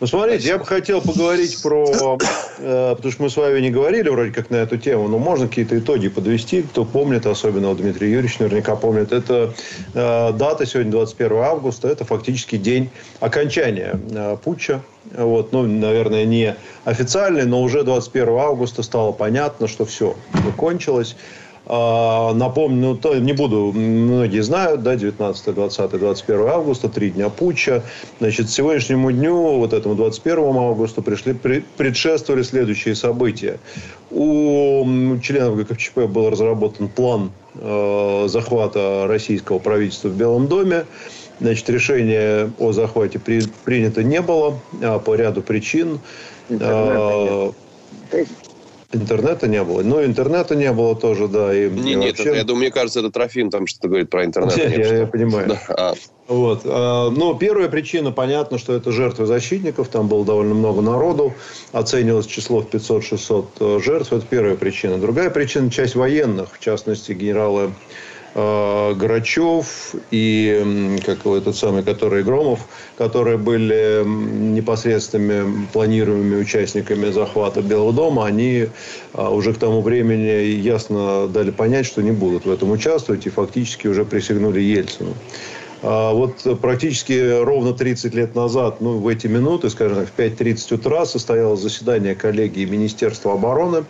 ну, 0.00 0.06
смотрите, 0.08 0.48
я 0.48 0.58
бы 0.58 0.64
хотел 0.64 1.00
поговорить 1.00 1.62
про... 1.62 2.18
Э, 2.58 2.94
потому 2.96 3.12
что 3.12 3.22
мы 3.22 3.30
с 3.30 3.36
вами 3.36 3.60
не 3.60 3.70
говорили 3.70 4.08
вроде 4.08 4.32
как 4.32 4.50
на 4.50 4.56
эту 4.56 4.76
тему, 4.76 5.06
но 5.08 5.18
можно 5.18 5.46
какие-то 5.46 5.78
итоги 5.78 6.08
подвести. 6.08 6.62
Кто 6.62 6.84
помнит, 6.84 7.26
особенно 7.26 7.68
вот 7.68 7.78
Дмитрий 7.78 8.10
Юрьевич 8.10 8.38
наверняка 8.40 8.74
помнит. 8.74 9.12
Это 9.12 9.54
э, 9.94 10.32
дата 10.32 10.66
сегодня 10.66 10.90
21 10.90 11.36
августа. 11.38 11.88
Это 11.88 12.04
фактически 12.04 12.56
день 12.56 12.90
окончания 13.20 14.00
э, 14.10 14.36
путча. 14.42 14.82
Вот, 15.12 15.52
ну, 15.52 15.62
наверное, 15.62 16.24
не 16.24 16.56
официальный, 16.84 17.44
но 17.44 17.62
уже 17.62 17.84
21 17.84 18.28
августа 18.30 18.82
стало 18.82 19.12
понятно, 19.12 19.68
что 19.68 19.84
все, 19.84 20.16
закончилось. 20.44 21.14
Напомню, 21.66 22.88
ну, 22.88 22.96
то, 22.96 23.14
не 23.14 23.32
буду, 23.32 23.72
многие 23.72 24.42
знают, 24.42 24.82
да, 24.82 24.96
19, 24.96 25.54
20, 25.54 25.90
21 25.90 26.46
августа, 26.46 26.88
три 26.88 27.10
дня 27.10 27.30
путча. 27.30 27.82
Значит, 28.20 28.50
сегодняшнему 28.50 29.10
дню, 29.10 29.58
вот 29.58 29.72
этому 29.72 29.94
21 29.94 30.38
августа, 30.56 31.00
пришли, 31.00 31.32
предшествовали 31.76 32.42
следующие 32.42 32.94
события. 32.94 33.58
У 34.10 34.84
членов 35.22 35.56
ГКЧП 35.56 36.00
был 36.00 36.28
разработан 36.28 36.88
план 36.88 37.32
э, 37.54 38.26
захвата 38.28 39.06
российского 39.08 39.58
правительства 39.58 40.08
в 40.08 40.16
Белом 40.16 40.48
доме. 40.48 40.84
Значит, 41.40 41.68
решение 41.70 42.52
о 42.58 42.72
захвате 42.72 43.18
при, 43.18 43.42
принято 43.64 44.02
не 44.02 44.20
было 44.20 44.60
а, 44.82 44.98
по 44.98 45.14
ряду 45.14 45.42
причин. 45.42 45.98
Интернета 46.48 47.54
нет. 48.12 48.28
Интернета 48.94 49.48
не 49.48 49.62
было. 49.62 49.82
Ну, 49.82 50.04
интернета 50.04 50.54
не 50.54 50.72
было 50.72 50.94
тоже, 50.94 51.28
да. 51.28 51.54
И, 51.54 51.68
не, 51.68 51.92
и 51.92 51.94
нет, 51.96 52.16
вообще... 52.16 52.30
это, 52.30 52.38
я 52.38 52.44
думаю, 52.44 52.60
мне 52.60 52.70
кажется, 52.70 53.00
это 53.00 53.10
Трофим 53.10 53.50
там 53.50 53.66
что-то 53.66 53.88
говорит 53.88 54.08
про 54.08 54.24
интернет. 54.24 54.56
Я, 54.56 54.68
я, 54.68 54.98
я 54.98 55.06
понимаю. 55.06 55.48
Да. 55.48 55.60
А. 55.68 55.94
Вот. 56.28 56.62
А, 56.64 57.10
ну, 57.10 57.36
первая 57.36 57.68
причина, 57.68 58.12
понятно, 58.12 58.58
что 58.58 58.72
это 58.72 58.92
жертвы 58.92 59.26
защитников. 59.26 59.88
Там 59.88 60.08
было 60.08 60.24
довольно 60.24 60.54
много 60.54 60.80
народу. 60.80 61.34
Оценивалось 61.72 62.26
число 62.26 62.60
в 62.60 62.68
500-600 62.68 63.46
э, 63.60 63.80
жертв. 63.82 64.12
Это 64.12 64.24
первая 64.24 64.54
причина. 64.54 64.98
Другая 64.98 65.30
причина– 65.30 65.70
часть 65.72 65.96
военных. 65.96 66.54
В 66.54 66.60
частности, 66.60 67.12
генералы 67.12 67.72
Грачев 68.34 69.94
и 70.10 70.98
как 71.06 71.24
его 71.24 71.36
этот 71.36 71.54
самый, 71.54 71.84
который 71.84 72.24
Громов, 72.24 72.66
которые 72.98 73.38
были 73.38 74.02
непосредственными 74.04 75.66
планируемыми 75.72 76.40
участниками 76.40 77.10
захвата 77.12 77.62
Белого 77.62 77.92
дома, 77.92 78.26
они 78.26 78.66
э, 79.14 79.28
уже 79.28 79.54
к 79.54 79.58
тому 79.58 79.82
времени 79.82 80.50
ясно 80.60 81.28
дали 81.28 81.52
понять, 81.52 81.86
что 81.86 82.02
не 82.02 82.10
будут 82.10 82.44
в 82.44 82.50
этом 82.50 82.72
участвовать 82.72 83.24
и 83.26 83.30
фактически 83.30 83.86
уже 83.86 84.04
присягнули 84.04 84.60
Ельцину. 84.60 85.14
А 85.86 86.12
вот 86.12 86.44
практически 86.60 87.42
ровно 87.42 87.72
30 87.72 88.14
лет 88.14 88.34
назад, 88.34 88.80
ну, 88.80 88.98
в 88.98 89.06
эти 89.06 89.26
минуты, 89.26 89.70
скажем 89.70 89.98
так, 89.98 90.08
в 90.08 90.18
5.30 90.18 90.74
утра 90.74 91.04
состоялось 91.04 91.60
заседание 91.60 92.14
коллегии 92.14 92.64
Министерства 92.64 93.34
обороны 93.34 93.84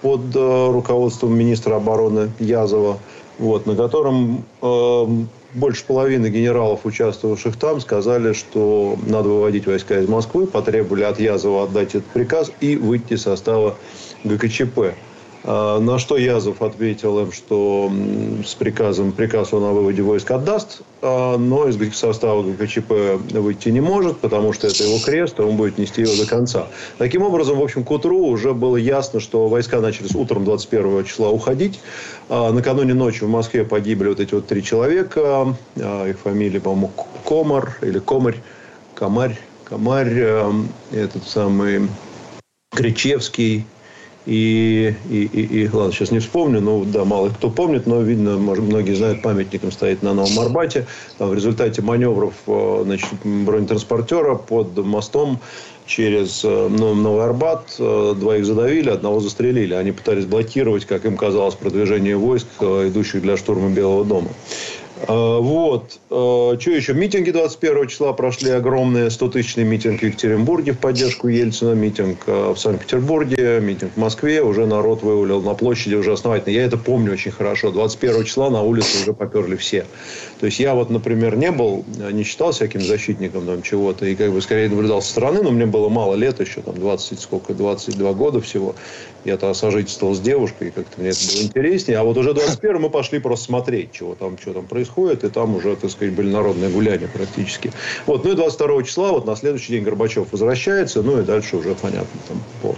под 0.00 0.34
э, 0.34 0.70
руководством 0.70 1.36
министра 1.36 1.74
обороны 1.74 2.30
Язова 2.38 2.98
вот, 3.40 3.66
на 3.66 3.74
котором 3.74 4.44
э, 4.60 5.06
больше 5.54 5.84
половины 5.84 6.28
генералов, 6.28 6.80
участвовавших 6.84 7.56
там, 7.56 7.80
сказали, 7.80 8.34
что 8.34 8.96
надо 9.06 9.30
выводить 9.30 9.66
войска 9.66 9.98
из 9.98 10.08
Москвы, 10.08 10.46
потребовали 10.46 11.04
от 11.04 11.18
Язова 11.18 11.64
отдать 11.64 11.94
этот 11.94 12.06
приказ 12.06 12.52
и 12.60 12.76
выйти 12.76 13.14
из 13.14 13.22
состава 13.22 13.76
ГКЧП. 14.24 14.94
А, 15.42 15.80
на 15.80 15.98
что 15.98 16.16
Язов 16.16 16.60
ответил 16.62 17.18
им, 17.20 17.32
что 17.32 17.90
с 18.44 18.54
приказом, 18.54 19.12
приказ 19.12 19.52
он 19.52 19.64
о 19.64 19.72
выводе 19.72 20.02
войск 20.02 20.30
отдаст, 20.30 20.82
а, 21.00 21.38
но 21.38 21.66
из 21.68 21.96
состава 21.96 22.42
ГКЧП 22.42 22.92
выйти 23.32 23.70
не 23.70 23.80
может, 23.80 24.18
потому 24.18 24.52
что 24.52 24.66
это 24.66 24.84
его 24.84 24.98
крест, 24.98 25.38
и 25.38 25.42
он 25.42 25.56
будет 25.56 25.78
нести 25.78 26.02
его 26.02 26.14
до 26.16 26.28
конца. 26.28 26.66
Таким 26.98 27.22
образом, 27.22 27.58
в 27.58 27.62
общем, 27.62 27.84
к 27.84 27.90
утру 27.90 28.26
уже 28.26 28.52
было 28.52 28.76
ясно, 28.76 29.20
что 29.20 29.48
войска 29.48 29.80
начали 29.80 30.08
с 30.08 30.14
утром 30.14 30.44
21 30.44 31.04
числа 31.04 31.30
уходить. 31.30 31.80
А, 32.28 32.52
накануне 32.52 32.92
ночью 32.92 33.26
в 33.26 33.30
Москве 33.30 33.64
погибли 33.64 34.08
вот 34.08 34.20
эти 34.20 34.34
вот 34.34 34.46
три 34.46 34.62
человека. 34.62 35.56
Их 35.76 36.18
фамилии, 36.18 36.58
по-моему, 36.58 36.92
Комар 37.26 37.78
или 37.80 37.98
Комарь, 37.98 38.36
Комарь, 38.94 39.38
Комарь, 39.64 40.12
этот 40.92 41.26
самый 41.26 41.88
Кричевский, 42.74 43.64
и, 44.26 44.94
и, 45.08 45.22
и, 45.24 45.62
и, 45.62 45.68
ладно, 45.68 45.92
сейчас 45.92 46.10
не 46.10 46.18
вспомню, 46.18 46.60
но 46.60 46.84
да, 46.84 47.04
мало 47.04 47.30
кто 47.30 47.48
помнит, 47.48 47.86
но 47.86 48.02
видно, 48.02 48.36
может, 48.36 48.64
многие 48.64 48.94
знают, 48.94 49.22
памятником 49.22 49.72
стоит 49.72 50.02
на 50.02 50.12
Новом 50.12 50.38
Арбате. 50.38 50.86
в 51.18 51.32
результате 51.32 51.80
маневров 51.80 52.34
э, 52.46 52.82
значит, 52.84 53.08
бронетранспортера 53.24 54.34
под 54.34 54.76
мостом 54.76 55.40
через 55.86 56.44
э, 56.44 56.68
Новый 56.68 57.24
Арбат 57.24 57.74
э, 57.78 58.14
двоих 58.14 58.44
задавили, 58.44 58.90
одного 58.90 59.20
застрелили. 59.20 59.72
Они 59.72 59.90
пытались 59.90 60.26
блокировать, 60.26 60.84
как 60.84 61.06
им 61.06 61.16
казалось, 61.16 61.54
продвижение 61.54 62.16
войск, 62.16 62.46
идущих 62.60 63.22
для 63.22 63.38
штурма 63.38 63.70
Белого 63.70 64.04
дома. 64.04 64.28
А, 65.06 65.38
вот. 65.40 65.98
А, 66.10 66.56
что 66.58 66.70
еще? 66.70 66.94
Митинги 66.94 67.30
21 67.30 67.88
числа 67.88 68.12
прошли 68.12 68.50
огромные. 68.50 69.06
100-тысячный 69.06 69.64
митинг 69.64 70.00
в 70.00 70.02
Екатеринбурге 70.02 70.72
в 70.72 70.78
поддержку 70.78 71.28
Ельцина. 71.28 71.72
Митинг 71.72 72.18
а, 72.26 72.54
в 72.54 72.58
Санкт-Петербурге. 72.58 73.60
Митинг 73.60 73.92
в 73.94 73.96
Москве. 73.96 74.42
Уже 74.42 74.66
народ 74.66 75.02
вывалил 75.02 75.42
на 75.42 75.54
площади 75.54 75.94
уже 75.94 76.12
основательно. 76.12 76.52
Я 76.52 76.64
это 76.64 76.76
помню 76.76 77.12
очень 77.12 77.30
хорошо. 77.30 77.70
21 77.70 78.24
числа 78.24 78.50
на 78.50 78.62
улице 78.62 79.02
уже 79.02 79.14
поперли 79.14 79.56
все. 79.56 79.86
То 80.40 80.46
есть, 80.46 80.58
я 80.58 80.74
вот, 80.74 80.90
например, 80.90 81.36
не 81.36 81.50
был, 81.50 81.84
не 82.12 82.24
считал 82.24 82.52
всяким 82.52 82.80
защитником 82.80 83.46
там 83.46 83.62
чего-то. 83.62 84.06
И 84.06 84.14
как 84.14 84.32
бы 84.32 84.40
скорее 84.40 84.70
наблюдал 84.70 85.02
со 85.02 85.10
стороны. 85.10 85.42
Но 85.42 85.50
мне 85.50 85.66
было 85.66 85.88
мало 85.88 86.14
лет 86.14 86.40
еще. 86.40 86.62
Там 86.62 86.76
20, 86.76 87.20
сколько, 87.20 87.52
22 87.54 88.12
года 88.14 88.40
всего. 88.40 88.74
Я-то 89.24 89.52
сожительствовал 89.52 90.14
с 90.14 90.20
девушкой. 90.20 90.68
И 90.68 90.70
как-то 90.70 91.00
мне 91.00 91.10
это 91.10 91.18
было 91.32 91.42
интереснее. 91.42 91.98
А 91.98 92.04
вот 92.04 92.16
уже 92.16 92.32
21 92.32 92.80
мы 92.80 92.90
пошли 92.90 93.18
просто 93.18 93.46
смотреть, 93.46 93.92
чего 93.92 94.14
там, 94.14 94.38
что 94.38 94.54
там 94.54 94.66
происходит 94.66 95.24
и 95.24 95.28
там 95.28 95.54
уже, 95.56 95.76
так 95.76 95.90
сказать, 95.90 96.14
были 96.14 96.30
народные 96.30 96.70
гуляния 96.70 97.08
практически. 97.08 97.72
Вот, 98.06 98.24
ну 98.24 98.32
и 98.32 98.34
22 98.34 98.82
числа, 98.84 99.12
вот 99.12 99.26
на 99.26 99.36
следующий 99.36 99.72
день 99.72 99.84
Горбачев 99.84 100.32
возвращается, 100.32 101.02
ну 101.02 101.20
и 101.20 101.24
дальше 101.24 101.56
уже 101.56 101.74
понятно 101.74 102.20
там 102.28 102.42
по, 102.62 102.76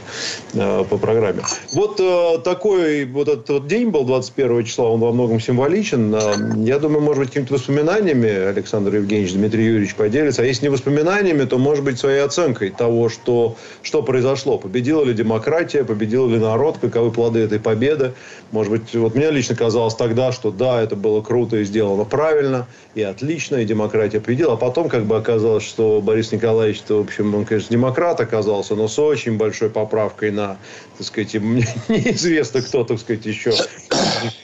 э, 0.55 0.85
по 0.85 0.99
программе. 0.99 1.43
Вот 1.73 2.01
э, 2.01 2.39
такой 2.43 3.05
вот 3.05 3.29
этот 3.29 3.49
вот 3.49 3.67
день 3.67 3.91
был 3.91 4.05
21 4.05 4.65
числа, 4.65 4.89
он 4.89 5.01
во 5.01 5.13
многом 5.13 5.41
символичен. 5.41 6.15
Э, 6.15 6.35
я 6.65 6.79
думаю, 6.79 7.03
может 7.03 7.21
быть, 7.21 7.29
какими-то 7.29 7.52
воспоминаниями 7.53 8.29
Александр 8.29 8.97
Евгеньевич, 8.97 9.35
Дмитрий 9.35 9.65
Юрьевич 9.65 9.95
поделится. 9.95 10.43
А 10.43 10.45
если 10.45 10.65
не 10.65 10.69
воспоминаниями, 10.71 11.45
то, 11.45 11.59
может 11.59 11.85
быть, 11.85 11.99
своей 11.99 12.21
оценкой 12.21 12.71
того, 12.71 13.09
что, 13.09 13.57
что 13.83 14.03
произошло. 14.03 14.59
Победила 14.59 15.05
ли 15.05 15.15
демократия, 15.15 15.85
победил 15.85 16.29
ли 16.29 16.39
народ, 16.39 16.79
каковы 16.81 17.13
плоды 17.13 17.41
этой 17.41 17.61
победы. 17.61 18.15
Может 18.51 18.73
быть, 18.73 18.95
вот 18.95 19.15
мне 19.15 19.31
лично 19.31 19.55
казалось 19.55 19.95
тогда, 19.95 20.33
что 20.33 20.51
да, 20.51 20.83
это 20.83 20.97
было 20.97 21.23
круто 21.23 21.57
и 21.59 21.65
сделано 21.65 22.05
правильно 22.05 22.67
и 22.95 23.03
отлично, 23.03 23.57
и 23.57 23.65
демократия 23.65 24.21
победила. 24.21 24.55
А 24.55 24.57
потом 24.57 24.89
как 24.89 25.05
бы 25.05 25.17
оказалось, 25.17 25.65
что 25.65 26.01
Борис 26.01 26.33
Николаевич, 26.33 26.83
в 26.89 26.99
общем, 26.99 27.35
он, 27.35 27.45
конечно, 27.45 27.71
демократ 27.71 28.21
оказался, 28.21 28.75
но 28.75 28.89
с 28.89 28.99
очень 28.99 29.37
большой 29.37 29.71
поправкой 29.71 30.31
на, 30.31 30.59
так 30.99 31.07
сказать, 31.07 31.35
неизвестно 31.35 32.63
кто, 32.63 32.85
так 32.85 32.99
сказать, 32.99 33.25
еще, 33.27 33.53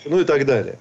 ну 0.05 0.21
и 0.21 0.25
так 0.25 0.47
далее. 0.47 0.79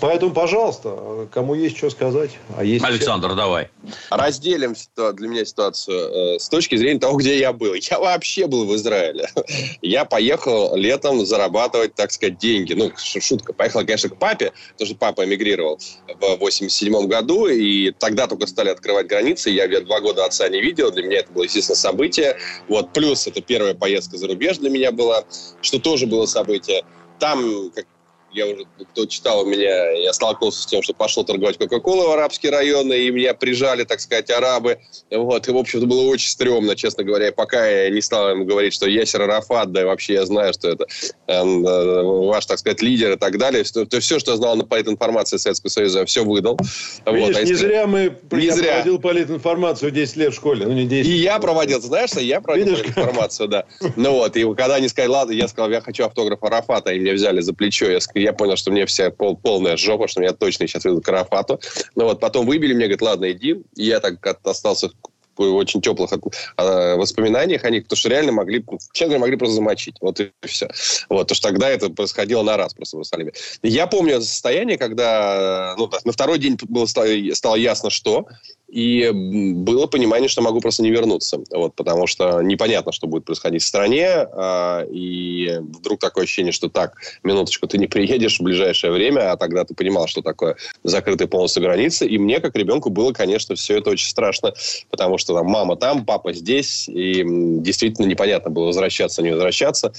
Поэтому, 0.00 0.32
пожалуйста, 0.32 1.28
кому 1.32 1.54
есть 1.54 1.76
что 1.76 1.90
сказать. 1.90 2.30
А 2.56 2.62
есть 2.62 2.84
Александр, 2.84 3.28
все. 3.28 3.36
давай. 3.36 3.68
Разделим 4.10 4.74
для 5.14 5.28
меня 5.28 5.44
ситуацию 5.44 6.34
э, 6.34 6.38
с 6.38 6.48
точки 6.48 6.76
зрения 6.76 7.00
того, 7.00 7.16
где 7.16 7.38
я 7.38 7.52
был. 7.52 7.74
Я 7.74 7.98
вообще 7.98 8.46
был 8.46 8.66
в 8.66 8.74
Израиле. 8.76 9.28
Я 9.82 10.04
поехал 10.04 10.76
летом 10.76 11.24
зарабатывать, 11.24 11.94
так 11.94 12.12
сказать, 12.12 12.38
деньги. 12.38 12.74
Ну, 12.74 12.92
шутка. 12.96 13.52
Поехал, 13.52 13.80
конечно, 13.80 14.10
к 14.10 14.16
папе, 14.16 14.52
потому 14.72 14.86
что 14.86 14.96
папа 14.96 15.24
эмигрировал 15.24 15.78
в 16.20 16.36
87 16.36 17.06
году, 17.06 17.46
и 17.46 17.90
тогда 17.92 18.26
только 18.26 18.46
стали 18.46 18.68
открывать 18.68 19.06
границы. 19.06 19.50
Я 19.50 19.68
два 19.80 20.00
года 20.00 20.24
отца 20.24 20.48
не 20.48 20.60
видел. 20.60 20.90
Для 20.92 21.02
меня 21.02 21.18
это 21.18 21.32
было, 21.32 21.44
естественно, 21.44 21.76
событие. 21.76 22.36
Вот. 22.68 22.92
Плюс 22.92 23.26
это 23.26 23.40
первая 23.40 23.74
поездка 23.74 24.18
за 24.18 24.28
рубеж 24.28 24.58
для 24.58 24.70
меня 24.70 24.92
была, 24.92 25.24
что 25.62 25.78
тоже 25.78 26.06
было 26.06 26.26
событие. 26.26 26.84
Там, 27.18 27.70
как 27.74 27.86
я 28.32 28.46
уже 28.46 28.64
кто 28.92 29.06
читал 29.06 29.42
у 29.42 29.46
меня, 29.46 29.90
я 29.90 30.12
столкнулся 30.12 30.62
с 30.62 30.66
тем, 30.66 30.82
что 30.82 30.94
пошел 30.94 31.24
торговать 31.24 31.58
Кока-Колой 31.58 32.08
в 32.08 32.10
арабские 32.10 32.52
районы, 32.52 32.94
и 32.94 33.10
меня 33.10 33.34
прижали, 33.34 33.84
так 33.84 34.00
сказать, 34.00 34.30
арабы. 34.30 34.78
Вот, 35.10 35.48
и, 35.48 35.52
в 35.52 35.56
общем-то, 35.56 35.86
было 35.86 36.02
очень 36.02 36.30
стрёмно, 36.30 36.76
честно 36.76 37.04
говоря, 37.04 37.32
пока 37.32 37.66
я 37.66 37.90
не 37.90 38.00
стал 38.00 38.30
им 38.30 38.46
говорить, 38.46 38.74
что 38.74 38.88
Ясер 38.88 39.22
Арафат, 39.22 39.72
да, 39.72 39.84
вообще 39.84 40.14
я 40.14 40.26
знаю, 40.26 40.52
что 40.52 40.68
это 40.68 40.86
э, 41.26 41.42
ваш, 41.44 42.46
так 42.46 42.58
сказать, 42.58 42.82
лидер 42.82 43.12
и 43.12 43.16
так 43.16 43.38
далее. 43.38 43.64
То, 43.64 43.84
то 43.86 44.00
все, 44.00 44.18
что 44.18 44.32
я 44.32 44.36
знал 44.36 44.56
на 44.56 44.64
политинформации 44.64 45.36
Советского 45.36 45.70
Союза, 45.70 46.00
я 46.00 46.04
все 46.04 46.24
выдал. 46.24 46.58
Видишь, 47.06 47.28
вот, 47.28 47.36
а 47.36 47.42
не 47.42 47.54
зря 47.54 47.86
мы 47.86 48.16
не 48.30 48.50
зря. 48.50 48.72
проводил 48.72 48.98
политинформацию 48.98 49.90
10 49.90 50.16
лет 50.16 50.32
в 50.32 50.36
школе. 50.36 50.66
Ну, 50.66 50.72
не 50.72 50.86
10. 50.86 51.10
И 51.10 51.16
я 51.16 51.38
проводил, 51.38 51.80
знаешь, 51.80 52.10
я 52.12 52.40
проводил 52.40 52.66
Видишь, 52.66 52.82
политинформацию, 52.82 53.48
да. 53.48 53.64
Ну 53.96 54.12
вот, 54.12 54.36
и 54.36 54.42
когда 54.54 54.76
они 54.76 54.88
сказали, 54.88 55.10
ладно, 55.10 55.32
я 55.32 55.48
сказал, 55.48 55.70
я 55.70 55.80
хочу 55.80 56.04
автограф 56.04 56.42
Арафата, 56.42 56.92
и 56.92 56.98
меня 56.98 57.14
взяли 57.14 57.40
за 57.40 57.52
плечо, 57.54 57.90
я, 57.90 58.00
я 58.22 58.32
понял, 58.32 58.56
что 58.56 58.70
мне 58.70 58.86
вся 58.86 59.10
пол, 59.10 59.36
полная 59.36 59.76
жопа, 59.76 60.08
что 60.08 60.20
меня 60.20 60.32
точно 60.32 60.66
сейчас 60.66 60.84
ведут 60.84 61.04
к 61.04 61.08
Арафату. 61.08 61.60
Ну 61.94 62.04
вот, 62.04 62.20
потом 62.20 62.46
выбили, 62.46 62.74
мне 62.74 62.86
говорят, 62.86 63.02
ладно, 63.02 63.30
иди. 63.32 63.62
И 63.76 63.84
я 63.84 64.00
так 64.00 64.24
остался 64.44 64.90
в 65.36 65.54
очень 65.54 65.80
теплых 65.80 66.12
э, 66.12 66.94
воспоминаниях 66.96 67.64
о 67.64 67.70
них, 67.70 67.84
потому 67.84 67.96
что 67.96 68.08
реально 68.08 68.32
могли, 68.32 68.64
честно 68.92 69.18
могли 69.18 69.36
просто 69.36 69.56
замочить. 69.56 69.96
Вот 70.00 70.20
и 70.20 70.30
все. 70.42 70.68
Вот, 71.08 71.28
потому 71.28 71.36
что 71.36 71.48
тогда 71.48 71.70
это 71.70 71.88
происходило 71.88 72.42
на 72.42 72.56
раз 72.56 72.74
просто 72.74 72.96
в 72.96 72.98
Иерусалиме. 72.98 73.32
Я 73.62 73.86
помню 73.86 74.20
состояние, 74.20 74.76
когда 74.76 75.74
ну, 75.78 75.90
на 76.04 76.12
второй 76.12 76.38
день 76.38 76.58
было, 76.68 76.86
стало 76.86 77.54
ясно, 77.54 77.90
что 77.90 78.26
и 78.70 79.10
было 79.12 79.86
понимание, 79.86 80.28
что 80.28 80.42
могу 80.42 80.60
просто 80.60 80.82
не 80.82 80.90
вернуться, 80.90 81.40
вот, 81.50 81.74
потому 81.74 82.06
что 82.06 82.40
непонятно, 82.40 82.92
что 82.92 83.06
будет 83.06 83.24
происходить 83.24 83.62
в 83.62 83.66
стране, 83.66 84.08
а, 84.08 84.84
и 84.84 85.58
вдруг 85.60 85.98
такое 85.98 86.24
ощущение, 86.24 86.52
что 86.52 86.68
так, 86.68 86.94
минуточку, 87.24 87.66
ты 87.66 87.78
не 87.78 87.86
приедешь 87.86 88.38
в 88.38 88.42
ближайшее 88.42 88.92
время, 88.92 89.32
а 89.32 89.36
тогда 89.36 89.64
ты 89.64 89.74
понимал, 89.74 90.06
что 90.06 90.22
такое 90.22 90.56
закрытые 90.84 91.26
полностью 91.26 91.62
границы, 91.62 92.06
и 92.06 92.16
мне, 92.18 92.38
как 92.38 92.54
ребенку, 92.54 92.90
было, 92.90 93.12
конечно, 93.12 93.56
все 93.56 93.78
это 93.78 93.90
очень 93.90 94.08
страшно, 94.08 94.54
потому 94.90 95.18
что 95.18 95.34
там 95.34 95.46
мама 95.46 95.76
там, 95.76 96.04
папа 96.04 96.32
здесь, 96.32 96.88
и 96.88 97.24
действительно 97.26 98.06
непонятно 98.06 98.50
было 98.50 98.66
возвращаться, 98.66 99.22
не 99.22 99.30
возвращаться. 99.30 99.92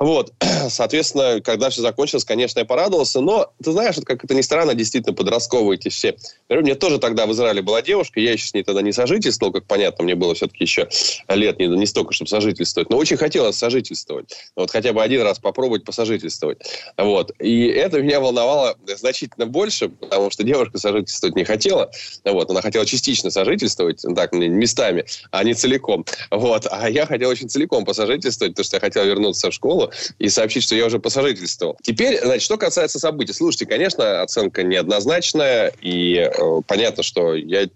Вот, 0.00 0.32
соответственно, 0.68 1.40
когда 1.40 1.70
все 1.70 1.80
закончилось, 1.80 2.24
конечно, 2.24 2.58
я 2.58 2.64
порадовался, 2.64 3.20
но, 3.20 3.52
ты 3.62 3.70
знаешь, 3.70 3.96
вот 3.96 4.04
как 4.04 4.24
это 4.24 4.34
ни 4.34 4.40
странно, 4.40 4.74
действительно, 4.74 5.14
подростковые 5.14 5.78
эти 5.78 5.90
все. 5.90 6.16
Мне 6.48 6.74
тоже 6.74 6.98
тогда 6.98 7.26
в 7.26 7.32
Израиле 7.32 7.62
была 7.62 7.82
девушка, 7.82 8.15
девушка. 8.16 8.20
Я 8.20 8.32
еще 8.32 8.46
с 8.46 8.54
ней 8.54 8.62
тогда 8.62 8.82
не 8.82 8.92
сожительствовал, 8.92 9.52
как 9.52 9.66
понятно, 9.66 10.04
мне 10.04 10.14
было 10.14 10.34
все-таки 10.34 10.64
еще 10.64 10.88
лет 11.28 11.58
не, 11.58 11.66
не 11.66 11.86
столько, 11.86 12.12
чтобы 12.12 12.28
сожительствовать. 12.28 12.90
Но 12.90 12.96
очень 12.96 13.16
хотелось 13.16 13.56
сожительствовать. 13.56 14.32
Вот 14.56 14.70
хотя 14.70 14.92
бы 14.92 15.02
один 15.02 15.22
раз 15.22 15.38
попробовать 15.38 15.84
посожительствовать. 15.84 16.58
Вот. 16.96 17.32
И 17.40 17.66
это 17.66 18.00
меня 18.00 18.20
волновало 18.20 18.76
значительно 18.96 19.46
больше, 19.46 19.88
потому 19.88 20.30
что 20.30 20.42
девушка 20.42 20.78
сожительствовать 20.78 21.36
не 21.36 21.44
хотела. 21.44 21.90
Вот. 22.24 22.50
Она 22.50 22.62
хотела 22.62 22.86
частично 22.86 23.30
сожительствовать, 23.30 24.02
так, 24.14 24.32
местами, 24.32 25.04
а 25.30 25.44
не 25.44 25.54
целиком. 25.54 26.04
Вот. 26.30 26.66
А 26.70 26.88
я 26.88 27.06
хотел 27.06 27.30
очень 27.30 27.48
целиком 27.48 27.84
посожительствовать, 27.84 28.54
потому 28.54 28.64
что 28.64 28.76
я 28.76 28.80
хотел 28.80 29.04
вернуться 29.04 29.50
в 29.50 29.54
школу 29.54 29.92
и 30.18 30.28
сообщить, 30.28 30.64
что 30.64 30.74
я 30.74 30.86
уже 30.86 30.98
посожительствовал. 30.98 31.76
Теперь, 31.82 32.20
значит, 32.20 32.42
что 32.42 32.56
касается 32.56 32.98
событий. 32.98 33.32
Слушайте, 33.32 33.66
конечно, 33.66 34.22
оценка 34.22 34.62
неоднозначная, 34.62 35.72
и 35.80 36.16
э, 36.16 36.60
понятно, 36.66 37.02
что 37.02 37.34
я 37.34 37.68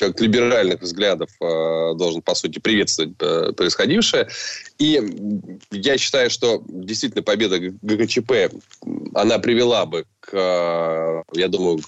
человек 0.00 0.20
либеральных 0.20 0.80
взглядов 0.80 1.28
э, 1.40 1.44
должен, 1.94 2.22
по 2.22 2.34
сути, 2.34 2.58
приветствовать 2.58 3.12
э, 3.20 3.52
происходившее. 3.52 4.28
И 4.78 4.98
я 5.70 5.98
считаю, 5.98 6.30
что 6.30 6.62
действительно 6.66 7.22
победа 7.22 7.58
ГКЧП, 7.58 8.32
она 9.14 9.38
привела 9.38 9.84
бы 9.84 10.06
я 10.32 11.48
думаю, 11.48 11.80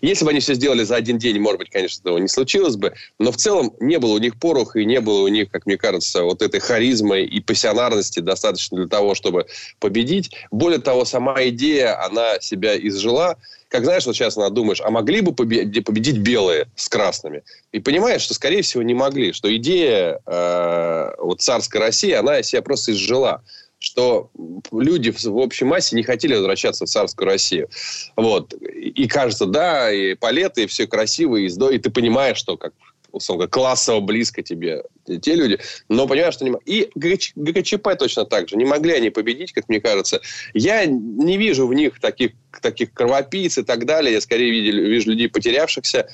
если 0.00 0.24
бы 0.24 0.30
они 0.30 0.40
все 0.40 0.54
сделали 0.54 0.84
за 0.84 0.96
один 0.96 1.18
день, 1.18 1.38
может 1.38 1.58
быть, 1.58 1.70
конечно, 1.70 2.00
этого 2.00 2.18
не 2.18 2.28
случилось 2.28 2.76
бы, 2.76 2.94
но 3.18 3.32
в 3.32 3.36
целом 3.36 3.72
не 3.80 3.98
было 3.98 4.14
у 4.14 4.18
них 4.18 4.38
пороха 4.38 4.80
и 4.80 4.84
не 4.84 5.00
было 5.00 5.22
у 5.22 5.28
них, 5.28 5.50
как 5.50 5.66
мне 5.66 5.76
кажется, 5.76 6.24
вот 6.24 6.42
этой 6.42 6.60
харизмы 6.60 7.22
и 7.22 7.40
пассионарности 7.40 8.20
достаточно 8.20 8.78
для 8.78 8.88
того, 8.88 9.14
чтобы 9.14 9.46
победить. 9.80 10.34
Более 10.50 10.80
того, 10.80 11.04
сама 11.04 11.42
идея, 11.44 12.02
она 12.04 12.40
себя 12.40 12.76
изжила 12.76 13.36
как 13.68 13.84
знаешь, 13.84 14.06
вот 14.06 14.16
сейчас 14.16 14.34
думаешь, 14.34 14.80
а 14.80 14.90
могли 14.90 15.20
бы 15.20 15.34
победить 15.34 16.18
белые 16.18 16.68
с 16.74 16.88
красными? 16.88 17.42
И 17.72 17.80
понимаешь, 17.80 18.22
что, 18.22 18.34
скорее 18.34 18.62
всего, 18.62 18.82
не 18.82 18.94
могли. 18.94 19.32
Что 19.32 19.54
идея 19.56 20.20
э, 20.24 21.12
вот 21.18 21.42
царской 21.42 21.80
России, 21.80 22.12
она 22.12 22.42
себя 22.42 22.62
просто 22.62 22.92
изжила 22.92 23.42
что 23.78 24.30
люди 24.72 25.10
в 25.10 25.36
общей 25.36 25.64
массе 25.64 25.96
не 25.96 26.02
хотели 26.02 26.34
возвращаться 26.34 26.84
в 26.84 26.88
царскую 26.88 27.26
Россию. 27.26 27.68
Вот. 28.16 28.52
И 28.54 29.06
кажется, 29.06 29.46
да, 29.46 29.92
и 29.92 30.14
палеты, 30.14 30.64
и 30.64 30.66
все 30.66 30.86
красиво, 30.86 31.36
и, 31.36 31.46
и 31.46 31.78
ты 31.78 31.90
понимаешь, 31.90 32.38
что 32.38 32.56
как 32.56 32.72
условно, 33.12 33.46
классово 33.46 34.00
близко 34.00 34.42
тебе 34.42 34.82
те 35.22 35.34
люди, 35.34 35.58
но 35.88 36.06
понимаешь, 36.06 36.34
что 36.34 36.44
не. 36.44 36.54
И 36.66 36.90
ГКЧП 36.94 37.96
точно 37.98 38.24
так 38.24 38.48
же. 38.48 38.56
Не 38.56 38.64
могли 38.64 38.92
они 38.92 39.10
победить, 39.10 39.52
как 39.52 39.68
мне 39.68 39.80
кажется. 39.80 40.20
Я 40.54 40.84
не 40.86 41.36
вижу 41.38 41.66
в 41.66 41.74
них 41.74 42.00
таких, 42.00 42.32
таких 42.60 42.92
кровопийц 42.92 43.58
и 43.58 43.62
так 43.62 43.86
далее. 43.86 44.12
Я 44.12 44.20
скорее 44.20 44.50
видел, 44.50 44.82
вижу 44.82 45.10
людей 45.10 45.28
потерявшихся, 45.28 46.08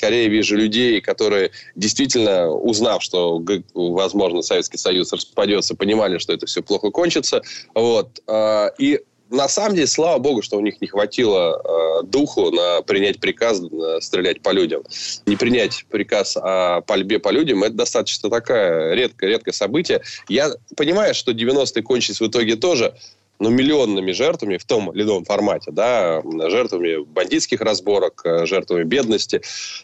скорее 0.00 0.28
вижу 0.28 0.56
людей, 0.56 1.02
которые 1.02 1.50
действительно, 1.76 2.48
узнав, 2.48 3.02
что, 3.02 3.44
возможно, 3.74 4.40
Советский 4.40 4.78
Союз 4.78 5.12
распадется, 5.12 5.74
понимали, 5.74 6.16
что 6.16 6.32
это 6.32 6.46
все 6.46 6.62
плохо 6.62 6.90
кончится. 6.90 7.42
Вот. 7.74 8.22
А, 8.26 8.68
и 8.78 9.00
на 9.28 9.46
самом 9.48 9.74
деле, 9.74 9.86
слава 9.86 10.18
богу, 10.18 10.40
что 10.40 10.56
у 10.56 10.60
них 10.60 10.80
не 10.80 10.88
хватило 10.88 12.00
э, 12.02 12.06
духу 12.06 12.50
на 12.50 12.82
принять 12.82 13.20
приказ 13.20 13.60
на 13.60 14.00
стрелять 14.00 14.40
по 14.40 14.50
людям. 14.50 14.82
Не 15.26 15.36
принять 15.36 15.84
приказ 15.90 16.36
о 16.36 16.80
пальбе 16.80 17.18
по 17.18 17.28
людям, 17.28 17.62
это 17.62 17.74
достаточно 17.74 18.30
такое 18.30 18.94
редкое, 18.94 19.28
редкое 19.28 19.52
событие. 19.52 20.00
Я 20.28 20.50
понимаю, 20.76 21.14
что 21.14 21.32
90-е 21.32 21.82
кончились 21.82 22.20
в 22.20 22.26
итоге 22.26 22.56
тоже 22.56 22.94
ну, 23.40 23.48
миллионными 23.48 24.12
жертвами 24.12 24.58
в 24.58 24.64
том 24.64 24.92
или 24.92 25.02
ином 25.02 25.24
формате, 25.24 25.72
да, 25.72 26.22
жертвами 26.50 27.02
бандитских 27.02 27.62
разборок, 27.62 28.20
э, 28.24 28.44
жертвами 28.44 28.84
бедности. 28.84 29.40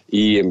И 0.08 0.44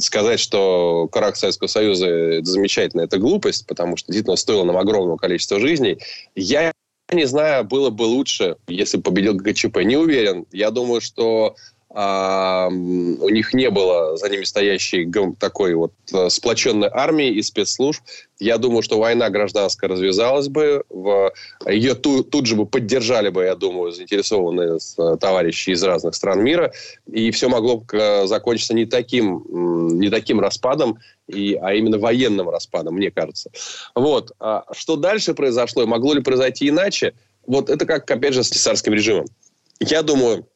сказать, 0.00 0.38
что 0.38 1.08
крах 1.10 1.36
Советского 1.36 1.66
Союза 1.66 2.06
это 2.06 2.46
замечательно, 2.46 3.02
это 3.02 3.18
глупость, 3.18 3.66
потому 3.66 3.96
что 3.96 4.06
действительно 4.12 4.36
стоило 4.36 4.64
нам 4.64 4.76
огромного 4.78 5.16
количества 5.16 5.58
жизней. 5.58 5.98
Я 6.36 6.72
не 7.12 7.24
знаю, 7.26 7.64
было 7.64 7.90
бы 7.90 8.02
лучше, 8.02 8.56
если 8.68 8.98
победил 8.98 9.34
ГКЧП. 9.34 9.78
Не 9.78 9.96
уверен. 9.96 10.46
Я 10.52 10.70
думаю, 10.70 11.00
что 11.00 11.56
у 11.98 13.28
них 13.30 13.54
не 13.54 13.70
было 13.70 14.18
за 14.18 14.28
ними 14.28 14.44
стоящей 14.44 15.10
такой 15.38 15.74
вот 15.74 15.92
э, 16.12 16.28
сплоченной 16.28 16.90
армии 16.92 17.30
и 17.30 17.40
спецслужб. 17.40 18.02
Я 18.38 18.58
думаю, 18.58 18.82
что 18.82 18.98
война 18.98 19.30
гражданская 19.30 19.88
развязалась 19.88 20.48
бы, 20.48 20.84
в, 20.90 21.32
ее 21.66 21.94
ту, 21.94 22.22
тут 22.22 22.44
же 22.44 22.54
бы 22.54 22.66
поддержали 22.66 23.30
бы, 23.30 23.44
я 23.44 23.54
думаю, 23.54 23.92
заинтересованные 23.92 24.76
э, 24.76 25.16
товарищи 25.18 25.70
из 25.70 25.82
разных 25.82 26.14
стран 26.14 26.44
мира, 26.44 26.70
и 27.10 27.30
все 27.30 27.48
могло 27.48 27.78
бы 27.78 27.86
э, 27.96 28.26
закончиться 28.26 28.74
не 28.74 28.84
таким, 28.84 29.46
не 29.98 30.10
таким 30.10 30.38
распадом, 30.38 30.98
и, 31.26 31.54
а 31.54 31.72
именно 31.72 31.98
военным 31.98 32.50
распадом, 32.50 32.96
мне 32.96 33.10
кажется. 33.10 33.50
Вот. 33.94 34.32
А 34.38 34.64
что 34.72 34.96
дальше 34.96 35.32
произошло, 35.32 35.82
и 35.82 35.86
могло 35.86 36.12
ли 36.12 36.20
произойти 36.20 36.68
иначе? 36.68 37.14
Вот 37.46 37.70
это 37.70 37.86
как, 37.86 38.10
опять 38.10 38.34
же, 38.34 38.44
с 38.44 38.50
царским 38.50 38.92
режимом. 38.92 39.24
Я 39.80 40.02
думаю, 40.02 40.46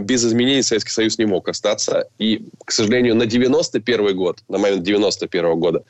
без 0.00 0.24
изменений 0.24 0.62
Советский 0.62 0.90
Союз 0.90 1.18
не 1.18 1.26
мог 1.26 1.48
остаться. 1.48 2.08
И, 2.18 2.46
к 2.64 2.70
сожалению, 2.70 3.14
на 3.14 3.26
91 3.26 4.16
год, 4.16 4.42
на 4.48 4.58
момент 4.58 4.82
91 4.82 5.58
года, 5.58 5.84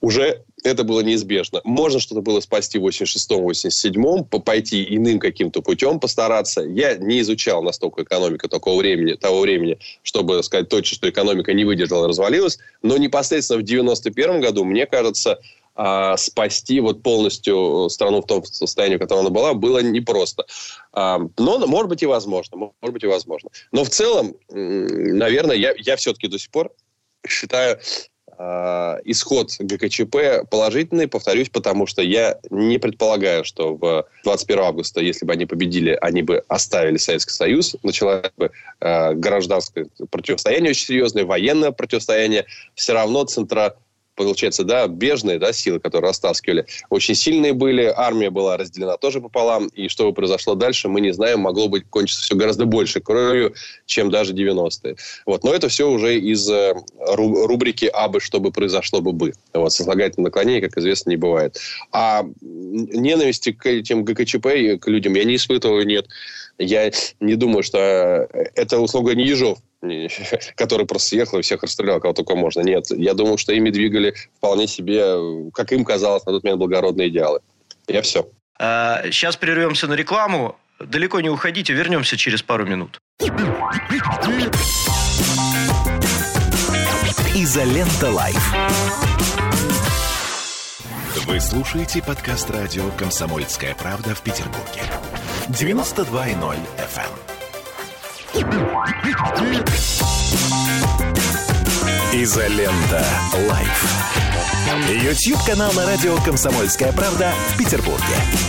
уже 0.00 0.42
это 0.64 0.82
было 0.82 1.00
неизбежно. 1.00 1.60
Можно 1.64 2.00
что-то 2.00 2.22
было 2.22 2.40
спасти 2.40 2.78
в 2.78 2.86
86-м, 2.86 3.46
87-м, 3.46 4.24
пойти 4.24 4.84
иным 4.96 5.18
каким-то 5.18 5.60
путем 5.62 6.00
постараться. 6.00 6.62
Я 6.62 6.96
не 6.96 7.20
изучал 7.20 7.62
настолько 7.62 8.02
экономику 8.02 8.48
такого 8.48 8.80
времени, 8.80 9.12
того 9.14 9.40
времени, 9.40 9.78
чтобы 10.02 10.42
сказать 10.42 10.68
точно, 10.68 10.96
что 10.96 11.10
экономика 11.10 11.52
не 11.52 11.64
выдержала, 11.64 12.08
развалилась. 12.08 12.58
Но 12.82 12.96
непосредственно 12.96 13.60
в 13.60 13.62
91 13.62 14.40
году, 14.40 14.64
мне 14.64 14.86
кажется, 14.86 15.38
а, 15.76 16.16
спасти 16.16 16.80
вот 16.80 17.02
полностью 17.02 17.88
страну 17.90 18.22
в 18.22 18.26
том 18.26 18.44
состоянии, 18.44 18.96
в 18.96 19.00
котором 19.00 19.20
она 19.22 19.30
была, 19.30 19.54
было 19.54 19.80
непросто. 19.82 20.46
А, 20.92 21.18
но, 21.36 21.66
может 21.66 21.88
быть, 21.88 22.02
и 22.02 22.06
возможно. 22.06 22.56
Может 22.56 22.92
быть, 22.92 23.02
и 23.02 23.08
возможно. 23.08 23.50
Но 23.72 23.84
в 23.84 23.90
целом, 23.90 24.36
наверное, 24.48 25.56
я, 25.56 25.74
я 25.76 25.96
все-таки 25.96 26.28
до 26.28 26.38
сих 26.38 26.50
пор 26.50 26.70
считаю 27.26 27.80
э, 28.38 29.00
исход 29.04 29.50
ГКЧП 29.58 30.48
положительный, 30.50 31.08
повторюсь, 31.08 31.48
потому 31.48 31.86
что 31.86 32.02
я 32.02 32.38
не 32.50 32.78
предполагаю, 32.78 33.44
что 33.44 33.74
в 33.74 34.06
21 34.24 34.64
августа, 34.64 35.00
если 35.00 35.24
бы 35.24 35.32
они 35.32 35.46
победили, 35.46 35.96
они 36.00 36.22
бы 36.22 36.44
оставили 36.48 36.98
Советский 36.98 37.32
Союз, 37.32 37.76
началось 37.82 38.30
бы 38.36 38.50
э, 38.80 39.14
гражданское 39.14 39.86
противостояние 40.10 40.70
очень 40.70 40.86
серьезное, 40.86 41.24
военное 41.24 41.72
противостояние, 41.72 42.46
все 42.74 42.92
равно 42.92 43.24
центра 43.24 43.76
получается, 44.14 44.64
да, 44.64 44.86
бежные, 44.86 45.38
да, 45.38 45.52
силы, 45.52 45.80
которые 45.80 46.10
растаскивали, 46.10 46.66
очень 46.90 47.14
сильные 47.14 47.52
были, 47.52 47.92
армия 47.94 48.30
была 48.30 48.56
разделена 48.56 48.96
тоже 48.96 49.20
пополам, 49.20 49.68
и 49.68 49.88
что 49.88 50.06
бы 50.06 50.12
произошло 50.12 50.54
дальше, 50.54 50.88
мы 50.88 51.00
не 51.00 51.12
знаем, 51.12 51.40
могло 51.40 51.68
быть 51.68 51.84
кончиться 51.88 52.22
все 52.22 52.34
гораздо 52.34 52.66
больше 52.66 53.00
кровью, 53.00 53.54
чем 53.86 54.10
даже 54.10 54.32
90-е. 54.32 54.96
Вот, 55.26 55.44
но 55.44 55.52
это 55.52 55.68
все 55.68 55.88
уже 55.88 56.18
из 56.18 56.48
э, 56.48 56.74
рубрики 56.98 57.86
«Абы, 57.86 58.20
чтобы 58.20 58.52
произошло 58.52 59.00
бы 59.00 59.12
бы». 59.12 59.32
Вот, 59.52 59.72
сослагательное 59.72 60.26
наклонение, 60.26 60.62
как 60.62 60.78
известно, 60.78 61.10
не 61.10 61.16
бывает. 61.16 61.58
А 61.92 62.24
ненависти 62.40 63.52
к 63.52 63.66
этим 63.66 64.04
ГКЧП, 64.04 64.80
к 64.80 64.88
людям 64.88 65.14
я 65.14 65.24
не 65.24 65.36
испытываю, 65.36 65.86
нет. 65.86 66.06
Я 66.58 66.90
не 67.20 67.34
думаю, 67.34 67.62
что 67.62 67.78
э, 67.78 68.46
это, 68.54 68.78
услуга 68.78 69.14
не 69.14 69.24
Ежов, 69.24 69.58
который 70.56 70.86
просто 70.86 71.08
съехал 71.10 71.38
и 71.38 71.42
всех 71.42 71.62
расстрелял, 71.62 72.00
кого 72.00 72.14
только 72.14 72.34
можно. 72.36 72.60
Нет, 72.60 72.86
я 72.90 73.14
думаю, 73.14 73.38
что 73.38 73.52
ими 73.52 73.70
двигали 73.70 74.14
вполне 74.36 74.66
себе, 74.66 75.50
как 75.52 75.72
им 75.72 75.84
казалось, 75.84 76.24
на 76.26 76.32
тот 76.32 76.44
момент 76.44 76.60
благородные 76.60 77.08
идеалы. 77.08 77.40
Я 77.88 78.02
все. 78.02 78.28
сейчас 78.58 79.36
а, 79.36 79.38
прервемся 79.38 79.86
на 79.86 79.94
рекламу. 79.94 80.56
Далеко 80.80 81.20
не 81.20 81.28
уходите, 81.28 81.72
вернемся 81.72 82.16
через 82.16 82.42
пару 82.42 82.66
минут. 82.66 83.00
Изолента 87.34 88.10
Live. 88.10 88.54
Вы 91.26 91.40
слушаете 91.40 92.02
подкаст 92.02 92.50
радио 92.50 92.90
«Комсомольская 92.98 93.74
правда» 93.74 94.14
в 94.14 94.22
Петербурге. 94.22 94.82
92.0 95.48 96.56
FM. 96.78 97.12
Изолента. 102.14 103.04
Live. 103.50 103.84
YouTube-канал 104.88 105.70
на 105.74 105.84
радио 105.84 106.16
«Комсомольская 106.24 106.92
правда» 106.92 107.30
в 107.50 107.58
Петербурге. 107.58 108.02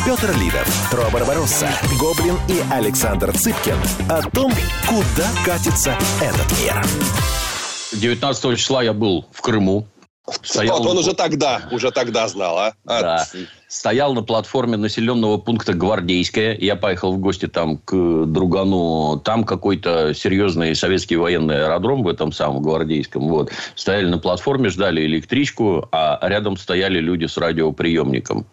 Петр 0.06 0.32
Лидов, 0.38 0.88
Тро 0.90 1.10
Барбаросса, 1.12 1.68
Гоблин 2.00 2.38
и 2.48 2.64
Александр 2.72 3.38
Цыпкин 3.38 3.78
о 4.10 4.22
том, 4.30 4.54
куда 4.88 5.28
катится 5.44 5.98
этот 6.22 6.50
мир. 6.62 6.82
19 7.92 8.58
числа 8.58 8.84
я 8.84 8.94
был 8.94 9.26
в 9.34 9.42
Крыму. 9.42 9.86
Стоял 10.42 10.80
вот 10.80 10.92
он 10.92 10.98
уже 10.98 11.14
тогда, 11.14 11.62
уже 11.72 11.92
тогда 11.92 12.28
знал, 12.28 12.58
а? 12.58 12.74
Да. 12.86 13.28
Стоял 13.68 14.14
на 14.14 14.24
платформе 14.24 14.78
населенного 14.78 15.38
пункта 15.38 15.74
Гвардейская. 15.74 16.58
Я 16.60 16.76
поехал 16.76 17.14
в 17.14 17.20
гости 17.20 17.48
там 17.48 17.78
к 17.78 18.26
другану. 18.26 19.22
Там 19.24 19.44
какой-то 19.44 20.14
серьезный 20.14 20.76
советский 20.76 21.18
военный 21.18 21.64
аэродром 21.64 22.04
в 22.04 22.08
этом 22.08 22.32
самом 22.32 22.64
Гвардейском. 22.64 23.28
Вот. 23.28 23.52
Стояли 23.76 24.08
на 24.08 24.18
платформе, 24.18 24.70
ждали 24.70 25.06
электричку, 25.06 25.88
а 25.92 26.20
рядом 26.22 26.58
стояли 26.58 27.00
люди 27.00 27.26
с 27.26 27.38
радиоприемником. 27.38 28.46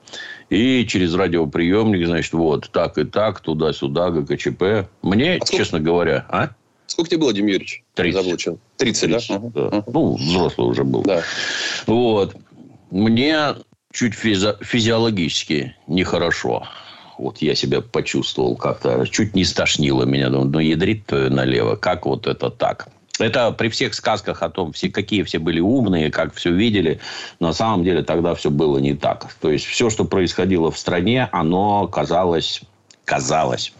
И 0.50 0.87
через 0.87 1.14
радиоприемник, 1.14 2.07
значит, 2.07 2.35
вот 2.35 2.71
так 2.71 2.99
и 2.99 3.05
так, 3.05 3.41
туда-сюда, 3.41 4.11
ГКЧП. 4.11 4.88
Мне, 5.00 5.38
а 5.41 5.47
честно 5.47 5.81
говоря, 5.81 6.26
а? 6.29 6.50
Сколько 6.92 7.08
тебе 7.08 7.20
было, 7.20 7.32
Дим 7.32 7.46
Юрьевич? 7.46 7.82
30. 7.94 8.22
Заблочен. 8.22 8.58
30, 8.76 9.11
30 9.12 9.28
да? 9.54 9.70
да. 9.70 9.84
Ну, 9.87 10.16
взрослый 10.16 10.68
уже 10.68 10.84
был. 10.84 11.02
Да. 11.04 11.22
Вот. 11.87 12.37
Мне 12.90 13.54
чуть 13.94 14.12
физи- 14.12 14.62
физиологически 14.62 15.75
нехорошо. 15.87 16.68
Вот 17.16 17.38
я 17.38 17.54
себя 17.54 17.80
почувствовал 17.80 18.56
как-то. 18.56 19.06
Чуть 19.06 19.34
не 19.34 19.46
стошнило 19.46 20.02
меня. 20.02 20.28
Думаю, 20.28 20.50
ну, 20.50 20.58
ядрит 20.58 21.11
налево. 21.11 21.76
Как 21.76 22.04
вот 22.04 22.26
это 22.26 22.50
так? 22.50 22.88
Это 23.18 23.52
при 23.52 23.70
всех 23.70 23.94
сказках 23.94 24.42
о 24.42 24.50
том, 24.50 24.72
все, 24.72 24.90
какие 24.90 25.22
все 25.22 25.38
были 25.38 25.61
умные, 25.61 26.11
как 26.11 26.34
все 26.34 26.52
видели. 26.52 27.00
На 27.40 27.54
самом 27.54 27.84
деле 27.84 28.02
тогда 28.02 28.34
все 28.34 28.50
было 28.50 28.76
не 28.76 28.94
так. 28.94 29.32
То 29.40 29.50
есть, 29.50 29.64
все, 29.64 29.88
что 29.88 30.04
происходило 30.04 30.70
в 30.70 30.78
стране, 30.78 31.26
оно 31.32 31.88
казалось, 31.88 32.61
казалось 33.06 33.72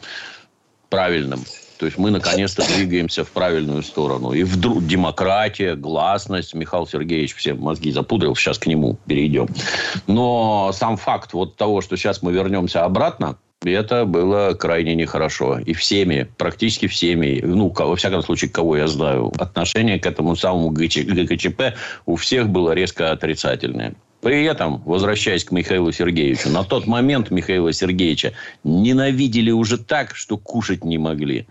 правильным. 0.89 1.45
То 1.83 1.87
есть 1.87 1.99
мы 1.99 2.13
наконец-то 2.13 2.65
двигаемся 2.65 3.25
в 3.25 3.31
правильную 3.33 3.83
сторону. 3.83 4.31
И 4.31 4.45
вдруг 4.45 4.87
демократия, 4.87 5.75
гласность. 5.75 6.55
Михаил 6.55 6.87
Сергеевич 6.87 7.35
все 7.35 7.55
мозги 7.55 7.91
запудрил. 7.91 8.37
Сейчас 8.37 8.57
к 8.61 8.69
нему 8.69 8.99
перейдем. 9.09 9.49
Но 10.07 10.71
сам 10.73 10.97
факт 10.97 11.33
вот 11.33 11.57
того, 11.57 11.81
что 11.81 11.97
сейчас 11.97 12.23
мы 12.23 12.33
вернемся 12.33 12.85
обратно, 12.85 13.37
это 13.65 14.05
было 14.05 14.55
крайне 14.55 14.95
нехорошо. 14.95 15.59
И 15.59 15.73
всеми, 15.73 16.29
практически 16.39 16.87
всеми, 16.87 17.41
ну, 17.45 17.75
во 17.77 17.97
всяком 17.97 18.23
случае, 18.23 18.51
кого 18.51 18.77
я 18.77 18.87
знаю, 18.87 19.33
отношение 19.39 19.99
к 19.99 20.07
этому 20.07 20.37
самому 20.37 20.71
ГКЧП 20.71 21.75
у 22.07 22.15
всех 22.15 22.49
было 22.49 22.71
резко 22.73 23.11
отрицательное. 23.11 23.95
При 24.23 24.45
этом, 24.45 24.81
возвращаясь 24.87 25.45
к 25.45 25.51
Михаилу 25.51 25.91
Сергеевичу, 25.91 26.49
на 26.49 26.63
тот 26.63 26.87
момент 26.87 27.33
Михаила 27.33 27.73
Сергеевича 27.73 28.33
ненавидели 28.63 29.51
уже 29.51 29.79
так, 29.79 30.15
что 30.15 30.39
кушать 30.39 30.85
не 30.85 30.97
могли. 30.97 31.49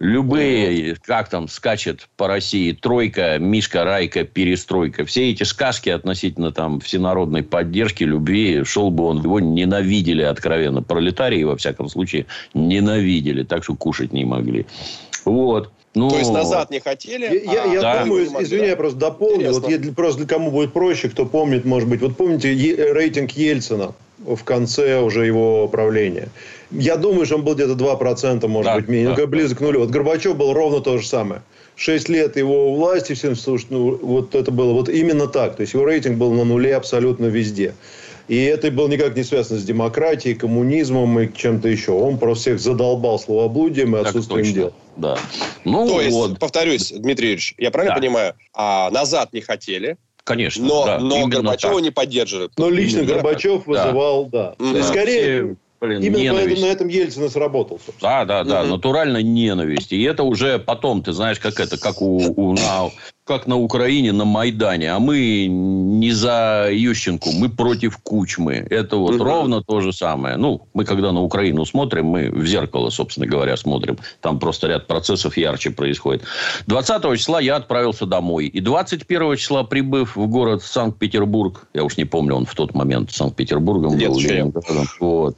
Любые, 0.00 0.96
как 1.04 1.28
там 1.28 1.48
скачет 1.48 2.08
по 2.16 2.26
России 2.26 2.72
тройка, 2.72 3.38
Мишка, 3.38 3.84
Райка, 3.84 4.24
перестройка. 4.24 5.04
Все 5.04 5.30
эти 5.30 5.42
сказки 5.42 5.90
относительно 5.90 6.50
там 6.50 6.80
всенародной 6.80 7.42
поддержки, 7.42 8.04
любви, 8.04 8.64
шел 8.64 8.90
бы 8.90 9.04
он, 9.04 9.22
его 9.22 9.38
ненавидели 9.38 10.22
откровенно. 10.22 10.82
Пролетарии, 10.82 11.42
во 11.42 11.56
всяком 11.56 11.90
случае, 11.90 12.24
ненавидели. 12.54 13.42
Так 13.42 13.64
что 13.64 13.74
кушать 13.74 14.14
не 14.14 14.24
могли. 14.24 14.64
Вот. 15.26 15.72
Ну, 15.94 16.10
То 16.10 16.18
есть 16.18 16.30
назад 16.30 16.70
не 16.70 16.80
хотели? 16.80 17.42
Я, 17.44 17.64
а, 17.64 17.66
я 17.66 17.80
да. 17.80 18.04
думаю, 18.04 18.26
извини, 18.40 18.66
я 18.66 18.76
просто 18.76 18.98
дополню. 18.98 19.52
Вот 19.52 19.68
я, 19.68 19.78
просто 19.92 20.18
для 20.18 20.28
кому 20.28 20.50
будет 20.50 20.72
проще, 20.72 21.08
кто 21.08 21.24
помнит, 21.24 21.64
может 21.64 21.88
быть. 21.88 22.00
Вот 22.00 22.16
помните 22.16 22.52
рейтинг 22.92 23.32
Ельцина 23.32 23.94
в 24.18 24.44
конце 24.44 25.00
уже 25.00 25.26
его 25.26 25.66
правления? 25.68 26.28
Я 26.70 26.96
думаю, 26.96 27.24
что 27.24 27.36
он 27.36 27.44
был 27.44 27.54
где-то 27.54 27.72
2%, 27.72 28.46
может 28.46 28.72
да, 28.72 28.76
быть, 28.76 28.88
менее, 28.88 29.14
да. 29.14 29.26
близок 29.26 29.58
к 29.58 29.60
нулю. 29.62 29.80
Вот 29.80 29.90
Горбачев 29.90 30.36
был 30.36 30.52
ровно 30.52 30.80
то 30.80 30.98
же 30.98 31.06
самое. 31.06 31.42
Шесть 31.76 32.08
лет 32.08 32.36
его 32.36 32.74
власти, 32.74 33.14
всем 33.14 33.36
слушать, 33.36 33.68
ну, 33.70 33.96
вот 33.96 34.34
это 34.34 34.50
было 34.50 34.72
вот 34.72 34.88
именно 34.88 35.28
так. 35.28 35.56
То 35.56 35.62
есть 35.62 35.72
его 35.72 35.86
рейтинг 35.86 36.18
был 36.18 36.32
на 36.32 36.44
нуле 36.44 36.76
абсолютно 36.76 37.26
везде. 37.26 37.74
И 38.28 38.44
это 38.44 38.70
было 38.70 38.88
никак 38.88 39.16
не 39.16 39.24
связано 39.24 39.58
с 39.58 39.64
демократией, 39.64 40.34
коммунизмом 40.34 41.18
и 41.18 41.32
чем-то 41.32 41.68
еще. 41.68 41.92
Он 41.92 42.18
просто 42.18 42.42
всех 42.42 42.60
задолбал 42.60 43.18
словоблудием 43.18 43.96
и 43.96 44.00
отсутствием 44.00 44.54
дел. 44.54 44.72
Да. 44.96 45.16
Ну, 45.64 45.88
То 45.88 46.00
есть, 46.00 46.14
вот. 46.14 46.38
повторюсь, 46.38 46.92
Дмитрий 46.92 47.28
Юрьевич, 47.28 47.54
я 47.56 47.70
правильно 47.70 47.94
да. 47.94 48.00
понимаю, 48.00 48.34
а, 48.54 48.90
назад 48.90 49.32
не 49.32 49.40
хотели, 49.40 49.96
Конечно. 50.24 50.62
Но, 50.66 50.84
да, 50.84 50.98
но 50.98 51.26
Горбачева 51.26 51.76
так. 51.76 51.82
не 51.82 51.90
поддерживают. 51.90 52.52
Но 52.58 52.68
лично 52.68 52.98
Именно 52.98 53.14
Горбачев 53.14 53.62
да. 53.64 53.84
вызывал, 53.86 54.26
да. 54.26 54.54
да. 54.58 54.72
да. 54.74 54.82
Скорее, 54.82 55.56
Блин, 55.80 56.02
Именно 56.02 56.18
ненависть. 56.18 56.46
поэтому 56.46 56.66
на 56.66 56.72
этом 56.72 56.88
Ельцин 56.88 57.30
сработал. 57.30 57.80
Собственно. 57.84 58.24
Да, 58.24 58.24
да, 58.24 58.44
да, 58.44 58.62
угу. 58.62 58.70
натурально 58.70 59.22
ненависть. 59.22 59.92
И 59.92 60.02
это 60.02 60.24
уже 60.24 60.58
потом, 60.58 61.02
ты 61.02 61.12
знаешь, 61.12 61.38
как 61.38 61.60
это, 61.60 61.78
как 61.78 62.02
у, 62.02 62.16
у 62.16 62.54
на, 62.54 62.90
как 63.28 63.46
на 63.46 63.56
Украине 63.56 64.12
на 64.12 64.24
Майдане. 64.24 64.90
А 64.92 64.98
мы 64.98 65.46
не 65.46 66.12
за 66.12 66.68
Ющенку, 66.72 67.30
мы 67.32 67.48
против 67.50 67.98
Кучмы. 67.98 68.66
Это 68.70 68.96
вот 68.96 69.16
угу. 69.16 69.24
ровно 69.24 69.62
то 69.62 69.80
же 69.80 69.92
самое. 69.92 70.36
Ну, 70.36 70.62
мы 70.74 70.84
когда 70.84 71.12
на 71.12 71.22
Украину 71.22 71.64
смотрим, 71.66 72.06
мы 72.06 72.30
в 72.30 72.46
зеркало, 72.46 72.90
собственно 72.90 73.26
говоря, 73.26 73.56
смотрим. 73.56 73.98
Там 74.20 74.38
просто 74.38 74.68
ряд 74.68 74.86
процессов 74.86 75.36
ярче 75.36 75.70
происходит. 75.70 76.22
20 76.66 77.18
числа 77.18 77.40
я 77.40 77.56
отправился 77.56 78.06
домой. 78.06 78.46
И 78.46 78.60
21 78.60 79.36
числа, 79.36 79.62
прибыв 79.62 80.16
в 80.16 80.26
город 80.26 80.62
Санкт-Петербург, 80.62 81.68
я 81.74 81.84
уж 81.84 81.98
не 81.98 82.04
помню, 82.06 82.34
он 82.34 82.46
в 82.46 82.54
тот 82.54 82.74
момент 82.74 83.10
Санкт-Петербургом 83.12 83.98
был. 83.98 84.18
Вот. 85.00 85.36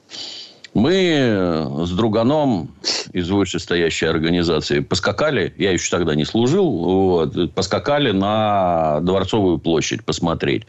Мы 0.73 1.67
с 1.85 1.91
друганом 1.91 2.71
из 3.13 3.29
вышестоящей 3.29 4.09
организации 4.09 4.81
поскакали, 4.81 5.53
я 5.59 5.73
еще 5.73 5.91
тогда 5.91 6.15
не 6.15 6.25
служил, 6.25 6.71
вот, 6.71 7.55
поскакали 7.55 8.13
на 8.13 9.01
Дворцовую 9.01 9.59
площадь 9.59 10.05
посмотреть. 10.05 10.67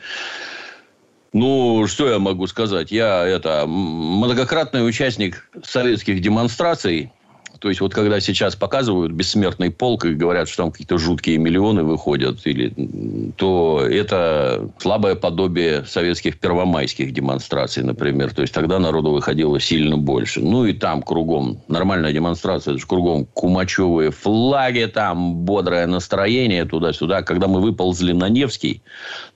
Ну, 1.33 1.85
что 1.87 2.09
я 2.09 2.19
могу 2.19 2.47
сказать? 2.47 2.91
Я 2.91 3.25
это 3.25 3.65
многократный 3.67 4.85
участник 4.85 5.49
советских 5.63 6.19
демонстраций 6.19 7.11
то 7.61 7.69
есть, 7.69 7.79
вот 7.79 7.93
когда 7.93 8.19
сейчас 8.19 8.55
показывают 8.55 9.11
бессмертный 9.11 9.69
полк 9.69 10.05
и 10.05 10.15
говорят, 10.15 10.49
что 10.49 10.63
там 10.63 10.71
какие-то 10.71 10.97
жуткие 10.97 11.37
миллионы 11.37 11.83
выходят, 11.83 12.39
или, 12.45 12.73
то 13.37 13.85
это 13.87 14.67
слабое 14.79 15.13
подобие 15.13 15.85
советских 15.85 16.39
первомайских 16.39 17.13
демонстраций, 17.13 17.83
например. 17.83 18.33
То 18.33 18.41
есть, 18.41 18.51
тогда 18.51 18.79
народу 18.79 19.11
выходило 19.11 19.59
сильно 19.59 19.95
больше. 19.95 20.41
Ну, 20.41 20.65
и 20.65 20.73
там 20.73 21.03
кругом 21.03 21.61
нормальная 21.67 22.11
демонстрация, 22.11 22.71
это 22.71 22.81
же 22.81 22.87
кругом 22.87 23.27
кумачевые 23.27 24.09
флаги, 24.09 24.87
там 24.91 25.35
бодрое 25.35 25.85
настроение 25.85 26.65
туда-сюда. 26.65 27.21
Когда 27.21 27.47
мы 27.47 27.61
выползли 27.61 28.13
на 28.13 28.27
Невский, 28.27 28.81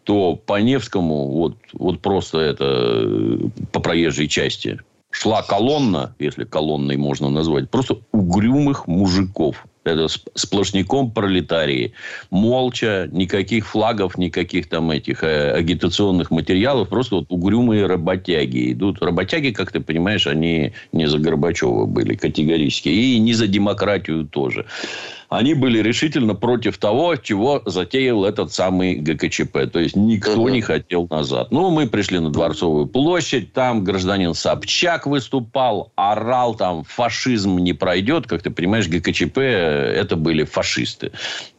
то 0.03 0.36
по 0.36 0.60
Невскому 0.60 1.27
вот, 1.29 1.58
вот 1.74 2.00
просто 2.00 2.39
это 2.39 3.51
по 3.72 3.79
проезжей 3.79 4.27
части 4.27 4.79
шла 5.15 5.41
колонна, 5.41 6.13
если 6.19 6.43
колонной 6.43 6.98
можно 6.98 7.29
назвать, 7.29 7.69
просто 7.69 8.00
угрюмых 8.12 8.88
мужиков. 8.88 9.65
Это 9.86 10.08
сплошняком 10.34 11.12
пролетарии. 11.12 11.94
Молча, 12.32 13.08
никаких 13.12 13.68
флагов, 13.68 14.18
никаких 14.18 14.68
там 14.68 14.89
этих 14.89 15.24
э, 15.24 15.51
агитационных 15.51 16.32
материалов. 16.32 16.89
Просто 16.89 17.18
вот 17.18 17.25
угрюмые 17.30 17.86
работяги 17.86 18.72
идут. 18.72 19.01
Работяги, 19.01 19.51
как 19.51 19.72
ты 19.72 19.80
понимаешь, 19.80 20.25
они 20.25 20.74
не 20.92 21.06
за 21.08 21.20
Горбачева 21.20 21.86
были 21.86 22.15
категорически. 22.15 22.89
И 22.89 23.20
не 23.20 23.34
за 23.34 23.48
демократию 23.48 24.25
тоже 24.25 24.65
они 25.30 25.54
были 25.54 25.82
решительно 25.82 26.36
против 26.36 26.77
того, 26.77 27.15
чего 27.15 27.62
затеял 27.65 28.25
этот 28.25 28.54
самый 28.54 28.96
ГКЧП. 28.96 29.72
То 29.72 29.80
есть, 29.80 29.96
никто 29.96 30.42
угу. 30.42 30.50
не 30.50 30.62
хотел 30.62 31.08
назад. 31.10 31.51
Ну, 31.51 31.70
мы 31.72 31.88
пришли 31.88 32.20
на 32.20 32.30
Дворцовую 32.30 32.88
площадь, 32.88 33.54
там 33.54 33.84
гражданин 33.84 34.34
Собчак 34.34 35.08
выступал, 35.08 35.92
орал 35.96 36.56
там, 36.56 36.84
фашизм 36.84 37.58
не 37.58 37.74
пройдет. 37.74 38.27
Как 38.27 38.42
ты 38.42 38.50
понимаешь, 38.50 38.88
ГКЧП 38.88 39.38
это 39.75 40.15
были 40.15 40.44
фашисты. 40.44 41.12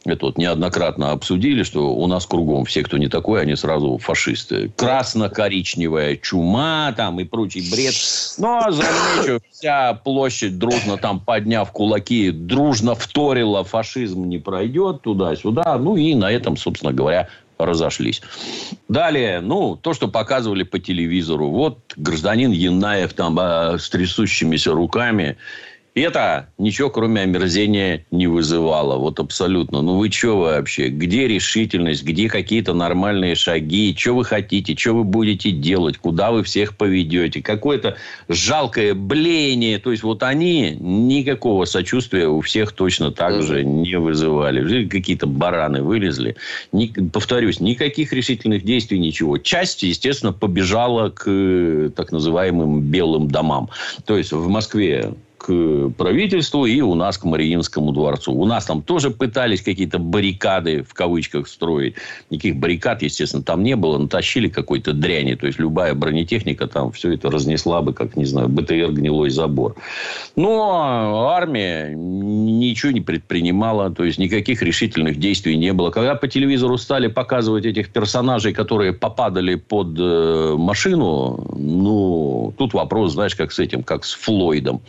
Это 0.05 0.25
вот 0.27 0.37
неоднократно 0.37 1.11
обсудили, 1.11 1.63
что 1.63 1.93
у 1.93 2.07
нас 2.07 2.25
кругом 2.25 2.65
все, 2.65 2.83
кто 2.83 2.97
не 2.97 3.07
такой, 3.07 3.41
они 3.41 3.55
сразу 3.55 3.97
фашисты. 3.97 4.71
Красно-коричневая 4.75 6.17
чума 6.17 6.93
там 6.95 7.19
и 7.19 7.23
прочий 7.23 7.69
бред. 7.69 7.93
Но, 8.37 8.71
замечу, 8.71 9.41
вся 9.51 9.93
площадь 9.93 10.57
дружно 10.57 10.97
там, 10.97 11.19
подняв 11.19 11.71
кулаки, 11.71 12.31
дружно 12.31 12.95
вторила 12.95 13.63
фашизм 13.63 14.25
не 14.25 14.37
пройдет 14.37 15.01
туда-сюда. 15.01 15.77
Ну, 15.77 15.97
и 15.97 16.15
на 16.15 16.31
этом, 16.31 16.57
собственно 16.57 16.93
говоря, 16.93 17.27
разошлись. 17.57 18.21
Далее, 18.87 19.41
ну, 19.41 19.75
то, 19.75 19.93
что 19.93 20.07
показывали 20.07 20.63
по 20.63 20.79
телевизору. 20.79 21.49
Вот 21.49 21.93
гражданин 21.95 22.51
Янаев 22.51 23.13
там 23.13 23.37
а, 23.39 23.77
с 23.77 23.89
трясущимися 23.89 24.71
руками 24.71 25.37
это 26.01 26.49
ничего, 26.57 26.89
кроме 26.89 27.21
омерзения, 27.21 28.05
не 28.11 28.27
вызывало. 28.27 28.97
Вот 28.97 29.19
абсолютно. 29.19 29.81
Ну, 29.81 29.97
вы 29.97 30.11
что 30.11 30.37
вообще? 30.39 30.89
Где 30.89 31.27
решительность? 31.27 32.03
Где 32.03 32.29
какие-то 32.29 32.73
нормальные 32.73 33.35
шаги? 33.35 33.95
Что 33.97 34.13
вы 34.13 34.25
хотите? 34.25 34.75
Что 34.75 34.93
вы 34.93 35.03
будете 35.03 35.51
делать? 35.51 35.97
Куда 35.97 36.31
вы 36.31 36.43
всех 36.43 36.75
поведете? 36.75 37.41
Какое-то 37.41 37.97
жалкое 38.27 38.93
блеяние. 38.93 39.79
То 39.79 39.91
есть, 39.91 40.03
вот 40.03 40.23
они 40.23 40.77
никакого 40.79 41.65
сочувствия 41.65 42.27
у 42.27 42.41
всех 42.41 42.73
точно 42.73 43.11
так 43.11 43.41
же 43.41 43.63
не 43.63 43.97
вызывали. 43.97 44.87
Какие-то 44.87 45.27
бараны 45.27 45.81
вылезли. 45.81 46.35
Ни, 46.71 46.87
повторюсь, 46.87 47.59
никаких 47.59 48.13
решительных 48.13 48.63
действий, 48.63 48.99
ничего. 48.99 49.37
Часть, 49.37 49.83
естественно, 49.83 50.33
побежала 50.33 51.09
к 51.09 51.91
так 51.95 52.11
называемым 52.11 52.81
белым 52.81 53.29
домам. 53.29 53.69
То 54.05 54.17
есть, 54.17 54.31
в 54.31 54.47
Москве 54.47 55.13
к 55.37 55.89
правительству 55.97 56.65
и 56.65 56.81
у 56.81 56.95
нас 56.95 57.17
к 57.17 57.23
Мариинскому 57.23 57.91
дворцу. 57.91 58.33
У 58.33 58.45
нас 58.45 58.65
там 58.65 58.81
тоже 58.81 59.11
пытались 59.11 59.61
какие-то 59.61 59.99
баррикады 59.99 60.83
в 60.83 60.93
кавычках 60.93 61.47
строить. 61.47 61.95
Никаких 62.29 62.57
баррикад, 62.57 63.01
естественно, 63.03 63.43
там 63.43 63.63
не 63.63 63.75
было. 63.75 63.97
Натащили 63.97 64.49
какой-то 64.49 64.93
дряни. 64.93 65.35
То 65.35 65.47
есть, 65.47 65.59
любая 65.59 65.93
бронетехника 65.93 66.67
там 66.67 66.91
все 66.91 67.13
это 67.13 67.29
разнесла 67.29 67.81
бы, 67.81 67.93
как, 67.93 68.17
не 68.17 68.25
знаю, 68.25 68.49
БТР 68.49 68.91
гнилой 68.91 69.29
забор. 69.29 69.75
Но 70.35 71.29
армия 71.29 71.93
ничего 71.95 72.91
не 72.91 73.01
предпринимала. 73.01 73.91
То 73.91 74.03
есть, 74.03 74.17
никаких 74.17 74.61
решительных 74.61 75.19
действий 75.19 75.55
не 75.55 75.73
было. 75.73 75.91
Когда 75.91 76.15
по 76.15 76.27
телевизору 76.27 76.77
стали 76.77 77.07
показывать 77.07 77.65
этих 77.65 77.89
персонажей, 77.89 78.53
которые 78.53 78.93
попадали 78.93 79.55
под 79.55 79.95
э, 79.99 80.55
машину, 80.57 81.47
ну, 81.57 82.53
тут 82.57 82.73
вопрос, 82.73 83.13
знаешь, 83.13 83.35
как 83.35 83.51
с 83.51 83.59
этим, 83.59 83.83
как 83.83 84.03
с 84.03 84.13
Флойдом. 84.13 84.81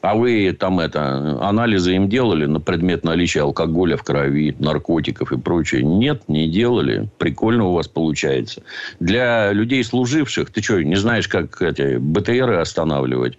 А 0.00 0.14
вы 0.14 0.56
там 0.58 0.78
это, 0.78 1.38
анализы 1.40 1.94
им 1.94 2.08
делали 2.08 2.46
на 2.46 2.60
предмет 2.60 3.04
наличия 3.04 3.42
алкоголя 3.42 3.96
в 3.96 4.04
крови, 4.04 4.54
наркотиков 4.58 5.32
и 5.32 5.38
прочее? 5.38 5.82
Нет, 5.82 6.22
не 6.28 6.48
делали. 6.48 7.08
Прикольно 7.18 7.64
у 7.64 7.72
вас 7.72 7.88
получается. 7.88 8.62
Для 9.00 9.52
людей 9.52 9.82
служивших, 9.82 10.50
ты 10.50 10.62
что, 10.62 10.82
не 10.82 10.96
знаешь, 10.96 11.26
как 11.26 11.60
эти 11.62 11.96
БТРы 11.96 12.58
останавливать? 12.58 13.38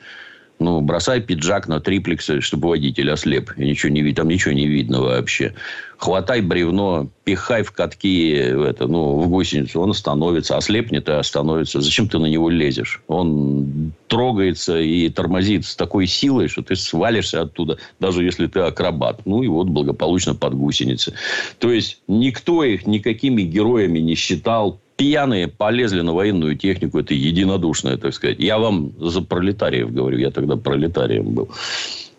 Ну, 0.59 0.81
бросай 0.81 1.21
пиджак 1.21 1.69
на 1.69 1.79
триплексы, 1.79 2.41
чтобы 2.41 2.67
водитель 2.67 3.09
ослеп. 3.11 3.51
И 3.55 3.65
ничего 3.65 3.93
не, 3.93 4.13
там 4.13 4.27
ничего 4.27 4.53
не 4.53 4.67
видно 4.67 5.01
вообще. 5.01 5.53
Хватай 5.97 6.41
бревно, 6.41 7.07
пихай 7.23 7.63
в 7.63 7.71
катки 7.71 8.51
в, 8.51 8.63
это, 8.63 8.87
ну, 8.87 9.19
в 9.19 9.29
гусеницу. 9.29 9.79
Он 9.79 9.91
остановится. 9.91 10.57
Ослепнет 10.57 11.07
и 11.07 11.13
остановится. 11.13 11.79
Зачем 11.79 12.09
ты 12.09 12.19
на 12.19 12.25
него 12.25 12.49
лезешь? 12.49 13.01
Он 13.07 13.93
трогается 14.07 14.77
и 14.79 15.07
тормозит 15.07 15.65
с 15.65 15.77
такой 15.77 16.07
силой, 16.07 16.49
что 16.49 16.61
ты 16.61 16.75
свалишься 16.75 17.41
оттуда, 17.41 17.77
даже 18.01 18.25
если 18.25 18.48
ты 18.48 18.59
акробат. 18.59 19.22
Ну, 19.25 19.41
и 19.43 19.48
вот 19.48 19.69
благополучно 19.69 20.35
под 20.35 20.55
гусеницы. 20.55 21.13
То 21.59 21.72
есть, 21.72 22.01
никто 22.09 22.65
их 22.65 22.85
никакими 22.85 23.43
героями 23.43 24.00
не 24.00 24.15
считал 24.15 24.81
пьяные 25.00 25.48
полезли 25.48 26.01
на 26.01 26.14
военную 26.14 26.57
технику. 26.57 27.00
Это 27.00 27.14
единодушное, 27.14 27.96
так 27.96 28.14
сказать. 28.14 28.38
Я 28.40 28.59
вам 28.59 28.92
за 29.00 29.22
пролетариев 29.22 29.94
говорю. 29.94 30.18
Я 30.18 30.29
тогда 30.29 30.57
пролетарием 30.57 31.33
был. 31.33 31.50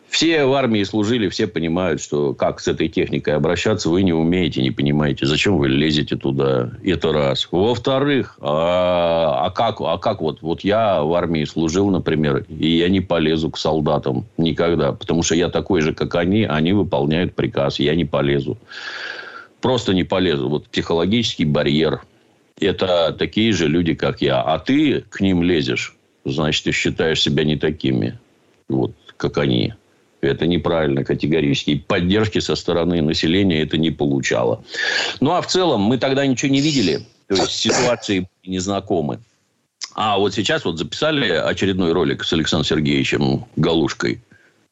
Все 0.08 0.44
в 0.46 0.54
армии 0.54 0.82
служили, 0.82 1.28
все 1.28 1.46
понимают, 1.46 2.00
что 2.00 2.32
как 2.32 2.58
с 2.58 2.66
этой 2.66 2.88
техникой 2.88 3.34
обращаться 3.34 3.90
вы 3.90 4.02
не 4.02 4.14
умеете, 4.14 4.62
не 4.62 4.70
понимаете. 4.70 5.26
Зачем 5.26 5.58
вы 5.58 5.68
лезете 5.68 6.16
туда? 6.16 6.70
Это 6.82 7.12
раз. 7.12 7.46
Во-вторых, 7.50 8.38
а, 8.40 9.44
а, 9.44 9.50
как, 9.50 9.80
а 9.80 9.98
как 9.98 10.22
вот, 10.22 10.40
вот 10.40 10.62
я 10.62 11.02
в 11.02 11.12
армии 11.12 11.44
служил, 11.44 11.90
например, 11.90 12.46
и 12.48 12.78
я 12.78 12.88
не 12.88 13.00
полезу 13.00 13.50
к 13.50 13.58
солдатам 13.58 14.24
никогда, 14.38 14.92
потому 14.92 15.22
что 15.22 15.34
я 15.34 15.50
такой 15.50 15.82
же, 15.82 15.92
как 15.92 16.14
они, 16.14 16.44
они 16.44 16.72
выполняют 16.72 17.34
приказ, 17.34 17.78
я 17.78 17.94
не 17.94 18.06
полезу. 18.06 18.56
Просто 19.60 19.92
не 19.92 20.04
полезу. 20.04 20.48
Вот 20.48 20.66
психологический 20.68 21.44
барьер 21.44 22.00
это 22.60 23.14
такие 23.18 23.52
же 23.52 23.68
люди, 23.68 23.94
как 23.94 24.22
я. 24.22 24.40
А 24.40 24.58
ты 24.58 25.02
к 25.08 25.20
ним 25.20 25.42
лезешь, 25.42 25.94
значит, 26.24 26.64
ты 26.64 26.72
считаешь 26.72 27.20
себя 27.20 27.44
не 27.44 27.56
такими, 27.56 28.18
вот, 28.68 28.92
как 29.16 29.38
они. 29.38 29.74
Это 30.20 30.46
неправильно 30.46 31.02
категорически. 31.02 31.70
И 31.70 31.78
поддержки 31.78 32.40
со 32.40 32.54
стороны 32.54 33.00
населения 33.00 33.62
это 33.62 33.78
не 33.78 33.90
получало. 33.90 34.62
Ну, 35.20 35.32
а 35.32 35.40
в 35.40 35.46
целом 35.46 35.80
мы 35.80 35.96
тогда 35.96 36.26
ничего 36.26 36.52
не 36.52 36.60
видели. 36.60 37.06
То 37.26 37.36
есть, 37.36 37.52
ситуации 37.52 38.28
не 38.44 38.58
знакомы. 38.58 39.20
А 39.94 40.18
вот 40.18 40.34
сейчас 40.34 40.64
вот 40.64 40.78
записали 40.78 41.30
очередной 41.30 41.92
ролик 41.92 42.24
с 42.24 42.32
Александром 42.32 42.66
Сергеевичем 42.66 43.46
Галушкой. 43.56 44.20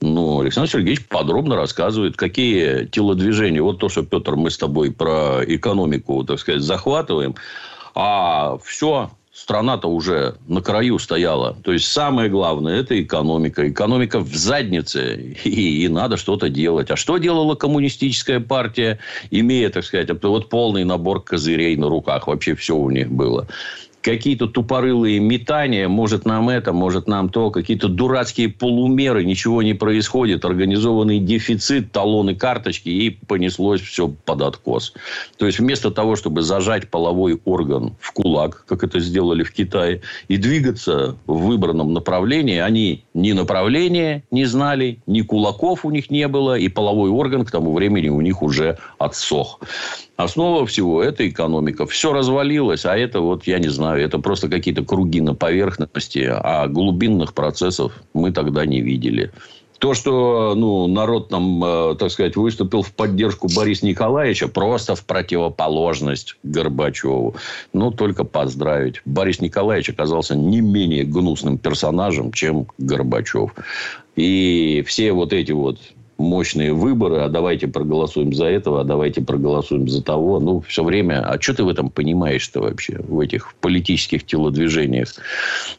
Ну, 0.01 0.41
Александр 0.41 0.71
Сергеевич 0.71 1.07
подробно 1.07 1.57
рассказывает, 1.57 2.17
какие 2.17 2.85
телодвижения. 2.87 3.63
Вот 3.63 3.81
то, 3.81 3.89
что, 3.89 4.05
Петр, 4.05 4.37
мы 4.37 4.51
с 4.51 4.59
тобой 4.59 4.93
про 4.93 5.43
экономику, 5.45 6.23
так 6.25 6.39
сказать, 6.39 6.63
захватываем. 6.63 7.35
А 8.01 8.59
все, 8.65 9.11
страна-то 9.33 9.89
уже 9.89 10.37
на 10.47 10.63
краю 10.63 11.01
стояла. 11.01 11.57
То 11.65 11.73
есть, 11.73 11.87
самое 11.87 12.31
главное– 12.31 12.81
это 12.81 13.03
экономика. 13.03 13.69
Экономика 13.69 14.21
в 14.21 14.33
заднице, 14.37 15.35
и, 15.45 15.85
и 15.85 15.89
надо 15.89 16.17
что-то 16.17 16.49
делать. 16.49 16.93
А 16.93 16.97
что 16.97 17.19
делала 17.19 17.57
коммунистическая 17.57 18.39
партия, 18.39 19.01
имея, 19.33 19.69
так 19.71 19.85
сказать, 19.85 20.11
вот 20.23 20.49
полный 20.49 20.85
набор 20.85 21.25
козырей 21.25 21.75
на 21.75 21.89
руках? 21.89 22.29
Вообще 22.29 22.55
все 22.55 22.77
у 22.77 22.89
них 22.89 23.11
было 23.11 23.49
какие-то 24.09 24.47
тупорылые 24.47 25.21
метания, 25.21 25.87
может 25.87 26.25
нам 26.25 26.49
это, 26.49 26.73
может 26.73 27.09
нам 27.09 27.29
то, 27.29 27.51
какие-то 27.51 27.89
дурацкие 27.89 28.49
полумеры, 28.49 29.23
ничего 29.23 29.63
не 29.63 29.75
происходит, 29.75 30.47
организованный 30.47 31.19
дефицит, 31.19 31.93
талоны, 31.93 32.35
карточки, 32.35 32.89
и 32.89 33.11
понеслось 33.11 33.83
все 33.83 34.09
под 34.09 34.41
откос. 34.41 34.95
То 35.37 35.45
есть, 35.45 35.59
вместо 35.59 35.91
того, 35.91 36.17
чтобы 36.17 36.41
зажать 36.41 36.89
половой 36.89 37.39
орган 37.45 37.97
в 38.01 38.13
кулак, 38.13 38.65
как 38.67 38.83
это 38.83 38.99
сделали 38.99 39.43
в 39.43 39.53
Китае, 39.53 40.01
и 40.29 40.39
двигаться 40.39 41.17
в 41.27 41.47
выбранном 41.47 41.93
направлении, 41.93 42.59
они 42.59 43.05
ни 43.13 43.33
направления 43.33 44.25
не 44.31 44.47
знали, 44.47 45.01
ни 45.07 45.21
кулаков 45.21 45.85
у 45.85 45.91
них 45.91 46.11
не 46.11 46.29
было, 46.29 46.59
и 46.59 46.69
половой 46.69 47.11
орган 47.11 47.45
к 47.45 47.51
тому 47.51 47.75
времени 47.75 48.09
у 48.09 48.23
них 48.23 48.41
уже 48.41 48.79
отсох. 48.99 49.61
Основа 50.19 50.67
всего– 50.67 51.01
это 51.05 51.29
экономика. 51.29 51.87
Все 51.87 52.13
развалилось, 52.13 52.85
а 52.85 52.99
это 52.99 53.21
вот, 53.21 53.47
я 53.47 53.61
не 53.61 53.69
знаю, 53.69 54.03
это 54.03 54.19
просто 54.19 54.49
какие-то 54.49 54.85
круги 54.85 55.21
на 55.21 55.37
поверхности, 55.37 56.29
а 56.29 56.67
глубинных 56.67 57.35
процессов 57.35 57.93
мы 58.15 58.33
тогда 58.33 58.67
не 58.67 58.81
видели. 58.81 59.31
То, 59.79 59.95
что 59.95 60.55
ну, 60.57 60.89
народ 60.89 61.29
там, 61.29 61.63
э, 61.65 61.95
так 61.95 62.11
сказать, 62.11 62.35
выступил 62.35 62.83
в 62.83 62.93
поддержку 62.93 63.47
Бориса 63.55 63.87
Николаевича, 63.87 64.49
просто 64.49 64.97
в 64.97 65.05
противоположность 65.05 66.37
Горбачеву. 66.43 67.37
Ну, 67.73 67.93
только 67.93 68.25
поздравить. 68.25 69.01
Борис 69.05 69.41
Николаевич 69.41 69.91
оказался 69.91 70.35
не 70.35 70.61
менее 70.61 71.05
гнусным 71.05 71.59
персонажем, 71.59 72.33
чем 72.33 72.67
Горбачев. 72.79 73.55
И 74.17 74.83
все 74.85 75.13
вот 75.13 75.33
эти 75.33 75.53
вот 75.53 75.79
мощные 76.19 76.73
выборы, 76.73 77.19
а 77.21 77.29
давайте 77.29 77.69
проголосуем 77.69 78.33
за 78.33 78.47
этого, 78.47 78.81
а 78.81 78.85
давайте 78.85 79.23
проголосуем 79.23 79.89
за 79.89 80.03
того. 80.03 80.41
Ну, 80.41 80.61
все 80.61 80.83
время, 80.83 81.21
а 81.21 81.41
что 81.41 81.55
ты 81.55 81.65
в 81.65 81.69
этом 81.69 81.91
понимаешь-то 81.91 82.61
вообще, 82.61 83.01
в 83.09 83.21
этих 83.21 83.55
политических 83.61 84.27
телодвижениях? 84.27 85.09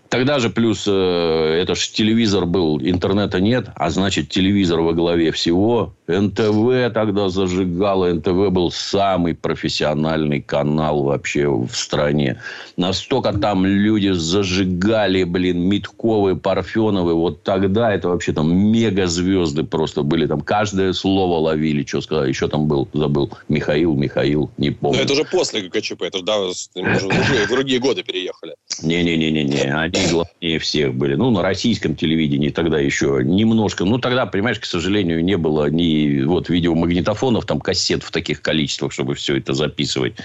Тогда 0.10 0.40
же 0.40 0.50
плюс 0.50 0.86
э, 0.88 1.60
это 1.62 1.76
ж 1.76 1.88
телевизор 1.90 2.48
был, 2.48 2.80
интернета 2.82 3.40
нет, 3.40 3.68
а 3.76 3.92
значит 3.92 4.30
телевизор 4.30 4.82
во 4.82 4.94
главе 4.94 5.32
всего. 5.32 5.94
НТВ 6.08 6.92
тогда 6.94 7.30
зажигало. 7.30 8.12
НТВ 8.14 8.50
был 8.50 8.72
самый 8.72 9.36
профессиональный 9.36 10.42
канал 10.42 11.04
вообще 11.04 11.48
в 11.48 11.70
стране. 11.72 12.42
Настолько 12.78 13.34
там 13.34 13.66
люди 13.66 14.10
зажигали, 14.10 15.24
блин, 15.24 15.62
Митковы, 15.62 16.36
Парфеновы. 16.36 17.14
Вот 17.14 17.44
тогда 17.44 17.94
это 17.94 18.10
вообще 18.10 18.34
там 18.34 18.52
мегазвезды 18.52 19.64
просто 19.64 20.02
были. 20.02 20.26
Там 20.26 20.42
каждое 20.42 20.94
слово 20.94 21.38
ловили. 21.40 21.86
Что 21.86 22.02
сказать. 22.02 22.30
Еще 22.30 22.48
там 22.48 22.68
был, 22.68 22.88
забыл, 22.94 23.32
Михаил, 23.48 23.94
Михаил, 23.94 24.50
не 24.58 24.72
помню. 24.72 24.98
Но 24.98 25.04
это 25.04 25.14
уже 25.14 25.26
после 25.26 25.62
ГКЧП. 25.62 26.02
Это 26.02 26.24
да, 26.24 26.40
в 26.40 27.50
другие 27.50 27.80
годы 27.80 28.02
переехали. 28.02 28.56
Не-не-не-не. 28.82 29.99
Они 30.00 30.12
главнее 30.12 30.60
всех 30.60 30.94
были. 30.94 31.16
Ну, 31.16 31.30
на 31.32 31.42
российском 31.42 31.96
телевидении 31.96 32.50
тогда 32.50 32.80
еще 32.80 33.22
немножко. 33.24 33.86
Ну, 33.86 33.98
тогда, 33.98 34.26
понимаешь, 34.26 34.60
к 34.60 34.66
сожалению, 34.66 35.24
не 35.24 35.38
было 35.38 35.70
ни 35.70 36.22
вот 36.24 36.50
видеомагнитофонов, 36.50 37.46
там 37.46 37.60
кассет 37.60 38.04
в 38.04 38.12
таких 38.12 38.42
количествах, 38.42 38.92
чтобы 38.92 39.16
все 39.16 39.38
это 39.38 39.54
записывать. 39.54 40.16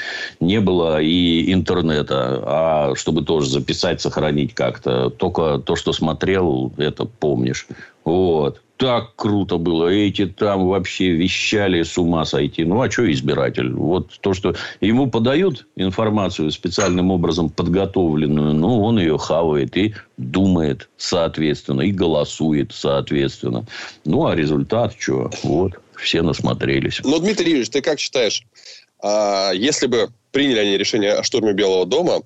Не 0.40 0.60
было 0.60 1.00
и 1.00 1.52
интернета. 1.52 2.42
А 2.44 2.94
чтобы 2.96 3.22
тоже 3.22 3.48
записать, 3.48 4.00
сохранить 4.00 4.54
как-то. 4.54 5.10
Только 5.10 5.58
то, 5.58 5.76
что 5.76 5.92
смотрел, 5.92 6.72
это 6.76 7.04
помнишь. 7.04 7.66
Вот 8.04 8.63
так 8.76 9.14
круто 9.16 9.56
было. 9.56 9.88
Эти 9.88 10.26
там 10.26 10.66
вообще 10.66 11.10
вещали 11.10 11.82
с 11.82 11.96
ума 11.96 12.24
сойти. 12.24 12.64
Ну, 12.64 12.82
а 12.82 12.90
что 12.90 13.10
избиратель? 13.10 13.72
Вот 13.72 14.18
то, 14.20 14.34
что 14.34 14.54
ему 14.80 15.10
подают 15.10 15.66
информацию 15.76 16.50
специальным 16.50 17.10
образом 17.10 17.50
подготовленную, 17.50 18.52
ну, 18.54 18.82
он 18.82 18.98
ее 18.98 19.16
хавает 19.18 19.76
и 19.76 19.94
думает 20.16 20.88
соответственно, 20.96 21.82
и 21.82 21.92
голосует 21.92 22.72
соответственно. 22.72 23.64
Ну, 24.04 24.26
а 24.26 24.34
результат 24.34 24.94
что? 24.98 25.30
Вот, 25.42 25.72
все 25.96 26.22
насмотрелись. 26.22 27.00
Ну, 27.04 27.18
Дмитрий 27.18 27.46
Юрьевич, 27.46 27.70
ты 27.70 27.80
как 27.80 28.00
считаешь, 28.00 28.44
а, 29.00 29.52
если 29.52 29.86
бы 29.86 30.08
приняли 30.32 30.58
они 30.58 30.78
решение 30.78 31.12
о 31.12 31.22
штурме 31.22 31.52
Белого 31.52 31.86
дома, 31.86 32.22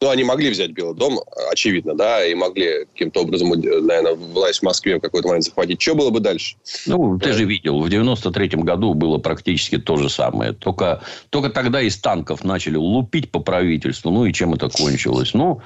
ну, 0.00 0.08
они 0.08 0.24
могли 0.24 0.50
взять 0.50 0.70
Белый 0.70 0.96
дом, 0.96 1.20
очевидно, 1.50 1.94
да, 1.94 2.24
и 2.24 2.34
могли 2.34 2.86
каким-то 2.92 3.20
образом, 3.20 3.50
наверное, 3.50 4.14
власть 4.14 4.60
в 4.60 4.62
Москве 4.62 4.96
в 4.96 5.00
какой-то 5.00 5.28
момент 5.28 5.44
захватить. 5.44 5.80
Что 5.82 5.94
было 5.94 6.10
бы 6.10 6.20
дальше? 6.20 6.56
Ну, 6.86 7.18
ты 7.18 7.32
же 7.32 7.44
видел, 7.44 7.80
в 7.80 7.86
93-м 7.86 8.62
году 8.62 8.94
было 8.94 9.18
практически 9.18 9.76
то 9.76 9.96
же 9.96 10.08
самое. 10.08 10.52
Только, 10.54 11.02
только 11.28 11.50
тогда 11.50 11.82
из 11.82 11.98
танков 11.98 12.44
начали 12.44 12.76
лупить 12.76 13.30
по 13.30 13.40
правительству. 13.40 14.10
Ну, 14.10 14.24
и 14.24 14.32
чем 14.32 14.54
это 14.54 14.70
кончилось? 14.70 15.34
Ну, 15.34 15.60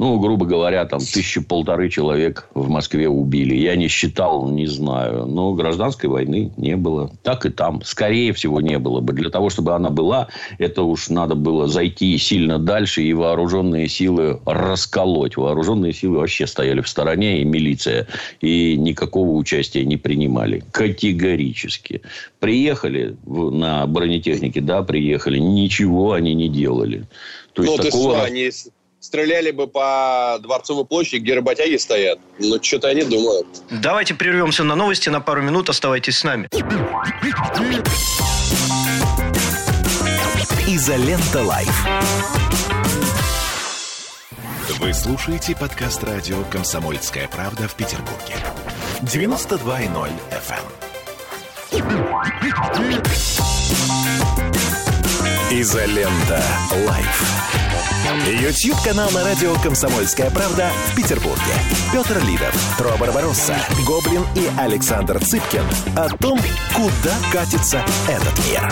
ну, 0.00 0.18
грубо 0.18 0.46
говоря, 0.46 0.86
там 0.86 0.98
тысячи 1.00 1.42
полторы 1.42 1.90
человек 1.90 2.48
в 2.54 2.70
Москве 2.70 3.06
убили. 3.06 3.54
Я 3.54 3.76
не 3.76 3.88
считал, 3.88 4.48
не 4.48 4.66
знаю. 4.66 5.26
Но 5.26 5.52
гражданской 5.52 6.08
войны 6.08 6.50
не 6.56 6.74
было. 6.74 7.10
Так 7.22 7.44
и 7.44 7.50
там. 7.50 7.82
Скорее 7.84 8.32
всего, 8.32 8.62
не 8.62 8.78
было 8.78 9.02
бы. 9.02 9.12
Для 9.12 9.28
того, 9.28 9.50
чтобы 9.50 9.74
она 9.74 9.90
была, 9.90 10.28
это 10.56 10.84
уж 10.84 11.10
надо 11.10 11.34
было 11.34 11.68
зайти 11.68 12.16
сильно 12.16 12.58
дальше 12.58 13.02
и 13.02 13.12
вооруженные 13.12 13.88
силы 13.88 14.40
расколоть. 14.46 15.36
Вооруженные 15.36 15.92
силы 15.92 16.16
вообще 16.16 16.46
стояли 16.46 16.80
в 16.80 16.88
стороне, 16.88 17.42
и 17.42 17.44
милиция. 17.44 18.06
И 18.40 18.78
никакого 18.78 19.32
участия 19.32 19.84
не 19.84 19.98
принимали. 19.98 20.64
Категорически. 20.70 22.00
Приехали 22.38 23.16
на 23.26 23.86
бронетехнике, 23.86 24.62
да, 24.62 24.82
приехали. 24.82 25.38
Ничего 25.38 26.12
они 26.14 26.32
не 26.32 26.48
делали. 26.48 27.06
То 27.52 27.64
есть, 27.64 27.76
ну, 27.76 27.82
такого... 27.82 28.14
что, 28.14 28.24
они 28.24 28.50
стреляли 29.00 29.50
бы 29.50 29.66
по 29.66 30.38
Дворцовой 30.40 30.84
площади, 30.84 31.22
где 31.22 31.34
работяги 31.34 31.76
стоят. 31.76 32.18
Но 32.38 32.62
что-то 32.62 32.88
они 32.88 33.02
думают. 33.02 33.46
Давайте 33.70 34.14
прервемся 34.14 34.62
на 34.64 34.76
новости 34.76 35.08
на 35.08 35.20
пару 35.20 35.42
минут. 35.42 35.68
Оставайтесь 35.68 36.18
с 36.18 36.24
нами. 36.24 36.48
Изолента 40.68 41.42
Live. 41.42 41.86
Вы 44.78 44.94
слушаете 44.94 45.54
подкаст 45.56 46.02
радио 46.04 46.42
«Комсомольская 46.50 47.28
правда» 47.28 47.68
в 47.68 47.74
Петербурге. 47.74 48.36
92.0 49.02 50.10
FM. 50.30 50.64
Изолента 55.52 56.40
Live. 56.86 57.24
YouTube-канал 58.40 59.10
на 59.10 59.24
радио 59.24 59.52
«Комсомольская 59.60 60.30
правда» 60.30 60.70
в 60.86 60.96
Петербурге. 60.96 61.40
Петр 61.92 62.24
Лидов, 62.24 62.54
Тро 62.78 62.96
Барбаросса, 62.96 63.56
Гоблин 63.84 64.22
и 64.36 64.48
Александр 64.56 65.18
Цыпкин 65.18 65.64
о 65.96 66.08
том, 66.18 66.38
куда 66.72 67.16
катится 67.32 67.84
этот 68.06 68.38
мир. 68.46 68.70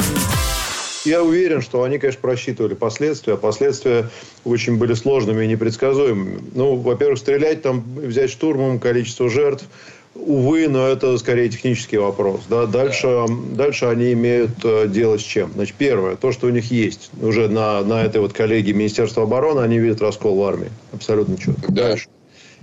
Я 1.04 1.24
уверен, 1.24 1.62
что 1.62 1.82
они, 1.82 1.98
конечно, 1.98 2.20
просчитывали 2.20 2.74
последствия. 2.74 3.34
А 3.34 3.36
последствия 3.36 4.08
очень 4.44 4.76
были 4.76 4.94
сложными 4.94 5.44
и 5.44 5.48
непредсказуемыми. 5.48 6.38
Ну, 6.54 6.76
во-первых, 6.76 7.18
стрелять 7.18 7.60
там, 7.60 7.82
взять 7.96 8.30
штурмом, 8.30 8.78
количество 8.78 9.28
жертв– 9.28 9.64
Увы, 10.18 10.68
но 10.68 10.87
это 10.87 11.16
скорее 11.18 11.48
технический 11.48 11.96
вопрос. 11.96 12.42
Да? 12.50 12.66
Дальше, 12.66 13.07
да. 13.07 13.64
дальше 13.64 13.87
они 13.87 14.12
имеют 14.12 14.50
э, 14.64 14.87
дело 14.88 15.16
с 15.16 15.22
чем? 15.22 15.52
Значит, 15.54 15.76
первое, 15.78 16.16
то, 16.16 16.33
что 16.33 16.48
у 16.48 16.50
них 16.50 16.70
есть. 16.70 17.11
Уже 17.22 17.48
на, 17.48 17.83
на 17.83 18.02
этой 18.02 18.20
вот 18.20 18.33
коллегии 18.33 18.72
Министерства 18.72 19.22
обороны 19.22 19.61
они 19.61 19.78
видят 19.78 20.02
раскол 20.02 20.37
в 20.37 20.42
армии. 20.42 20.70
Абсолютно 20.92 21.38
четко. 21.38 21.72
Да. 21.72 21.88
Дальше. 21.88 22.09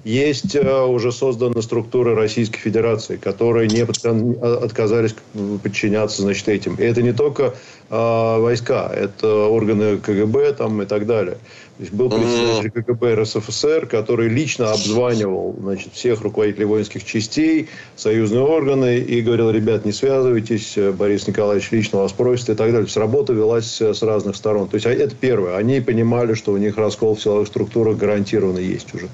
Есть 0.06 0.56
э, 0.56 0.84
уже 0.86 1.12
созданы 1.12 1.60
структуры 1.64 2.14
Российской 2.14 2.60
Федерации, 2.60 3.16
которые 3.16 3.68
не 3.68 3.82
отказались 3.82 5.16
подчиняться 5.64 6.22
значит, 6.22 6.48
этим. 6.48 6.76
И 6.76 6.84
это 6.84 7.02
не 7.02 7.12
только 7.12 7.56
э, 7.90 8.38
войска, 8.40 8.92
это 8.94 9.48
органы 9.48 9.98
КГБ 9.98 10.54
там, 10.54 10.84
и 10.84 10.86
так 10.86 11.08
далее. 11.08 11.40
То 11.78 11.84
есть 11.84 11.94
был 11.94 12.10
председатель 12.10 12.72
КГБ 12.72 13.16
РСФСР, 13.16 13.88
который 13.88 14.30
лично 14.30 14.72
обзванивал 14.72 15.56
значит, 15.60 15.92
всех 15.94 16.22
руководителей 16.22 16.64
воинских 16.64 17.04
частей, 17.04 17.68
союзные 17.98 18.44
органы 18.44 19.00
и 19.00 19.22
говорил, 19.22 19.52
ребят, 19.52 19.84
не 19.84 19.92
связывайтесь, 19.92 20.78
Борис 20.98 21.28
Николаевич 21.28 21.72
лично 21.72 22.00
вас 22.00 22.14
просит 22.14 22.50
и 22.50 22.56
так 22.56 22.68
далее. 22.68 22.84
То 22.84 22.88
есть 22.88 22.98
работа 22.98 23.34
велась 23.34 23.82
с 23.82 24.02
разных 24.04 24.38
сторон. 24.38 24.70
То 24.70 24.76
есть 24.76 24.86
а 24.86 24.92
это 24.92 25.16
первое. 25.16 25.58
Они 25.58 25.82
понимали, 25.82 26.34
что 26.34 26.54
у 26.54 26.58
них 26.58 26.78
раскол 26.78 27.16
в 27.16 27.22
силовых 27.22 27.48
структурах 27.48 27.98
гарантированно 27.98 28.60
есть 28.60 28.94
уже. 28.96 29.10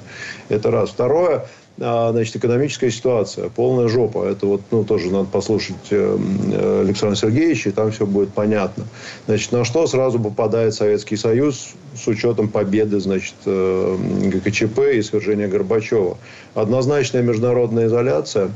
Это 0.50 0.70
раз. 0.70 0.92
Второе 0.92 1.48
значит, 1.78 2.36
экономическая 2.36 2.92
ситуация, 2.92 3.50
полная 3.50 3.88
жопа. 3.88 4.26
Это 4.26 4.46
вот, 4.46 4.62
ну, 4.72 4.84
тоже 4.84 5.10
надо 5.12 5.26
послушать 5.26 5.76
э, 5.90 6.18
э, 6.54 6.82
Александра 6.82 7.16
Сергеевича, 7.16 7.70
и 7.70 7.72
там 7.72 7.92
все 7.92 8.06
будет 8.06 8.34
понятно. 8.34 8.86
Значит, 9.26 9.52
на 9.52 9.66
что 9.66 9.88
сразу 9.88 10.20
попадает 10.20 10.74
Советский 10.74 11.16
Союз 11.16 11.74
с 11.96 12.08
учетом 12.08 12.50
победы, 12.50 13.00
значит, 13.00 13.36
э, 13.46 13.98
ГКЧП 14.26 14.80
и 14.94 15.02
свержения 15.02 15.48
Горбачева? 15.48 16.18
Однозначная 16.54 17.22
международная 17.24 17.88
изоляция, 17.88 18.52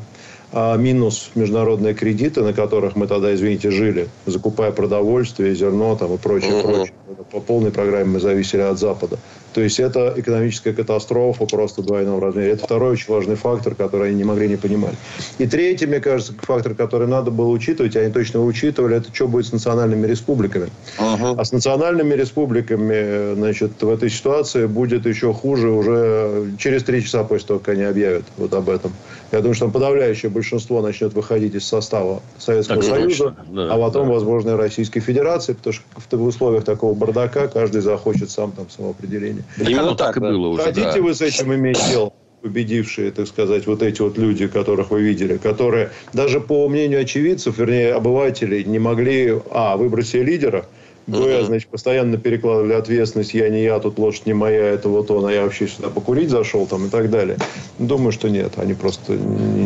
а 0.51 0.77
минус 0.77 1.31
международные 1.35 1.93
кредиты, 1.93 2.41
на 2.41 2.53
которых 2.53 2.95
мы 2.95 3.07
тогда, 3.07 3.33
извините, 3.33 3.71
жили, 3.71 4.07
закупая 4.25 4.71
продовольствие, 4.71 5.55
зерно 5.55 5.95
там, 5.95 6.13
и 6.13 6.17
прочее, 6.17 6.61
прочее. 6.61 6.93
По 7.31 7.39
полной 7.39 7.71
программе 7.71 8.05
мы 8.05 8.19
зависели 8.19 8.61
от 8.61 8.79
Запада. 8.79 9.17
То 9.55 9.61
есть 9.61 9.79
это 9.79 10.13
экономическая 10.17 10.73
катастрофа 10.73 11.45
просто 11.45 11.81
двойного 11.81 12.19
размера. 12.19 12.51
Это 12.51 12.65
второй 12.65 12.91
очень 12.91 13.13
важный 13.13 13.35
фактор, 13.35 13.73
который 13.73 14.09
они 14.09 14.17
не 14.17 14.25
могли 14.25 14.49
не 14.49 14.57
понимать. 14.57 14.95
И 15.37 15.47
третий, 15.47 15.85
мне 15.85 16.01
кажется, 16.01 16.33
фактор, 16.41 16.75
который 16.75 17.07
надо 17.07 17.31
было 17.31 17.47
учитывать, 17.47 17.95
они 17.95 18.11
точно 18.11 18.43
учитывали, 18.43 18.97
это 18.97 19.15
что 19.15 19.29
будет 19.29 19.45
с 19.45 19.53
национальными 19.53 20.05
республиками. 20.07 20.67
Uh-huh. 20.97 21.35
А 21.37 21.45
с 21.45 21.53
национальными 21.53 22.13
республиками, 22.15 23.35
значит, 23.35 23.81
в 23.81 23.87
этой 23.87 24.09
ситуации 24.09 24.65
будет 24.65 25.05
еще 25.05 25.33
хуже 25.33 25.69
уже 25.69 26.51
через 26.59 26.83
три 26.83 27.01
часа 27.01 27.23
после 27.23 27.47
того, 27.47 27.59
как 27.59 27.75
они 27.75 27.83
объявят 27.83 28.25
вот 28.35 28.53
об 28.53 28.69
этом. 28.69 28.91
Я 29.31 29.39
думаю, 29.39 29.55
что 29.55 29.65
там 29.65 29.71
подавляющее 29.71 30.29
большинство 30.29 30.81
начнет 30.81 31.13
выходить 31.13 31.55
из 31.55 31.65
состава 31.65 32.21
Советского 32.37 32.81
так, 32.81 32.89
Союза, 32.89 33.37
да, 33.47 33.73
а 33.73 33.77
потом, 33.77 34.07
да. 34.07 34.13
возможно, 34.13 34.49
и 34.51 34.53
Российской 34.55 34.99
Федерации, 34.99 35.53
потому 35.53 35.73
что 35.73 36.17
в 36.17 36.23
условиях 36.25 36.65
такого 36.65 36.93
бардака 36.93 37.47
каждый 37.47 37.79
захочет 37.79 38.29
сам 38.29 38.51
там 38.51 38.69
самоопределение. 38.69 39.44
Именно 39.57 39.95
так, 39.95 40.15
так 40.15 40.17
и 40.17 40.19
было 40.19 40.47
уже. 40.47 40.63
Хотите 40.63 40.93
да. 40.93 41.01
вы 41.01 41.13
с 41.13 41.21
этим 41.21 41.53
иметь 41.53 41.79
дело? 41.89 42.13
победившие, 42.41 43.09
так 43.09 43.25
сказать, 43.25 43.65
вот 43.65 43.81
эти 43.81 44.03
вот 44.03 44.19
люди, 44.19 44.47
которых 44.47 44.91
вы 44.91 45.01
видели, 45.01 45.37
которые 45.37 45.89
даже 46.13 46.39
по 46.39 46.69
мнению 46.69 47.01
очевидцев, 47.01 47.57
вернее, 47.57 47.95
обывателей, 47.95 48.63
не 48.63 48.77
могли, 48.77 49.41
а, 49.49 49.75
выбрать 49.77 50.05
себе 50.05 50.21
лидера, 50.25 50.67
Б, 51.07 51.17
uh-huh. 51.17 51.45
значит, 51.45 51.69
постоянно 51.69 52.17
перекладывали 52.17 52.73
ответственность, 52.73 53.33
я 53.33 53.47
не 53.49 53.63
я, 53.63 53.79
тут 53.79 53.99
лошадь 53.99 54.25
не 54.25 54.33
моя, 54.33 54.63
это 54.63 54.89
вот 54.89 55.11
он, 55.11 55.25
а 55.25 55.31
я 55.31 55.43
вообще 55.43 55.67
сюда 55.67 55.89
покурить 55.89 56.31
зашел 56.31 56.65
там 56.65 56.87
и 56.87 56.89
так 56.89 57.11
далее. 57.11 57.37
Думаю, 57.77 58.11
что 58.11 58.27
нет, 58.27 58.53
они 58.57 58.73
просто... 58.73 59.17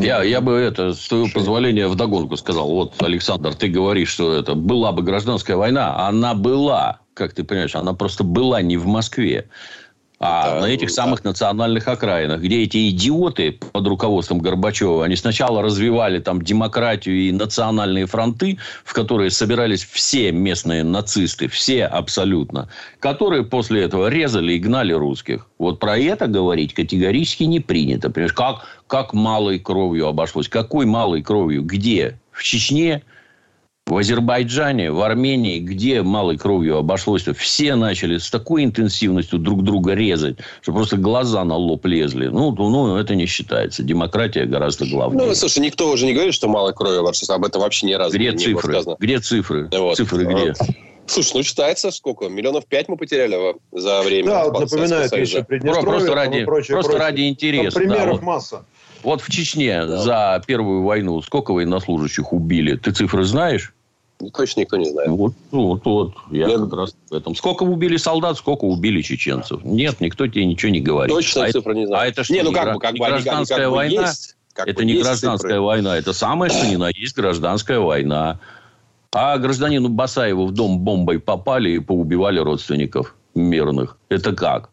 Я, 0.02 0.22
я 0.24 0.42
бы 0.42 0.54
это, 0.54 0.94
с 0.94 1.08
твоего 1.08 1.28
позволения, 1.34 1.88
вдогонку 1.88 2.36
сказал. 2.36 2.70
Вот, 2.70 2.94
Александр, 3.00 3.56
ты 3.56 3.70
говоришь, 3.70 4.10
что 4.10 4.34
это 4.34 4.54
была 4.54 4.92
бы 4.92 5.02
гражданская 5.02 5.56
война. 5.56 6.08
Она 6.08 6.34
была, 6.34 7.00
как 7.14 7.34
ты 7.34 7.46
понимаешь, 7.46 7.76
она 7.76 7.94
просто 7.94 8.26
была 8.26 8.62
не 8.62 8.76
в 8.76 8.86
Москве. 8.86 9.48
А 10.20 10.56
да, 10.56 10.62
на 10.62 10.66
этих 10.66 10.90
да. 10.90 10.96
самых 10.96 11.24
национальных 11.24 11.88
окраинах, 11.88 12.42
где 12.42 12.64
эти 12.64 12.90
идиоты 12.90 13.54
под 13.54 13.88
руководством 13.88 14.40
Горбачева, 14.40 15.06
они 15.06 15.16
сначала 15.16 15.62
развивали 15.62 16.20
там 16.20 16.42
демократию 16.42 17.16
и 17.16 17.32
национальные 17.32 18.06
фронты, 18.06 18.58
в 18.84 18.94
которые 18.94 19.32
собирались 19.32 19.86
все 19.86 20.34
местные 20.34 20.84
нацисты, 20.84 21.48
все 21.48 21.86
абсолютно, 21.86 22.68
которые 23.00 23.44
после 23.44 23.84
этого 23.84 24.10
резали 24.10 24.54
и 24.54 24.60
гнали 24.60 24.92
русских. 24.92 25.48
Вот 25.58 25.80
про 25.80 25.98
это 25.98 26.28
говорить 26.28 26.74
категорически 26.74 27.44
не 27.44 27.62
принято. 27.62 28.10
Понимаешь, 28.10 28.34
как, 28.34 28.68
как 28.88 29.14
малой 29.14 29.58
кровью 29.58 30.08
обошлось? 30.08 30.50
Какой 30.50 30.86
малой 30.86 31.22
кровью? 31.22 31.64
Где? 31.64 32.20
В 32.32 32.44
Чечне? 32.44 33.04
В 33.90 33.98
Азербайджане, 33.98 34.92
в 34.92 35.02
Армении, 35.02 35.60
где 35.60 36.04
малой 36.04 36.38
кровью 36.38 36.78
обошлось, 36.78 37.24
все 37.36 37.76
начали 37.76 38.20
с 38.20 38.30
такой 38.30 38.64
интенсивностью 38.64 39.40
друг 39.40 39.64
друга 39.64 39.94
резать, 39.94 40.38
что 40.62 40.74
просто 40.74 40.98
глаза 40.98 41.44
на 41.44 41.56
лоб 41.56 41.86
лезли. 41.86 42.28
Ну, 42.28 42.52
ну 42.52 42.98
это 42.98 43.16
не 43.16 43.26
считается. 43.26 43.82
Демократия 43.82 44.46
гораздо 44.46 44.86
главнее. 44.86 45.26
Ну, 45.26 45.36
слушай, 45.36 45.60
никто 45.60 45.90
уже 45.90 46.06
не 46.06 46.14
говорит, 46.14 46.36
что 46.36 46.48
малой 46.48 46.74
кровью 46.74 47.00
обошлось. 47.00 47.30
Об 47.30 47.44
этом 47.46 47.62
вообще 47.62 47.88
ни 47.88 47.94
разу 47.94 48.16
где 48.16 48.32
не 48.32 48.38
цифры? 48.38 48.54
было 48.54 48.72
сказано. 48.72 48.98
Где 49.00 49.20
цифры? 49.20 49.70
Вот. 49.72 49.98
Цифры 49.98 50.26
где? 50.26 50.54
Слушай, 51.08 51.32
ну 51.38 51.44
считается 51.44 51.90
сколько? 51.90 52.30
Миллионов 52.30 52.68
пять 52.68 52.88
мы 52.88 52.96
потеряли 52.96 53.56
за 53.72 54.04
время. 54.04 54.28
Да, 54.28 54.46
вот 54.46 54.60
напоминает 54.60 55.12
еще 55.18 55.44
Приднестровье. 55.44 55.90
Просто 55.90 56.14
ради, 56.14 56.46
прочее, 56.46 56.76
просто 56.76 56.92
прочее. 56.92 57.08
ради 57.08 57.22
интереса. 57.28 57.72
Там 57.72 57.82
примеров 57.82 58.06
да, 58.06 58.12
вот. 58.12 58.22
масса. 58.22 58.66
Вот 59.02 59.22
в 59.22 59.32
Чечне 59.32 59.86
да. 59.86 59.98
за 59.98 60.44
Первую 60.46 60.84
войну 60.84 61.20
сколько 61.24 61.52
военнослужащих 61.52 62.32
убили? 62.32 62.76
Ты 62.76 62.92
цифры 62.92 63.24
знаешь? 63.24 63.74
Точно 64.34 64.62
никто 64.62 64.76
не 64.76 64.86
знает. 64.86 65.10
Вот, 65.10 65.34
вот, 65.52 65.86
вот. 65.86 66.14
Я 66.30 66.48
Нет. 66.48 66.60
как 66.60 66.74
раз 66.74 66.96
в 67.10 67.14
этом. 67.14 67.36
Сколько 67.36 67.64
убили 67.64 67.96
солдат, 67.96 68.38
сколько 68.38 68.66
убили 68.66 69.02
чеченцев? 69.02 69.64
Нет, 69.64 70.02
никто 70.02 70.28
тебе 70.28 70.46
ничего 70.46 70.72
не 70.72 70.82
говорит. 70.82 71.16
Точно 71.16 71.46
а 71.46 71.52
цифры 71.52 71.76
не 71.76 71.88
знаю. 71.88 72.04
А 72.04 72.08
это 72.08 72.24
что, 72.26 72.34
не, 72.34 72.44
ну, 72.44 72.52
как 72.52 72.74
бы, 72.74 72.80
как 72.80 72.94
не 72.94 73.00
гражданская 73.00 73.68
они, 73.68 73.76
война? 73.76 74.02
Есть, 74.02 74.36
как 74.54 74.68
это 74.68 74.84
не 74.84 74.96
гражданская 74.96 75.52
цифры. 75.52 75.62
война. 75.62 75.98
Это 75.98 76.12
самое, 76.12 76.52
что 76.52 76.68
ни 76.68 76.76
на 76.76 76.90
есть 76.90 77.16
гражданская 77.16 77.80
война. 77.80 78.40
А 79.14 79.38
гражданину 79.38 79.88
Басаеву 79.88 80.48
в 80.48 80.52
дом 80.52 80.80
бомбой 80.80 81.20
попали 81.20 81.72
и 81.72 81.80
поубивали 81.80 82.40
родственников 82.40 83.16
мирных. 83.36 83.98
Это 84.10 84.34
как? 84.34 84.70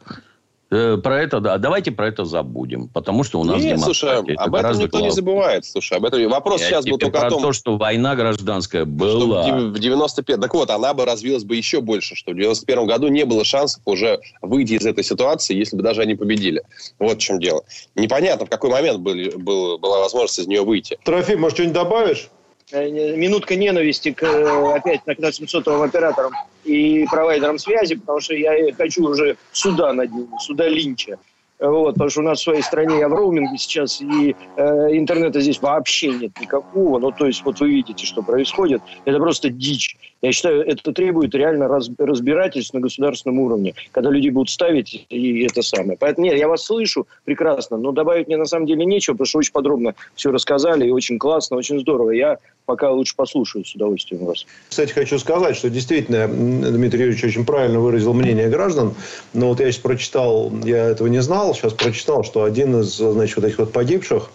Э, 0.69 0.97
про 0.97 1.23
это, 1.23 1.41
да. 1.41 1.59
Давайте 1.59 1.93
про 1.93 2.09
это 2.09 2.25
забудем. 2.25 2.89
Потому 2.89 3.23
что 3.23 3.41
у 3.41 3.45
нас 3.45 3.63
Нет, 3.63 3.81
слушай, 3.81 4.11
это 4.11 4.43
об 4.43 4.55
этом 4.55 4.79
никто 4.79 4.99
глав... 4.99 5.03
не 5.03 5.11
забывает. 5.11 5.65
Слушай, 5.65 5.99
об 5.99 6.05
этом 6.05 6.29
вопрос 6.29 6.61
Я 6.61 6.69
сейчас 6.69 6.85
был 6.87 6.99
только 6.99 7.19
про 7.19 7.29
о 7.29 7.31
том... 7.31 7.43
то, 7.43 7.53
что 7.53 7.77
война 7.77 8.17
гражданская 8.17 8.85
была. 8.85 9.45
Что 9.45 9.57
в 9.69 9.79
95... 9.79 10.41
Так 10.41 10.55
вот, 10.55 10.71
она 10.71 10.93
бы 10.93 11.05
развилась 11.05 11.45
бы 11.45 11.55
еще 11.55 11.81
больше. 11.81 12.17
Что 12.17 12.33
в 12.33 12.35
91 12.35 12.87
году 12.87 13.09
не 13.09 13.25
было 13.25 13.45
шансов 13.45 13.81
уже 13.85 14.21
выйти 14.43 14.73
из 14.73 14.85
этой 14.85 15.05
ситуации, 15.05 15.55
если 15.57 15.77
бы 15.77 15.83
даже 15.83 16.03
они 16.03 16.17
победили. 16.17 16.63
Вот 16.99 17.19
в 17.19 17.21
чем 17.21 17.39
дело. 17.39 17.63
Непонятно, 17.95 18.47
в 18.47 18.51
какой 18.51 18.71
момент 18.71 18.99
были, 18.99 19.31
был, 19.37 19.79
была 19.79 20.01
возможность 20.01 20.41
из 20.41 20.47
нее 20.49 20.63
выйти. 20.63 20.99
Трофим, 21.05 21.41
может, 21.41 21.59
что-нибудь 21.59 21.75
добавишь? 21.75 22.29
Э, 22.73 22.89
минутка 22.89 23.55
ненависти 23.55 24.13
к, 24.13 24.25
э, 24.25 24.75
опять 24.75 25.05
к 25.05 25.19
нашим 25.21 25.47
сотовым 25.47 25.83
операторам 25.83 26.33
и 26.65 27.07
провайдерам 27.09 27.59
связи, 27.59 27.95
потому 27.95 28.21
что 28.21 28.35
я 28.35 28.73
хочу 28.75 29.09
уже 29.09 29.37
суда 29.53 29.93
над 29.93 30.11
ними, 30.11 30.29
суда 30.41 30.67
Линча. 30.67 31.17
Вот, 31.59 31.95
потому 31.95 32.11
что 32.11 32.21
у 32.21 32.25
нас 32.25 32.41
в 32.41 32.43
своей 32.43 32.63
стране 32.63 32.99
я 32.99 33.09
в 33.09 33.15
роуминге 33.15 33.57
сейчас, 33.57 34.03
и 34.03 34.37
э, 34.57 34.63
интернета 34.97 35.41
здесь 35.41 35.63
вообще 35.63 36.09
нет 36.09 36.33
никакого. 36.39 36.99
Ну, 36.99 37.13
то 37.13 37.27
есть, 37.27 37.45
вот 37.45 37.61
вы 37.61 37.71
видите, 37.71 38.05
что 38.05 38.23
происходит. 38.23 38.83
Это 39.07 39.19
просто 39.19 39.49
дичь. 39.49 39.97
Я 40.21 40.33
считаю, 40.33 40.67
это 40.67 40.93
требует 40.93 41.35
реально 41.35 41.69
раз, 41.69 41.89
разбирательств 41.99 42.75
на 42.75 42.81
государственном 42.81 43.39
уровне, 43.39 43.75
когда 43.93 44.11
люди 44.11 44.29
будут 44.29 44.51
ставить 44.51 45.07
и 45.09 45.45
это 45.45 45.63
самое. 45.63 45.97
Поэтому, 45.99 46.27
нет, 46.27 46.37
я 46.37 46.49
вас 46.49 46.65
слышу 46.65 47.07
прекрасно, 47.25 47.79
но 47.79 47.93
добавить 47.93 48.27
мне 48.27 48.37
на 48.37 48.47
самом 48.47 48.67
деле 48.67 48.85
нечего, 48.85 49.15
потому 49.15 49.27
что 49.27 49.39
очень 49.39 49.53
подробно 49.53 49.95
все 50.15 50.31
рассказали, 50.33 50.87
и 50.87 50.91
очень 50.91 51.19
классно, 51.19 51.57
очень 51.57 51.81
здорово. 51.81 52.11
Я 52.11 52.39
пока 52.67 52.91
лучше 52.91 53.15
послушаю 53.17 53.65
с 53.65 53.75
удовольствием 53.75 54.27
вас. 54.27 54.45
Кстати, 54.69 54.93
хочу 54.93 55.19
сказать, 55.19 55.57
что 55.57 55.71
действительно 55.71 56.27
Дмитрий 56.29 57.01
Юрьевич 57.01 57.25
очень 57.25 57.47
правильно 57.47 57.81
выразил 57.81 58.13
мнение 58.13 58.49
граждан. 58.49 58.95
Но 59.33 59.49
вот 59.49 59.61
я 59.61 59.71
сейчас 59.71 59.81
прочитал, 59.81 60.53
я 60.65 60.87
этого 60.87 61.07
не 61.07 61.23
знал, 61.23 61.55
сейчас 61.55 61.73
прочитал, 61.73 62.25
что 62.25 62.43
один 62.43 62.81
из, 62.81 62.97
значит, 62.97 63.37
вот 63.37 63.45
этих 63.47 63.59
вот 63.59 63.73
погибших, 63.73 64.31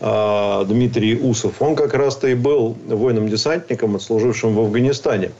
а, 0.00 0.64
Дмитрий 0.64 1.16
Усов, 1.16 1.60
он 1.60 1.76
как 1.76 1.94
раз-то 1.94 2.28
и 2.28 2.34
был 2.34 2.76
воином-десантником, 2.86 4.00
служившим 4.00 4.54
в 4.54 4.60
Афганистане 4.60 5.32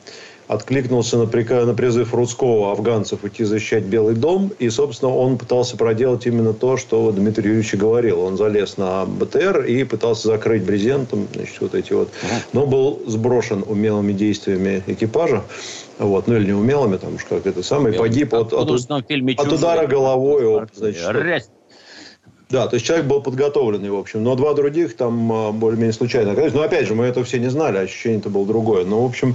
откликнулся 0.48 1.18
на, 1.18 1.26
приказ, 1.26 1.66
на 1.66 1.74
призыв 1.74 2.14
русского 2.14 2.72
афганцев 2.72 3.24
идти 3.24 3.44
защищать 3.44 3.85
Белый 3.85 4.14
дом. 4.14 4.52
И, 4.59 4.68
собственно, 4.70 5.14
он 5.14 5.38
пытался 5.38 5.76
проделать 5.76 6.26
именно 6.26 6.52
то, 6.52 6.76
что 6.76 7.11
Дмитрий 7.12 7.48
Юрьевич 7.48 7.74
говорил. 7.74 8.20
Он 8.20 8.37
залез 8.37 8.76
на 8.76 9.04
БТР 9.06 9.62
и 9.62 9.85
пытался 9.85 10.28
закрыть 10.28 10.62
брезентом 10.62 11.28
значит, 11.35 11.61
вот 11.61 11.74
эти 11.74 11.92
вот. 11.92 12.11
Но 12.52 12.66
был 12.66 13.02
сброшен 13.06 13.64
умелыми 13.66 14.12
действиями 14.12 14.82
экипажа. 14.87 15.42
Вот, 15.98 16.26
ну 16.26 16.37
или 16.37 16.48
неумелыми, 16.48 16.98
там 16.98 17.14
уж 17.14 17.24
как 17.24 17.46
это 17.46 17.62
самое, 17.62 17.98
погиб 17.98 18.35
от, 18.35 18.52
от, 18.52 18.70
от, 18.70 18.90
от 19.38 19.52
удара 19.52 19.87
головой. 19.87 20.59
Об, 20.59 20.68
значит, 20.74 21.02
да, 22.48 22.68
то 22.68 22.74
есть 22.74 22.87
человек 22.87 23.06
был 23.06 23.20
подготовленный, 23.20 23.90
в 23.90 23.96
общем. 23.96 24.22
Но 24.22 24.37
два 24.37 24.54
других 24.54 24.96
там 24.96 25.32
а, 25.32 25.50
более-менее 25.50 25.92
случайно 25.92 26.30
оказались. 26.30 26.54
Но 26.54 26.62
опять 26.62 26.87
же, 26.87 26.94
мы 26.94 27.06
это 27.06 27.24
все 27.24 27.40
не 27.40 27.50
знали, 27.50 27.78
ощущение-то 27.78 28.30
было 28.30 28.46
другое. 28.46 28.85
Но, 28.85 29.02
в 29.02 29.06
общем, 29.06 29.35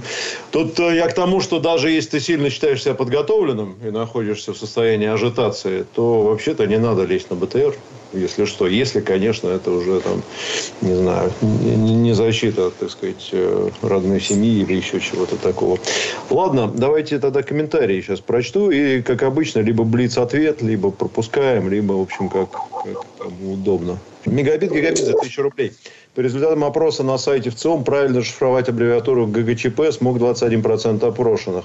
тут 0.50 0.80
э, 0.80 0.96
я 0.96 1.06
к 1.08 1.14
тому, 1.14 1.40
что 1.42 1.60
даже 1.60 1.90
если 1.90 2.10
ты 2.10 2.20
сильно 2.20 2.48
считаешь 2.48 2.82
себя 2.82 2.94
подготовленным 2.94 3.76
и 3.84 3.90
находишься 3.90 4.54
в 4.54 4.56
состоянии 4.56 5.08
ажитации, 5.08 5.84
то 5.94 6.22
вообще-то 6.22 6.66
не 6.66 6.78
надо 6.78 7.04
лезть 7.04 7.28
на 7.28 7.36
БТР 7.36 7.76
если 8.12 8.44
что. 8.44 8.66
Если, 8.66 9.00
конечно, 9.00 9.48
это 9.48 9.70
уже 9.70 10.00
там, 10.00 10.22
не 10.80 10.94
знаю, 10.94 11.32
не, 11.40 12.12
защита, 12.14 12.70
так 12.70 12.90
сказать, 12.90 13.30
э, 13.32 13.70
родной 13.82 14.20
семьи 14.20 14.62
или 14.62 14.74
еще 14.74 15.00
чего-то 15.00 15.36
такого. 15.36 15.78
Ладно, 16.30 16.70
давайте 16.72 17.18
тогда 17.18 17.42
комментарии 17.42 18.00
сейчас 18.00 18.20
прочту. 18.20 18.70
И, 18.70 19.02
как 19.02 19.22
обычно, 19.22 19.60
либо 19.60 19.84
блиц-ответ, 19.84 20.62
либо 20.62 20.90
пропускаем, 20.90 21.68
либо, 21.70 21.94
в 21.94 22.02
общем, 22.02 22.28
как, 22.28 22.50
как 22.50 23.04
кому 23.18 23.54
удобно. 23.54 23.98
Мегабит, 24.26 24.72
гигабит 24.72 24.98
за 24.98 25.12
1000 25.12 25.42
рублей. 25.42 25.72
По 26.14 26.20
результатам 26.20 26.62
опроса 26.64 27.02
на 27.02 27.16
сайте 27.18 27.50
ВЦИОМ 27.50 27.84
правильно 27.84 28.22
шифровать 28.22 28.68
аббревиатуру 28.68 29.26
ГГЧП 29.26 29.90
смог 29.92 30.18
21% 30.18 31.04
опрошенных. 31.06 31.64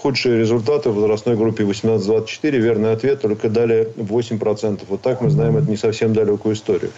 Худшие 0.00 0.38
результаты 0.38 0.90
в 0.90 0.94
возрастной 0.94 1.36
группе 1.36 1.64
18-24. 1.64 2.50
Верный 2.58 2.92
ответ 2.92 3.20
только 3.20 3.48
дали 3.48 3.92
8%. 3.96 4.80
Вот 4.88 5.02
так 5.02 5.20
мы 5.20 5.28
знаем 5.28 5.56
это 5.56 5.68
не 5.68 5.76
совсем 5.76 6.14
далекую 6.14 6.54
историю. 6.54 6.92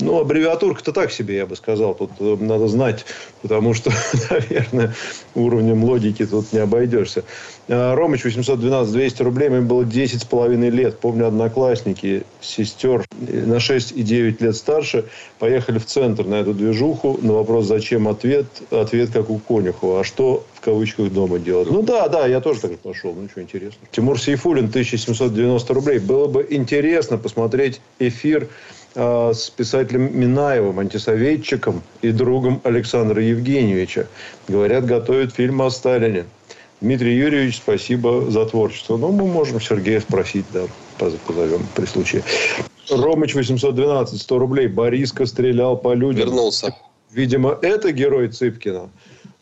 Ну, 0.00 0.18
аббревиатурка-то 0.20 0.92
так 0.92 1.12
себе, 1.12 1.36
я 1.36 1.46
бы 1.46 1.54
сказал. 1.54 1.94
Тут 1.94 2.12
э, 2.18 2.36
надо 2.40 2.66
знать, 2.68 3.04
потому 3.42 3.74
что, 3.74 3.90
наверное, 4.30 4.94
уровнем 5.34 5.84
логики 5.84 6.24
тут 6.24 6.54
не 6.54 6.60
обойдешься. 6.60 7.24
А, 7.68 7.94
Ромыч 7.94 8.24
812 8.24 8.90
200 8.90 9.22
рублей. 9.22 9.48
Мне 9.50 9.60
было 9.60 9.84
10 9.84 10.22
с 10.22 10.24
половиной 10.24 10.70
лет. 10.70 10.98
Помню, 10.98 11.26
одноклассники, 11.26 12.22
сестер 12.40 13.04
на 13.20 13.60
6 13.60 13.92
и 13.92 14.02
9 14.02 14.40
лет 14.40 14.56
старше 14.56 15.04
поехали 15.38 15.78
в 15.78 15.84
центр 15.84 16.24
на 16.24 16.36
эту 16.36 16.54
движуху. 16.54 17.18
На 17.20 17.34
вопрос, 17.34 17.66
зачем 17.66 18.08
ответ, 18.08 18.46
ответ 18.70 19.10
как 19.10 19.28
у 19.28 19.38
Конюхова. 19.38 20.00
А 20.00 20.04
что 20.04 20.46
кавычках 20.66 21.12
дома 21.12 21.38
делать? 21.38 21.70
Ну 21.70 21.82
да, 21.82 22.08
да, 22.08 22.26
я 22.26 22.40
тоже 22.40 22.60
так 22.60 22.78
пошел. 22.80 23.14
Ну 23.14 23.28
что, 23.28 23.40
интересно. 23.40 23.86
Тимур 23.92 24.20
Сейфулин 24.20 24.66
1790 24.66 25.74
рублей. 25.74 25.98
Было 26.00 26.26
бы 26.26 26.44
интересно 26.50 27.18
посмотреть 27.18 27.80
эфир 28.00 28.48
а, 28.96 29.32
с 29.32 29.48
писателем 29.48 30.18
Минаевым, 30.18 30.80
антисоветчиком 30.80 31.82
и 32.02 32.10
другом 32.10 32.60
Александра 32.64 33.22
Евгеньевича. 33.22 34.08
Говорят, 34.48 34.86
готовят 34.86 35.32
фильм 35.32 35.62
о 35.62 35.70
Сталине. 35.70 36.24
Дмитрий 36.80 37.16
Юрьевич, 37.16 37.58
спасибо 37.58 38.28
за 38.28 38.44
творчество. 38.44 38.96
Ну, 38.96 39.12
мы 39.12 39.26
можем 39.26 39.60
Сергея 39.60 40.00
спросить, 40.00 40.46
да, 40.52 40.64
позовем 40.98 41.64
при 41.76 41.86
случае. 41.86 42.24
Ромыч 42.90 43.34
812, 43.34 44.20
100 44.20 44.38
рублей. 44.38 44.66
Бориска 44.66 45.26
стрелял 45.26 45.76
по 45.76 45.94
людям. 45.94 46.26
Вернулся. 46.26 46.74
Видимо, 47.12 47.56
это 47.62 47.92
герой 47.92 48.28
Цыпкина. 48.28 48.90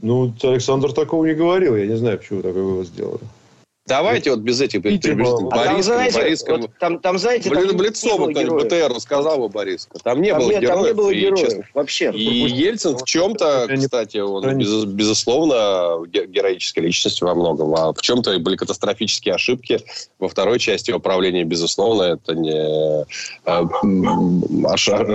Ну, 0.04 0.34
Александр 0.42 0.92
такого 0.92 1.24
не 1.24 1.32
говорил. 1.32 1.76
Я 1.76 1.86
не 1.86 1.96
знаю, 1.96 2.18
почему 2.18 2.42
такой 2.42 2.62
вывод 2.62 2.86
сделали. 2.86 3.22
Давайте 3.86 4.30
вот 4.30 4.40
без 4.40 4.60
этих 4.62 4.80
приближений. 4.80 5.48
А 5.50 5.64
там, 5.64 5.82
знаете, 5.82 6.18
Бориском. 6.18 6.60
Вот, 6.62 6.70
там, 6.78 6.98
там, 7.00 7.18
знаете, 7.18 7.50
Блин, 7.50 7.68
там 7.68 7.76
Блицова, 7.76 8.30
БТР 8.30 8.94
рассказал 8.94 9.38
бы 9.38 9.50
Бориска. 9.50 9.98
Там 10.02 10.22
не 10.22 10.30
там 10.30 10.38
было 10.38 10.50
нет, 10.52 10.62
героев. 10.62 10.76
Там 10.76 10.86
не 10.86 10.92
было 10.94 11.14
героев, 11.14 11.38
и, 11.38 11.44
честно, 11.44 11.64
вообще. 11.74 12.10
И 12.12 12.24
Ельцин 12.24 12.96
в 12.96 13.04
чем-то, 13.04 13.68
кстати, 13.76 14.18
он, 14.18 14.56
без, 14.56 14.84
безусловно, 14.86 16.06
героическая 16.06 16.82
личность 16.82 17.20
во 17.20 17.34
многом. 17.34 17.74
А 17.74 17.92
в 17.92 18.00
чем-то 18.00 18.38
были 18.38 18.56
катастрофические 18.56 19.34
ошибки. 19.34 19.78
Во 20.18 20.28
второй 20.30 20.58
части 20.58 20.90
управления, 20.90 21.44
безусловно, 21.44 22.04
это 22.04 22.34
не... 22.34 23.04
А, 23.44 23.64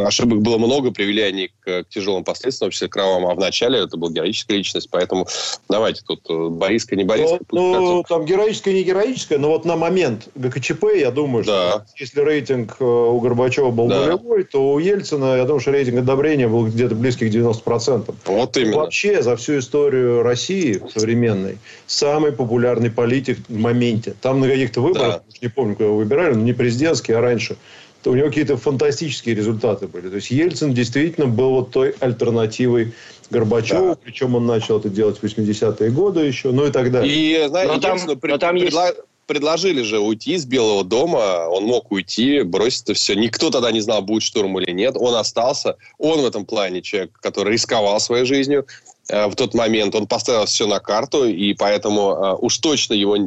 ошибок 0.05 0.41
было 0.43 0.59
много, 0.59 0.91
привели 0.91 1.23
они 1.23 1.47
к, 1.47 1.83
к 1.83 1.89
тяжелым 1.89 2.23
последствиям, 2.23 2.69
в 2.69 2.73
числе 2.75 2.87
кровавым. 2.87 3.31
А 3.31 3.33
в 3.33 3.39
начале 3.39 3.79
это 3.79 3.97
была 3.97 4.11
героическая 4.11 4.57
личность. 4.57 4.89
Поэтому 4.91 5.25
давайте 5.67 6.03
тут 6.05 6.21
э, 6.29 6.49
Бориска, 6.49 6.95
не 6.95 7.03
Бориска. 7.03 7.39
Ну, 7.51 7.73
ну 7.73 8.03
там 8.07 8.25
героическая 8.25 8.58
героическое, 8.59 8.73
не 8.73 8.83
героическое, 8.83 9.37
но 9.37 9.49
вот 9.49 9.65
на 9.65 9.75
момент 9.75 10.27
ГКЧП, 10.35 10.85
я 10.95 11.11
думаю, 11.11 11.43
что 11.43 11.85
если 11.97 12.21
рейтинг 12.21 12.77
э, 12.79 12.83
у 12.83 13.19
Горбачева 13.19 13.71
был 13.71 13.87
да. 13.87 14.01
нулевой, 14.01 14.43
то 14.43 14.73
у 14.73 14.79
Ельцина, 14.79 15.37
я 15.37 15.45
думаю, 15.45 15.59
что 15.59 15.71
рейтинг 15.71 15.99
одобрения 15.99 16.47
был 16.47 16.67
где-то 16.67 16.95
близких 16.95 17.31
к 17.31 17.33
90%. 17.33 18.13
Вот 18.25 18.57
именно. 18.57 18.77
Вообще 18.77 19.21
за 19.21 19.35
всю 19.35 19.59
историю 19.59 20.23
России 20.23 20.81
современной 20.93 21.57
самый 21.87 22.31
популярный 22.31 22.91
политик 22.91 23.39
в 23.47 23.57
моменте. 23.57 24.15
Там 24.21 24.39
на 24.39 24.47
каких-то 24.47 24.81
выборах, 24.81 25.21
да. 25.27 25.37
не 25.41 25.47
помню, 25.47 25.75
кого 25.75 25.97
выбирали, 25.97 26.33
но 26.33 26.41
не 26.41 26.53
президентские, 26.53 27.17
а 27.17 27.21
раньше– 27.21 27.57
то 28.01 28.11
у 28.11 28.15
него 28.15 28.27
какие-то 28.27 28.55
фантастические 28.55 29.35
результаты 29.35 29.87
были. 29.87 30.07
То 30.07 30.15
есть 30.15 30.31
Ельцин 30.31 30.73
действительно 30.73 31.27
был 31.27 31.51
вот 31.51 31.71
той 31.71 31.93
альтернативой 31.99 32.93
Горбачеву, 33.29 33.89
да. 33.89 33.97
причем 34.03 34.35
он 34.35 34.45
начал 34.45 34.79
это 34.79 34.89
делать 34.89 35.17
в 35.17 35.23
80-е 35.23 35.89
годы 35.91 36.21
еще, 36.21 36.51
ну 36.51 36.65
и 36.65 36.71
так 36.71 36.91
далее. 36.91 37.13
И, 37.13 37.47
знаете, 37.47 37.73
но 37.73 37.79
там, 37.79 37.99
но 38.05 38.37
там 38.37 38.57
предла... 38.57 38.87
есть... 38.87 38.99
предложили 39.27 39.83
же 39.83 39.99
уйти 39.99 40.33
из 40.33 40.45
Белого 40.45 40.83
дома, 40.83 41.47
он 41.47 41.65
мог 41.65 41.91
уйти, 41.91 42.41
бросить 42.41 42.83
это 42.83 42.93
все. 42.95 43.15
Никто 43.15 43.49
тогда 43.49 43.71
не 43.71 43.81
знал, 43.81 44.01
будет 44.01 44.23
штурм 44.23 44.59
или 44.59 44.71
нет. 44.71 44.95
Он 44.97 45.15
остался. 45.15 45.77
Он 45.97 46.21
в 46.21 46.25
этом 46.25 46.45
плане 46.45 46.81
человек, 46.81 47.11
который 47.21 47.53
рисковал 47.53 47.99
своей 47.99 48.25
жизнью. 48.25 48.65
Э, 49.09 49.27
в 49.27 49.35
тот 49.35 49.53
момент 49.53 49.95
он 49.95 50.07
поставил 50.07 50.45
все 50.45 50.67
на 50.67 50.79
карту, 50.79 51.25
и 51.25 51.53
поэтому 51.53 52.11
э, 52.11 52.35
уж 52.39 52.57
точно 52.59 52.93
его 52.93 53.17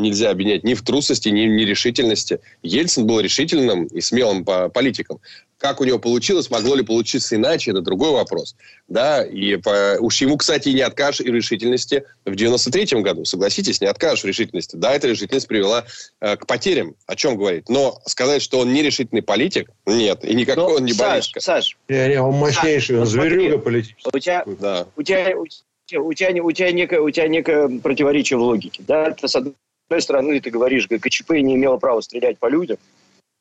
нельзя 0.00 0.30
обвинять 0.30 0.64
ни 0.64 0.74
в 0.74 0.82
трусости, 0.82 1.28
ни 1.28 1.46
в 1.46 1.50
нерешительности. 1.50 2.40
Ельцин 2.62 3.06
был 3.06 3.20
решительным 3.20 3.86
и 3.86 4.00
смелым 4.00 4.44
политиком. 4.44 5.20
Как 5.60 5.82
у 5.82 5.84
него 5.84 5.98
получилось, 5.98 6.50
могло 6.50 6.74
ли 6.74 6.82
получиться 6.82 7.36
иначе, 7.36 7.72
это 7.72 7.82
другой 7.82 8.12
вопрос. 8.12 8.56
Да, 8.88 9.22
и 9.22 9.56
по, 9.56 9.98
уж 10.00 10.18
ему, 10.22 10.38
кстати, 10.38 10.70
не 10.70 10.80
откажешь 10.80 11.20
и 11.20 11.30
решительности 11.30 12.04
в 12.24 12.32
93-м 12.32 13.02
году. 13.02 13.26
Согласитесь, 13.26 13.82
не 13.82 13.86
откажешь 13.86 14.24
в 14.24 14.26
решительности. 14.26 14.76
Да, 14.76 14.94
эта 14.94 15.06
решительность 15.06 15.46
привела 15.48 15.84
э, 16.22 16.36
к 16.38 16.46
потерям, 16.46 16.94
о 17.06 17.14
чем 17.14 17.36
говорить. 17.36 17.68
Но 17.68 18.00
сказать, 18.06 18.40
что 18.40 18.60
он 18.60 18.72
не 18.72 18.82
решительный 18.82 19.20
политик, 19.20 19.70
нет. 19.84 20.24
И 20.24 20.34
никакой 20.34 20.64
Но, 20.64 20.76
он 20.76 20.84
не 20.86 20.94
Саш, 20.94 21.30
Саш, 21.36 21.76
не, 21.90 22.08
не, 22.08 22.22
он 22.22 22.36
мощнейший, 22.36 22.96
Саш, 22.96 23.02
он 23.02 23.06
зверюга 23.06 23.58
политический. 23.58 24.10
У 24.10 24.18
тебя, 24.18 24.44
да. 24.46 24.86
у 24.96 25.02
тебя, 25.02 25.36
у 25.36 25.46
тебя, 25.46 26.00
у 26.00 26.12
тебя, 26.14 26.42
у 26.42 26.52
тебя, 26.52 26.72
некое, 26.72 27.00
у 27.00 27.10
тебя 27.10 27.28
некое 27.28 27.68
противоречие 27.80 28.38
в 28.38 28.42
логике. 28.42 28.82
Да? 28.86 29.14
С 29.22 29.36
одной 29.36 29.54
стороны, 29.98 30.40
ты 30.40 30.50
говоришь, 30.50 30.86
ГКЧП 30.88 31.32
не 31.32 31.56
имела 31.56 31.76
права 31.78 32.00
стрелять 32.00 32.38
по 32.38 32.48
людям, 32.48 32.76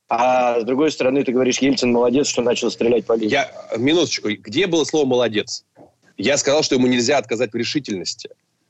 а 0.10 0.60
с 0.60 0.64
другой 0.64 0.92
стороны, 0.92 1.24
ты 1.24 1.32
говоришь, 1.32 1.60
Ельцин 1.60 1.92
молодец, 1.92 2.28
что 2.28 2.42
начал 2.42 2.72
стрелять 2.72 3.06
по 3.06 3.14
людям. 3.14 3.30
Я, 3.30 3.52
минуточку, 3.78 4.30
где 4.30 4.66
было 4.66 4.84
слово 4.84 5.06
«молодец»? 5.06 5.64
Я 6.18 6.38
сказал, 6.38 6.64
что 6.64 6.76
ему 6.76 6.88
нельзя 6.88 7.20
отказать 7.20 7.54
в 7.54 7.56
решительности. 7.56 8.30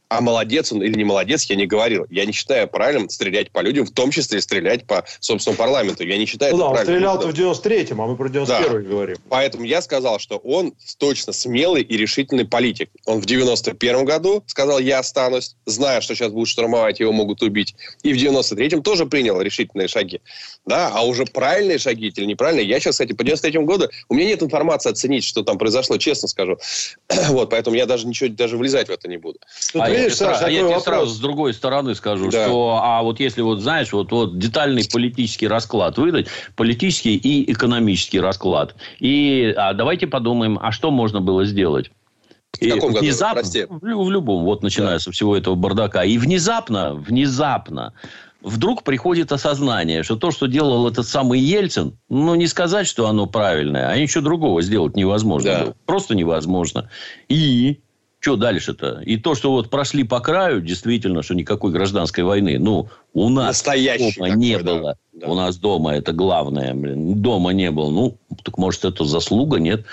А 0.09 0.21
молодец 0.21 0.71
он 0.71 0.81
или 0.81 0.97
не 0.97 1.03
молодец, 1.03 1.43
я 1.43 1.55
не 1.55 1.67
говорил. 1.67 2.07
Я 2.09 2.25
не 2.25 2.31
считаю 2.31 2.67
правильным 2.67 3.09
стрелять 3.09 3.51
по 3.51 3.59
людям, 3.61 3.85
в 3.85 3.91
том 3.91 4.09
числе 4.09 4.41
стрелять 4.41 4.87
по 4.87 5.05
собственному 5.19 5.57
парламенту. 5.57 6.03
Я 6.03 6.17
не 6.17 6.25
считаю 6.25 6.55
ну, 6.55 6.57
это 6.57 6.67
да, 6.67 6.83
правильным. 6.83 7.09
он 7.09 7.21
стрелял-то 7.21 7.59
в 7.59 7.61
93-м, 7.61 8.01
а 8.01 8.07
мы 8.07 8.15
про 8.15 8.27
91-й 8.27 8.47
да. 8.47 8.79
говорим. 8.79 9.17
Поэтому 9.29 9.65
я 9.65 9.83
сказал, 9.83 10.17
что 10.17 10.37
он 10.37 10.73
точно 10.97 11.31
смелый 11.31 11.83
и 11.83 11.95
решительный 11.95 12.45
политик. 12.45 12.89
Он 13.05 13.21
в 13.21 13.25
91-м 13.27 14.03
году 14.03 14.43
сказал, 14.47 14.79
я 14.79 14.97
останусь, 14.97 15.55
зная, 15.67 16.01
что 16.01 16.15
сейчас 16.15 16.31
будут 16.31 16.49
штурмовать, 16.49 16.99
его 16.99 17.11
могут 17.11 17.43
убить. 17.43 17.75
И 18.01 18.11
в 18.11 18.17
93-м 18.17 18.81
тоже 18.81 19.05
принял 19.05 19.39
решительные 19.39 19.87
шаги. 19.87 20.21
Да, 20.65 20.89
а 20.91 21.05
уже 21.05 21.25
правильные 21.25 21.77
шаги 21.77 22.07
или 22.07 22.25
неправильные, 22.25 22.67
я 22.67 22.79
сейчас, 22.79 22.95
кстати, 22.95 23.13
по 23.13 23.21
93-му 23.21 23.65
году, 23.65 23.89
у 24.07 24.15
меня 24.15 24.29
нет 24.29 24.41
информации 24.41 24.89
оценить, 24.89 25.23
что 25.23 25.43
там 25.43 25.59
произошло, 25.59 25.97
честно 25.97 26.27
скажу. 26.27 26.57
вот, 27.29 27.51
поэтому 27.51 27.75
я 27.75 27.85
даже 27.85 28.07
ничего, 28.07 28.29
даже 28.29 28.57
влезать 28.57 28.87
в 28.87 28.91
это 28.91 29.07
не 29.07 29.17
буду. 29.17 29.39
Тут, 29.71 29.81
а 29.83 29.98
видишь, 30.03 30.17
Саша, 30.17 30.45
а 30.45 30.49
я 30.49 30.67
тебе 30.67 30.79
сразу 30.79 31.11
с 31.11 31.19
другой 31.19 31.53
стороны 31.53 31.95
скажу, 31.95 32.29
да. 32.29 32.45
что, 32.45 32.79
а 32.81 33.01
вот 33.03 33.19
если 33.19 33.41
вот, 33.41 33.59
знаешь, 33.59 33.91
вот, 33.93 34.11
вот 34.11 34.37
детальный 34.37 34.87
политический 34.91 35.47
расклад 35.47 35.97
выдать, 35.97 36.27
политический 36.55 37.15
и 37.15 37.51
экономический 37.51 38.19
расклад. 38.19 38.75
И 38.99 39.53
а 39.55 39.73
давайте 39.73 40.07
подумаем, 40.07 40.59
а 40.61 40.71
что 40.71 40.91
можно 40.91 41.21
было 41.21 41.45
сделать? 41.45 41.91
В 42.53 42.61
и 42.61 42.71
каком 42.71 42.93
внезапно, 42.93 43.43
году? 43.43 43.79
В, 43.81 44.05
в 44.05 44.11
любом, 44.11 44.43
вот 44.43 44.63
начиная 44.63 44.93
да. 44.93 44.99
со 44.99 45.11
всего 45.11 45.37
этого 45.37 45.55
бардака. 45.55 46.03
И 46.03 46.17
внезапно, 46.17 46.93
внезапно 46.95 47.93
вдруг 48.41 48.83
приходит 48.83 49.31
осознание, 49.31 50.03
что 50.03 50.15
то, 50.15 50.31
что 50.31 50.47
делал 50.47 50.87
этот 50.87 51.07
самый 51.07 51.39
Ельцин, 51.39 51.97
ну, 52.09 52.35
не 52.35 52.47
сказать, 52.47 52.87
что 52.87 53.07
оно 53.07 53.27
правильное, 53.27 53.89
а 53.89 53.97
ничего 53.97 54.23
другого 54.23 54.61
сделать 54.61 54.95
невозможно. 54.95 55.51
Да. 55.51 55.73
Просто 55.85 56.15
невозможно. 56.15 56.89
И 57.27 57.79
что 58.19 58.35
дальше-то? 58.35 59.01
И 59.05 59.17
то, 59.17 59.33
что 59.33 59.51
вот 59.51 59.69
прошли 59.69 60.03
по 60.03 60.19
краю, 60.19 60.61
действительно, 60.61 61.23
что 61.23 61.35
никакой 61.35 61.71
гражданской 61.71 62.23
войны, 62.23 62.59
ну, 62.59 62.89
у 63.13 63.29
нас 63.29 63.47
Настоящий 63.47 64.15
дома 64.15 64.27
такой, 64.29 64.39
не 64.39 64.57
да. 64.57 64.63
было. 64.63 64.97
Да. 65.13 65.27
У 65.27 65.35
нас 65.35 65.57
дома 65.57 65.95
это 65.95 66.11
главное, 66.11 66.73
блин. 66.73 67.21
Дома 67.21 67.51
не 67.51 67.71
было. 67.71 67.89
Ну, 67.89 68.17
так 68.43 68.57
может, 68.57 68.85
это 68.85 69.05
заслуга, 69.05 69.57
нет? 69.57 69.85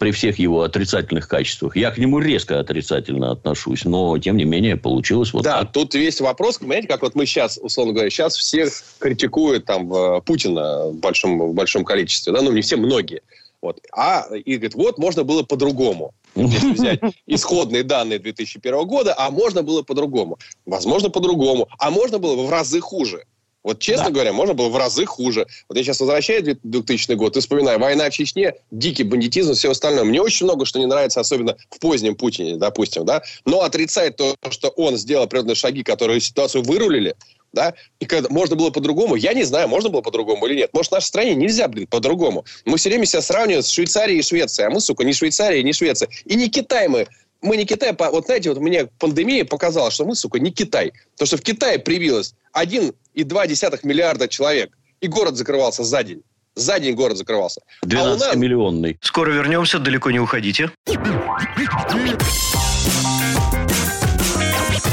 при 0.00 0.12
всех 0.12 0.38
его 0.38 0.62
отрицательных 0.62 1.28
качествах. 1.28 1.76
Я 1.76 1.90
к 1.90 1.98
нему 1.98 2.20
резко 2.20 2.58
отрицательно 2.58 3.32
отношусь, 3.32 3.84
но, 3.84 4.16
тем 4.16 4.38
не 4.38 4.44
менее, 4.44 4.76
получилось 4.76 5.34
вот 5.34 5.42
да, 5.42 5.60
так. 5.60 5.72
тут 5.72 5.94
весь 5.94 6.22
вопрос, 6.22 6.56
понимаете, 6.56 6.88
как 6.88 7.02
вот 7.02 7.14
мы 7.14 7.26
сейчас, 7.26 7.58
условно 7.62 7.92
говоря, 7.92 8.08
сейчас 8.08 8.34
все 8.34 8.66
критикуют 8.98 9.66
там 9.66 9.92
э, 9.92 10.22
Путина 10.22 10.86
в 10.86 10.94
большом, 10.94 11.50
в 11.50 11.52
большом 11.52 11.84
количестве, 11.84 12.32
да, 12.32 12.40
ну, 12.40 12.50
не 12.50 12.62
все, 12.62 12.76
многие. 12.76 13.20
Вот. 13.60 13.78
А, 13.92 14.26
и 14.34 14.54
говорит, 14.54 14.74
вот, 14.74 14.96
можно 14.96 15.22
было 15.22 15.42
по-другому. 15.42 16.14
Если 16.34 16.72
взять 16.72 17.00
исходные 17.26 17.82
данные 17.82 18.18
2001 18.18 18.86
года, 18.86 19.14
а 19.16 19.30
можно 19.30 19.62
было 19.62 19.82
по-другому. 19.82 20.38
Возможно, 20.66 21.10
по-другому. 21.10 21.68
А 21.78 21.90
можно 21.90 22.18
было 22.18 22.46
в 22.46 22.50
разы 22.50 22.80
хуже. 22.80 23.24
Вот, 23.62 23.78
честно 23.78 24.06
да. 24.06 24.10
говоря, 24.10 24.32
можно 24.32 24.54
было 24.54 24.68
в 24.68 24.76
разы 24.76 25.04
хуже. 25.04 25.46
Вот 25.68 25.76
я 25.76 25.84
сейчас 25.84 26.00
возвращаюсь 26.00 26.56
в 26.62 26.68
2000 26.68 27.12
год 27.12 27.36
и 27.36 27.40
вспоминаю, 27.40 27.78
война 27.78 28.08
в 28.08 28.12
Чечне, 28.12 28.54
дикий 28.70 29.04
бандитизм, 29.04 29.52
все 29.52 29.70
остальное. 29.70 30.04
Мне 30.04 30.22
очень 30.22 30.46
много 30.46 30.64
что 30.64 30.78
не 30.78 30.86
нравится, 30.86 31.20
особенно 31.20 31.56
в 31.68 31.78
позднем 31.78 32.14
Путине, 32.16 32.56
допустим, 32.56 33.04
да. 33.04 33.22
Но 33.44 33.60
отрицать 33.60 34.16
то, 34.16 34.34
что 34.50 34.68
он 34.70 34.96
сделал 34.96 35.24
определенные 35.24 35.56
шаги, 35.56 35.82
которые 35.82 36.20
ситуацию 36.20 36.62
вырулили, 36.64 37.16
да, 37.52 37.74
и 37.98 38.06
когда 38.06 38.28
можно 38.28 38.56
было 38.56 38.70
по-другому, 38.70 39.16
я 39.16 39.34
не 39.34 39.44
знаю, 39.44 39.68
можно 39.68 39.88
было 39.88 40.02
по-другому 40.02 40.46
или 40.46 40.56
нет. 40.56 40.70
Может, 40.72 40.90
в 40.90 40.94
нашей 40.94 41.06
стране 41.06 41.34
нельзя, 41.34 41.68
блин, 41.68 41.86
по-другому. 41.86 42.44
Мы 42.64 42.78
все 42.78 42.88
время 42.88 43.06
себя 43.06 43.22
сравниваем 43.22 43.62
с 43.62 43.68
Швейцарией 43.68 44.20
и 44.20 44.22
Швецией, 44.22 44.68
а 44.68 44.70
мы, 44.70 44.80
сука, 44.80 45.04
не 45.04 45.12
Швейцария, 45.12 45.62
не 45.62 45.72
Швеция. 45.72 46.08
И 46.24 46.36
не 46.36 46.48
Китай 46.48 46.88
мы 46.88 47.06
мы 47.42 47.56
не 47.56 47.64
Китай, 47.64 47.96
вот 47.98 48.26
знаете, 48.26 48.50
вот 48.50 48.58
мне 48.58 48.86
пандемия 48.98 49.44
показала, 49.44 49.90
что 49.90 50.04
мы, 50.04 50.14
сука, 50.14 50.38
не 50.38 50.50
Китай. 50.50 50.92
Потому 51.12 51.26
что 51.26 51.36
в 51.38 51.42
Китае 51.42 51.78
привилось 51.78 52.34
1,2 52.54 53.80
миллиарда 53.82 54.28
человек, 54.28 54.76
и 55.00 55.08
город 55.08 55.36
закрывался 55.36 55.84
за 55.84 56.02
день. 56.02 56.22
За 56.54 56.78
день 56.78 56.94
город 56.94 57.16
закрывался. 57.16 57.62
12-миллионный. 57.86 58.98
А 59.00 59.06
Скоро 59.06 59.30
вернемся, 59.30 59.78
далеко 59.78 60.10
не 60.10 60.20
уходите. 60.20 60.70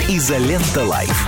Изолента 0.08 0.86
Live. 0.86 1.28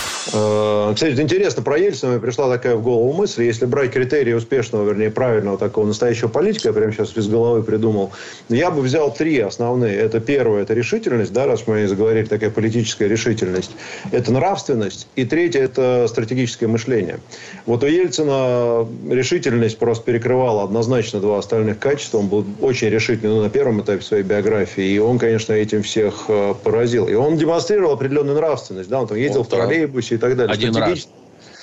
Э, 0.33 0.91
кстати, 0.93 1.19
интересно, 1.19 1.63
про 1.63 1.77
Ельцина 1.77 2.11
мне 2.11 2.19
пришла 2.19 2.49
такая 2.49 2.75
в 2.75 2.83
голову 2.83 3.13
мысль, 3.13 3.43
если 3.43 3.65
брать 3.65 3.91
критерии 3.91 4.33
успешного, 4.33 4.87
вернее, 4.87 5.09
правильного 5.09 5.57
такого 5.57 5.85
настоящего 5.85 6.27
политика, 6.27 6.69
я 6.69 6.73
прямо 6.73 6.91
сейчас 6.93 7.11
без 7.11 7.27
головы 7.27 7.63
придумал, 7.63 8.11
я 8.49 8.71
бы 8.71 8.81
взял 8.81 9.13
три 9.13 9.39
основные. 9.39 9.95
Это 9.95 10.19
первое, 10.19 10.63
это 10.63 10.73
решительность, 10.73 11.33
да, 11.33 11.45
раз 11.45 11.67
мы 11.67 11.87
заговорили, 11.87 12.25
такая 12.25 12.49
политическая 12.49 13.07
решительность. 13.07 13.71
Это 14.11 14.31
нравственность. 14.31 15.07
И 15.15 15.25
третье, 15.25 15.61
это 15.61 16.05
стратегическое 16.07 16.67
мышление. 16.67 17.19
Вот 17.65 17.83
у 17.83 17.87
Ельцина 17.87 18.87
решительность 19.09 19.77
просто 19.77 20.03
перекрывала 20.03 20.63
однозначно 20.63 21.19
два 21.19 21.39
остальных 21.39 21.79
качества. 21.79 22.19
Он 22.19 22.27
был 22.27 22.45
очень 22.61 22.89
решительный 22.89 23.35
ну, 23.35 23.41
на 23.41 23.49
первом 23.49 23.81
этапе 23.81 24.03
своей 24.03 24.23
биографии. 24.23 24.83
И 24.83 24.99
он, 24.99 25.19
конечно, 25.19 25.53
этим 25.53 25.83
всех 25.83 26.25
э, 26.27 26.53
поразил. 26.63 27.07
И 27.07 27.13
он 27.13 27.37
демонстрировал 27.37 27.93
определенную 27.93 28.35
нравственность. 28.35 28.89
Да? 28.89 29.01
Он 29.01 29.07
там 29.07 29.17
ездил 29.17 29.39
вот, 29.39 29.47
в 29.47 29.49
троллейбусе 29.49 30.10
так 30.17 30.35
далее. 30.35 30.53
Один 30.53 30.75
раз. 30.75 31.07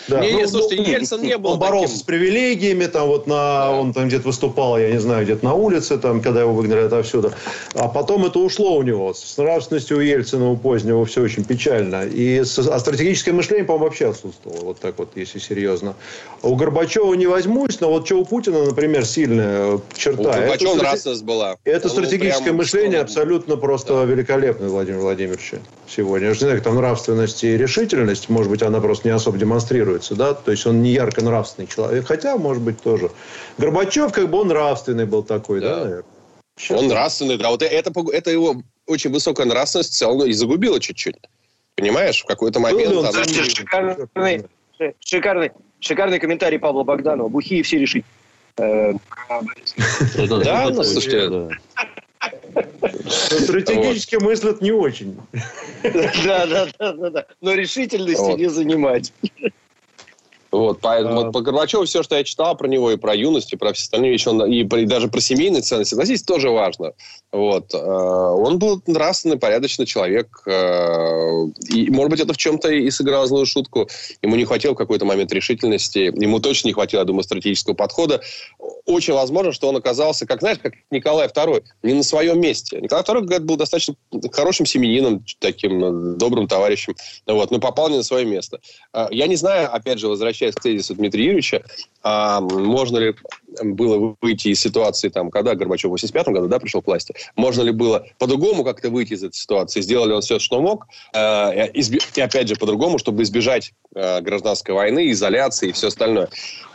Да. 0.08 0.20
Не, 0.20 0.32
ну, 0.32 0.38
не, 0.38 0.46
слушайте, 0.46 0.76
ну, 0.76 0.88
Ельцин 0.88 1.22
не 1.22 1.36
был 1.36 1.50
Он 1.50 1.58
таким... 1.58 1.72
боролся 1.72 1.98
с 1.98 2.02
привилегиями, 2.02 2.86
там 2.86 3.08
вот 3.08 3.26
на, 3.26 3.34
да. 3.34 3.70
он 3.72 3.92
там 3.92 4.08
где-то 4.08 4.26
выступал, 4.26 4.78
я 4.78 4.90
не 4.90 4.98
знаю, 4.98 5.24
где-то 5.24 5.44
на 5.44 5.54
улице, 5.54 5.98
там, 5.98 6.22
когда 6.22 6.40
его 6.40 6.54
выгнали 6.54 6.80
отовсюду. 6.80 7.32
А 7.74 7.88
потом 7.88 8.24
это 8.24 8.38
ушло 8.38 8.76
у 8.76 8.82
него. 8.82 9.12
С 9.12 9.36
нравственностью 9.36 9.98
у 9.98 10.00
Ельцина 10.00 10.50
у 10.50 10.56
позднего 10.56 11.04
все 11.04 11.22
очень 11.22 11.44
печально. 11.44 12.04
И 12.04 12.42
с, 12.42 12.58
а 12.58 12.78
стратегическое 12.78 13.32
мышление, 13.32 13.64
по-моему, 13.64 13.86
вообще 13.86 14.08
отсутствовало. 14.08 14.64
Вот 14.64 14.80
так 14.80 14.98
вот, 14.98 15.10
если 15.14 15.38
серьезно. 15.38 15.94
У 16.42 16.54
Горбачева 16.54 17.12
не 17.14 17.26
возьмусь, 17.26 17.80
но 17.80 17.90
вот 17.90 18.06
что 18.06 18.16
у 18.16 18.24
Путина, 18.24 18.64
например, 18.64 19.04
сильная 19.04 19.80
черта. 19.96 20.22
У 20.22 20.24
Горбачева 20.24 20.76
это, 20.82 21.24
была. 21.24 21.56
Это 21.64 21.88
стратегическое 21.88 22.52
мышление 22.52 23.00
абсолютно 23.00 23.56
просто 23.56 23.94
да. 23.94 24.04
великолепное, 24.04 24.68
Владимир 24.68 25.00
Владимирович, 25.00 25.54
сегодня. 25.86 26.28
Я 26.28 26.34
же 26.34 26.40
не 26.40 26.46
знаю, 26.46 26.62
там 26.62 26.76
нравственность 26.76 27.44
и 27.44 27.56
решительность, 27.56 28.28
может 28.28 28.50
быть, 28.50 28.62
она 28.62 28.80
просто 28.80 29.08
не 29.08 29.14
особо 29.14 29.38
демонстрируется, 29.98 30.14
да, 30.14 30.34
то 30.34 30.50
есть 30.50 30.66
он 30.66 30.82
не 30.82 30.90
ярко 30.90 31.22
нравственный 31.22 31.66
человек, 31.68 32.06
хотя, 32.06 32.36
может 32.36 32.62
быть, 32.62 32.80
тоже. 32.80 33.10
Горбачев, 33.58 34.12
как 34.12 34.30
бы 34.30 34.38
он 34.38 34.48
нравственный 34.48 35.06
был 35.06 35.22
такой, 35.22 35.60
да, 35.60 35.76
да 35.76 35.84
наверное. 35.84 36.04
Он 36.70 36.88
нравственный, 36.88 37.36
да. 37.36 37.50
Вот 37.50 37.62
это, 37.62 37.92
это 38.12 38.30
его 38.30 38.56
очень 38.86 39.12
высокая 39.12 39.46
нравственность 39.46 39.94
целом 39.94 40.26
и 40.26 40.32
загубила 40.32 40.80
чуть-чуть. 40.80 41.16
Понимаешь, 41.76 42.22
в 42.22 42.26
какой-то 42.26 42.58
момент... 42.58 42.90
Был, 42.90 43.06
она... 43.06 43.24
шикарный, 43.24 44.46
шикарный, 45.00 45.50
шикарный 45.78 46.18
комментарий 46.18 46.58
Павла 46.58 46.82
Богданова. 46.82 47.28
Бухие 47.28 47.62
все 47.62 47.78
решить. 47.78 48.04
Э, 48.56 48.92
да, 50.16 50.70
ну, 50.70 50.82
слушайте... 50.82 51.56
Стратегически 53.08 54.16
мыслят 54.16 54.60
не 54.60 54.72
очень. 54.72 55.16
Да, 56.24 56.46
да, 56.46 56.68
да, 56.78 57.10
да. 57.10 57.26
Но 57.40 57.54
решительности 57.54 58.32
не 58.32 58.48
занимать. 58.48 59.12
Вот, 60.50 60.80
поэтому 60.80 61.20
а... 61.20 61.24
вот 61.24 61.32
по 61.32 61.40
Горбачеву 61.40 61.84
все, 61.84 62.02
что 62.02 62.16
я 62.16 62.24
читал 62.24 62.56
про 62.56 62.68
него, 62.68 62.90
и 62.90 62.96
про 62.96 63.14
юность, 63.14 63.52
и 63.52 63.56
про 63.56 63.72
все 63.72 63.82
остальные 63.82 64.12
вещи, 64.12 64.28
он, 64.28 64.44
и, 64.50 64.62
и 64.62 64.86
даже 64.86 65.08
про 65.08 65.20
семейные 65.20 65.62
ценности, 65.62 65.90
согласитесь, 65.90 66.22
тоже 66.22 66.50
важно. 66.50 66.92
Вот. 67.30 67.74
Э, 67.74 67.78
он 67.78 68.58
был 68.58 68.80
нравственный, 68.86 69.38
порядочный 69.38 69.84
человек. 69.84 70.42
Э, 70.46 71.44
и, 71.68 71.90
может 71.90 72.10
быть, 72.10 72.20
это 72.20 72.32
в 72.32 72.38
чем-то 72.38 72.70
и 72.70 72.90
сыграло 72.90 73.26
злую 73.26 73.44
шутку. 73.44 73.88
Ему 74.22 74.36
не 74.36 74.46
хватило 74.46 74.72
в 74.72 74.76
какой-то 74.76 75.04
момент 75.04 75.32
решительности. 75.32 76.12
Ему 76.18 76.40
точно 76.40 76.68
не 76.68 76.72
хватило, 76.72 77.00
я 77.00 77.04
думаю, 77.04 77.24
стратегического 77.24 77.74
подхода. 77.74 78.22
Очень 78.86 79.12
возможно, 79.12 79.52
что 79.52 79.68
он 79.68 79.76
оказался, 79.76 80.26
как, 80.26 80.40
знаешь, 80.40 80.58
как 80.62 80.72
Николай 80.90 81.28
II, 81.28 81.62
не 81.82 81.92
на 81.92 82.02
своем 82.02 82.40
месте. 82.40 82.80
Николай 82.80 83.04
II, 83.04 83.20
говорят, 83.20 83.44
был 83.44 83.56
достаточно 83.56 83.94
хорошим 84.32 84.64
семенином, 84.64 85.22
таким 85.40 85.78
ну, 85.78 86.16
добрым 86.16 86.48
товарищем. 86.48 86.94
Вот, 87.26 87.50
но 87.50 87.58
попал 87.58 87.90
не 87.90 87.98
на 87.98 88.02
свое 88.02 88.24
место. 88.24 88.60
Э, 88.94 89.08
я 89.10 89.26
не 89.26 89.36
знаю, 89.36 89.74
опять 89.74 89.98
же, 89.98 90.08
возвращаясь 90.08 90.37
возвращаясь 90.38 90.54
к 90.54 90.60
тезису 90.60 90.94
Дмитрия 90.94 91.24
Юрьевича, 91.24 91.62
а 92.02 92.40
можно 92.40 92.98
ли 92.98 93.14
было 93.62 94.16
выйти 94.20 94.48
из 94.48 94.60
ситуации, 94.60 95.08
там, 95.08 95.30
когда 95.30 95.54
Горбачев 95.54 95.88
в 95.88 95.92
85 95.92 96.28
году 96.28 96.48
да, 96.48 96.58
пришел 96.58 96.80
к 96.80 96.86
власти, 96.86 97.14
можно 97.36 97.62
ли 97.62 97.72
было 97.72 98.06
по-другому 98.18 98.64
как-то 98.64 98.90
выйти 98.90 99.14
из 99.14 99.24
этой 99.24 99.34
ситуации? 99.34 99.80
Сделали 99.80 100.12
он 100.12 100.20
все, 100.20 100.38
что 100.38 100.60
мог, 100.60 100.86
э, 101.12 101.68
и 101.72 102.20
опять 102.20 102.48
же 102.48 102.56
по-другому, 102.56 102.98
чтобы 102.98 103.22
избежать 103.22 103.72
э, 103.94 104.20
гражданской 104.20 104.74
войны, 104.74 105.10
изоляции 105.10 105.70
и 105.70 105.72
все 105.72 105.88
остальное. 105.88 106.28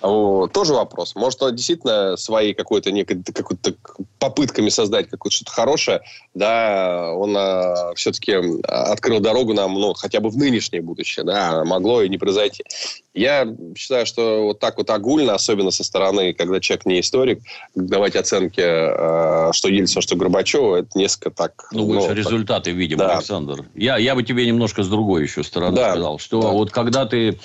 Тоже 0.03 0.73
вопрос. 0.73 1.15
Может, 1.15 1.41
он 1.43 1.55
действительно 1.55 2.17
своей 2.17 2.53
какой-то 2.53 2.91
некой 2.91 3.23
какой-то 3.23 3.73
попытками 4.19 4.67
создать 4.67 5.09
какое-то 5.09 5.37
что-то 5.37 5.51
хорошее, 5.51 6.01
да, 6.33 7.13
он 7.15 7.33
э, 7.37 7.93
все-таки 7.95 8.33
открыл 8.63 9.21
дорогу 9.21 9.53
нам, 9.53 9.75
ну, 9.75 9.93
хотя 9.93 10.19
бы 10.19 10.29
в 10.29 10.35
нынешнее 10.35 10.81
будущее, 10.81 11.23
да, 11.23 11.63
могло 11.63 12.01
и 12.01 12.09
не 12.09 12.17
произойти. 12.17 12.65
Я 13.13 13.47
считаю, 13.77 14.05
что 14.05 14.43
вот 14.43 14.59
так 14.59 14.77
вот 14.77 14.89
огульно, 14.89 15.35
особенно 15.35 15.71
со 15.71 15.85
стороны, 15.85 16.33
когда 16.33 16.59
человек 16.59 16.85
не 16.85 16.99
историк, 16.99 17.39
давать 17.73 18.17
оценки, 18.17 18.59
э, 18.59 19.53
что 19.53 19.69
Ельцин, 19.69 20.01
что 20.01 20.17
Горбачева, 20.17 20.77
это 20.77 20.89
несколько 20.95 21.31
так... 21.31 21.69
Ну, 21.71 21.85
больше 21.85 22.09
ну, 22.09 22.13
результаты 22.15 22.71
так... 22.71 22.77
видим, 22.77 22.97
да. 22.97 23.17
Александр. 23.17 23.65
Я, 23.73 23.95
я 23.97 24.15
бы 24.15 24.23
тебе 24.23 24.45
немножко 24.45 24.83
с 24.83 24.89
другой 24.89 25.23
еще 25.23 25.43
стороны 25.43 25.77
да. 25.77 25.91
сказал, 25.91 26.19
что 26.19 26.41
да. 26.41 26.49
вот 26.49 26.71
когда 26.71 27.05
ты 27.05 27.39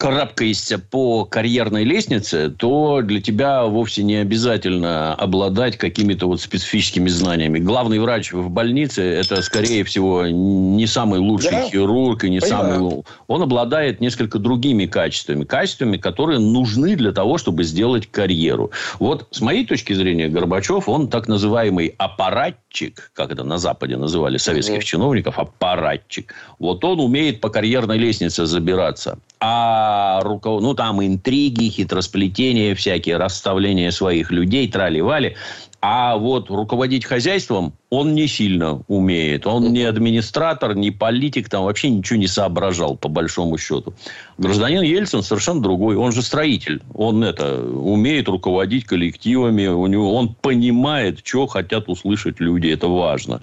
карабкаешься 0.00 0.78
по 0.78 1.26
карьерной 1.26 1.84
лестнице, 1.84 2.48
то 2.48 3.02
для 3.02 3.20
тебя 3.20 3.64
вовсе 3.66 4.02
не 4.02 4.16
обязательно 4.16 5.14
обладать 5.14 5.76
какими-то 5.76 6.26
вот 6.26 6.40
специфическими 6.40 7.08
знаниями. 7.08 7.58
Главный 7.58 7.98
врач 7.98 8.32
в 8.32 8.48
больнице– 8.48 9.02
это, 9.20 9.42
скорее 9.42 9.84
всего, 9.84 10.26
не 10.26 10.86
самый 10.86 11.20
лучший 11.20 11.50
да? 11.50 11.68
хирург 11.68 12.24
и 12.24 12.30
не 12.30 12.40
Понимаю. 12.40 12.80
самый... 12.80 13.04
Он 13.26 13.42
обладает 13.42 14.00
несколько 14.00 14.38
другими 14.38 14.86
качествами. 14.86 15.44
Качествами, 15.44 15.98
которые 15.98 16.38
нужны 16.38 16.96
для 16.96 17.12
того, 17.12 17.36
чтобы 17.36 17.62
сделать 17.64 18.10
карьеру. 18.10 18.70
Вот 19.00 19.28
с 19.32 19.42
моей 19.42 19.66
точки 19.66 19.92
зрения, 19.92 20.28
Горбачев, 20.28 20.88
он 20.88 21.08
так 21.08 21.28
называемый 21.28 21.94
аппаратчик, 21.98 23.10
как 23.12 23.32
это 23.32 23.44
на 23.44 23.58
Западе 23.58 23.98
называли 23.98 24.38
советских 24.38 24.76
угу. 24.76 24.82
чиновников, 24.82 25.38
аппаратчик. 25.38 26.32
Вот 26.58 26.82
он 26.86 27.00
умеет 27.00 27.42
по 27.42 27.50
карьерной 27.50 27.98
лестнице 27.98 28.46
забираться. 28.46 29.18
А 29.42 29.89
руков... 30.22 30.62
ну, 30.62 30.74
там 30.74 31.04
интриги, 31.04 31.68
хитросплетения 31.68 32.74
всякие, 32.74 33.16
расставление 33.16 33.92
своих 33.92 34.30
людей, 34.30 34.68
трали-вали. 34.68 35.36
А 35.82 36.16
вот 36.18 36.50
руководить 36.50 37.06
хозяйством 37.06 37.72
он 37.88 38.14
не 38.14 38.28
сильно 38.28 38.82
умеет. 38.86 39.46
Он 39.46 39.72
не 39.72 39.84
администратор, 39.84 40.74
не 40.74 40.90
политик, 40.90 41.48
там 41.48 41.64
вообще 41.64 41.88
ничего 41.88 42.18
не 42.18 42.26
соображал, 42.26 42.96
по 42.96 43.08
большому 43.08 43.56
счету. 43.56 43.94
Гражданин 44.36 44.82
Ельцин 44.82 45.22
совершенно 45.22 45.62
другой. 45.62 45.96
Он 45.96 46.12
же 46.12 46.22
строитель. 46.22 46.82
Он 46.94 47.24
это 47.24 47.62
умеет 47.62 48.28
руководить 48.28 48.84
коллективами. 48.84 49.68
У 49.68 49.86
него, 49.86 50.14
он 50.14 50.34
понимает, 50.34 51.20
что 51.24 51.46
хотят 51.46 51.88
услышать 51.88 52.40
люди. 52.40 52.68
Это 52.68 52.86
важно. 52.86 53.40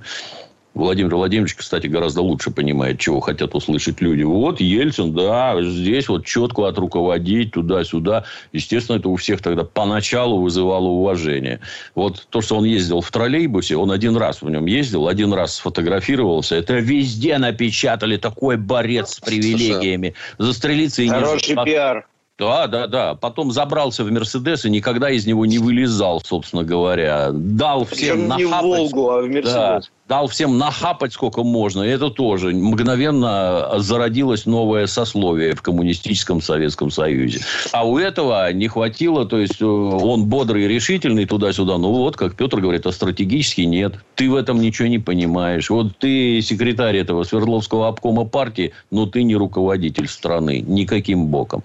Владимир 0.78 1.16
Владимирович, 1.16 1.56
кстати, 1.56 1.88
гораздо 1.88 2.22
лучше 2.22 2.52
понимает, 2.52 3.00
чего 3.00 3.20
хотят 3.20 3.56
услышать 3.56 4.00
люди. 4.00 4.22
Вот 4.22 4.62
Ельцин, 4.62 5.12
да, 5.12 5.60
здесь 5.64 6.08
вот 6.08 6.24
четко 6.24 6.68
отруководить 6.68 7.52
туда-сюда. 7.54 8.26
Естественно, 8.54 8.98
это 8.98 9.10
у 9.10 9.16
всех 9.16 9.42
тогда 9.42 9.64
поначалу 9.64 10.40
вызывало 10.40 10.86
уважение. 10.86 11.62
Вот 11.96 12.28
то, 12.30 12.42
что 12.42 12.58
он 12.58 12.66
ездил 12.66 13.02
в 13.02 13.10
троллейбусе, 13.10 13.76
он 13.76 13.92
один 13.92 14.16
раз 14.18 14.44
в 14.44 14.50
нем 14.52 14.68
ездил, 14.68 15.08
один 15.08 15.34
раз 15.34 15.56
сфотографировался. 15.56 16.56
Это 16.56 16.76
везде 16.76 17.40
напечатали 17.40 18.18
такой 18.18 18.58
борец 18.58 19.16
с 19.16 19.20
привилегиями. 19.20 20.14
Застрелиться 20.38 21.02
и 21.02 21.08
Хороший 21.08 21.56
не... 21.56 21.66
пиар. 21.66 22.06
Да, 22.38 22.68
да, 22.68 22.86
да. 22.86 23.16
Потом 23.16 23.52
забрался 23.52 24.04
в 24.04 24.12
Мерседес 24.12 24.64
и 24.66 24.70
никогда 24.70 25.10
из 25.10 25.26
него 25.26 25.46
не 25.48 25.58
вылезал, 25.58 26.22
собственно 26.24 26.64
говоря. 26.64 27.32
Дал 27.32 27.86
всем 27.86 28.28
Причем 28.28 28.28
нахапать. 28.28 28.40
не 28.40 28.46
в 28.46 28.62
Волгу, 28.62 29.10
а 29.10 29.22
в 29.22 29.28
Мерседес. 29.28 29.54
Да, 29.54 29.82
дал 30.08 30.28
всем 30.28 30.58
нахапать 30.60 31.14
сколько 31.14 31.42
можно. 31.42 31.82
И 31.82 31.90
это 31.90 32.12
тоже 32.12 32.50
мгновенно 32.50 33.74
зародилось 33.78 34.46
новое 34.46 34.86
сословие 34.86 35.56
в 35.56 35.64
коммунистическом 35.64 36.40
Советском 36.40 36.92
Союзе. 36.92 37.40
А 37.72 37.88
у 37.88 37.98
этого 37.98 38.54
не 38.54 38.68
хватило, 38.68 39.26
то 39.26 39.40
есть 39.40 39.60
э, 39.60 39.66
он 39.66 40.26
бодрый 40.26 40.66
и 40.66 40.68
решительный 40.68 41.26
туда-сюда. 41.26 41.80
Ну 41.80 41.92
вот, 41.92 42.18
как 42.18 42.36
Петр 42.36 42.60
говорит, 42.60 42.86
а 42.86 42.92
стратегически 42.92 43.62
нет. 43.62 43.96
Ты 44.14 44.30
в 44.30 44.36
этом 44.36 44.62
ничего 44.62 44.88
не 44.88 45.00
понимаешь. 45.00 45.72
Вот 45.72 45.98
ты 45.98 46.40
секретарь 46.44 46.98
этого 46.98 47.24
Свердловского 47.24 47.88
обкома 47.88 48.26
партии, 48.26 48.74
но 48.92 49.08
ты 49.08 49.24
не 49.24 49.36
руководитель 49.36 50.08
страны 50.08 50.60
никаким 50.60 51.26
боком. 51.28 51.64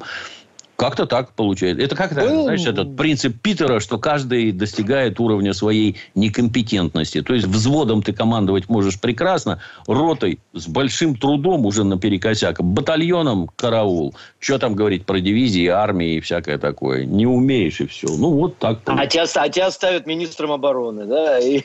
Как-то 0.82 1.06
так 1.06 1.32
получается. 1.34 1.80
Это 1.84 1.94
как-то, 1.94 2.24
ну, 2.28 2.42
знаешь, 2.42 2.66
этот 2.66 2.96
принцип 2.96 3.40
Питера, 3.40 3.78
что 3.78 3.98
каждый 3.98 4.50
достигает 4.50 5.20
уровня 5.20 5.52
своей 5.52 5.96
некомпетентности. 6.16 7.22
То 7.22 7.34
есть, 7.34 7.46
взводом 7.46 8.02
ты 8.02 8.12
командовать 8.12 8.68
можешь 8.68 9.00
прекрасно, 9.00 9.60
ротой 9.86 10.40
с 10.52 10.66
большим 10.66 11.14
трудом 11.14 11.66
уже 11.66 11.84
наперекосяк, 11.84 12.60
батальоном 12.60 13.48
караул. 13.54 14.16
Что 14.40 14.58
там 14.58 14.74
говорить 14.74 15.06
про 15.06 15.20
дивизии, 15.20 15.68
армии 15.68 16.16
и 16.16 16.20
всякое 16.20 16.58
такое. 16.58 17.04
Не 17.04 17.26
умеешь 17.26 17.80
и 17.80 17.86
все. 17.86 18.08
Ну, 18.08 18.30
вот 18.30 18.58
так. 18.58 18.80
А 18.86 19.06
тебя, 19.06 19.26
а 19.36 19.48
тебя 19.48 19.70
ставят 19.70 20.06
министром 20.06 20.50
обороны, 20.50 21.04
да? 21.04 21.38
И... 21.38 21.62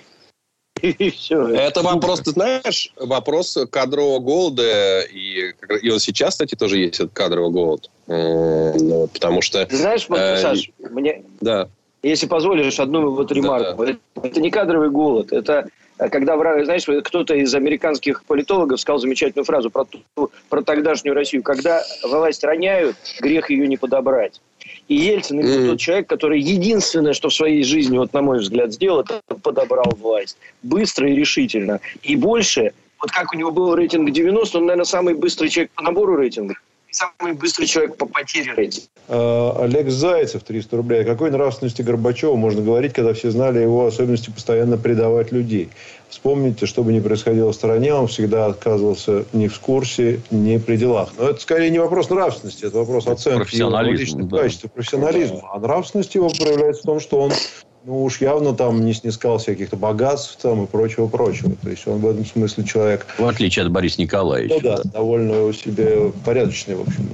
И 0.81 1.09
все. 1.11 1.47
Это 1.47 1.81
вопрос, 1.81 2.21
ты 2.21 2.31
знаешь, 2.31 2.91
вопрос 2.97 3.57
кадрового 3.71 4.19
голода. 4.19 5.01
И, 5.01 5.53
и 5.81 5.89
он 5.89 5.99
сейчас, 5.99 6.31
кстати, 6.35 6.55
тоже 6.55 6.77
есть 6.77 6.95
этот 6.95 7.13
кадровый 7.13 7.51
голод. 7.51 7.89
Ну, 8.07 9.09
потому 9.13 9.41
что... 9.41 9.65
Ты 9.65 9.77
знаешь, 9.77 10.07
э, 10.09 10.41
Саш, 10.41 10.71
мне... 10.79 11.23
Да. 11.41 11.69
Если 12.03 12.27
позволишь, 12.27 12.79
одну 12.79 13.11
вот 13.11 13.31
ремарку. 13.31 13.85
Да, 13.85 13.93
да. 14.15 14.27
Это 14.27 14.39
не 14.39 14.51
кадровый 14.51 14.89
голод. 14.89 15.33
Это 15.33 15.67
э, 15.99 16.09
когда, 16.09 16.35
знаешь, 16.63 16.85
кто-то 17.03 17.35
из 17.35 17.53
американских 17.53 18.23
политологов 18.23 18.79
сказал 18.79 18.99
замечательную 18.99 19.45
фразу 19.45 19.69
про, 19.69 19.85
ту, 19.85 20.31
про 20.49 20.61
тогдашнюю 20.61 21.15
Россию. 21.15 21.43
Когда 21.43 21.83
власть 22.03 22.43
роняют, 22.43 22.95
грех 23.19 23.49
ее 23.49 23.67
не 23.67 23.77
подобрать. 23.77 24.39
И 24.87 24.95
Ельцин 24.95 25.39
именно 25.39 25.71
тот 25.71 25.79
человек, 25.79 26.07
который 26.07 26.39
единственное, 26.39 27.13
что 27.13 27.27
в 27.27 27.33
своей 27.33 27.63
жизни, 27.63 27.97
вот 27.97 28.13
на 28.13 28.21
мой 28.21 28.39
взгляд, 28.39 28.71
сделал, 28.71 29.01
это 29.01 29.21
подобрал 29.43 29.93
власть. 29.99 30.37
Быстро 30.63 31.09
и 31.09 31.15
решительно. 31.15 31.79
И 32.03 32.15
больше, 32.15 32.71
вот 33.01 33.11
как 33.11 33.33
у 33.33 33.37
него 33.37 33.51
был 33.51 33.75
рейтинг 33.75 34.11
90, 34.11 34.57
он, 34.57 34.65
наверное, 34.65 34.85
самый 34.85 35.13
быстрый 35.13 35.49
человек 35.49 35.71
по 35.75 35.83
набору 35.83 36.15
рейтинга. 36.15 36.55
самый 36.97 37.33
быстрый 37.33 37.65
человек 37.65 37.97
по 37.97 38.05
потере 38.05 38.53
рейтинга. 38.55 39.63
Олег 39.63 39.89
Зайцев, 39.89 40.43
300 40.43 40.77
рублей. 40.77 41.01
О 41.01 41.05
какой 41.05 41.31
нравственности 41.31 41.81
Горбачева 41.81 42.35
можно 42.35 42.61
говорить, 42.61 42.93
когда 42.93 43.13
все 43.13 43.31
знали 43.31 43.59
его 43.59 43.85
особенности 43.85 44.29
постоянно 44.29 44.77
предавать 44.77 45.31
людей? 45.31 45.69
Вспомните, 46.09 46.65
что 46.65 46.83
бы 46.83 46.93
ни 46.93 46.99
происходило 46.99 47.51
в 47.51 47.55
стране, 47.55 47.93
он 47.93 48.07
всегда 48.07 48.45
отказывался 48.45 49.25
ни 49.33 49.47
в 49.47 49.59
курсе, 49.59 50.21
ни 50.31 50.57
при 50.57 50.77
делах. 50.77 51.09
Но 51.17 51.29
это 51.29 51.41
скорее 51.41 51.69
не 51.69 51.79
вопрос 51.79 52.09
нравственности, 52.09 52.65
это 52.65 52.77
вопрос 52.77 53.07
оценки 53.07 53.55
его 53.55 53.81
личных 53.81 54.29
да. 54.29 54.37
качеств, 54.39 54.71
профессионализма. 54.73 55.41
А 55.53 55.59
нравственность 55.59 56.15
его 56.15 56.29
проявляется 56.29 56.83
в 56.83 56.85
том, 56.85 56.99
что 57.01 57.19
он 57.19 57.31
ну 57.87 58.03
уж 58.03 58.19
явно 58.19 58.53
там 58.53 58.85
не 58.85 58.93
снискался 58.93 59.47
каких-то 59.47 59.77
богатств 59.77 60.37
там 60.41 60.65
и 60.65 60.67
прочего-прочего. 60.67 61.53
То 61.61 61.69
есть 61.69 61.87
он 61.87 61.99
в 61.99 62.07
этом 62.07 62.25
смысле 62.25 62.65
человек... 62.65 63.05
В 63.17 63.25
отличие 63.25 63.63
от 63.65 63.71
Бориса 63.71 64.01
Николаевича. 64.01 64.55
Ну 64.55 64.61
да, 64.61 64.81
довольно 64.83 65.53
себе 65.53 66.11
порядочный, 66.25 66.75
в 66.75 66.81
общем. 66.81 67.09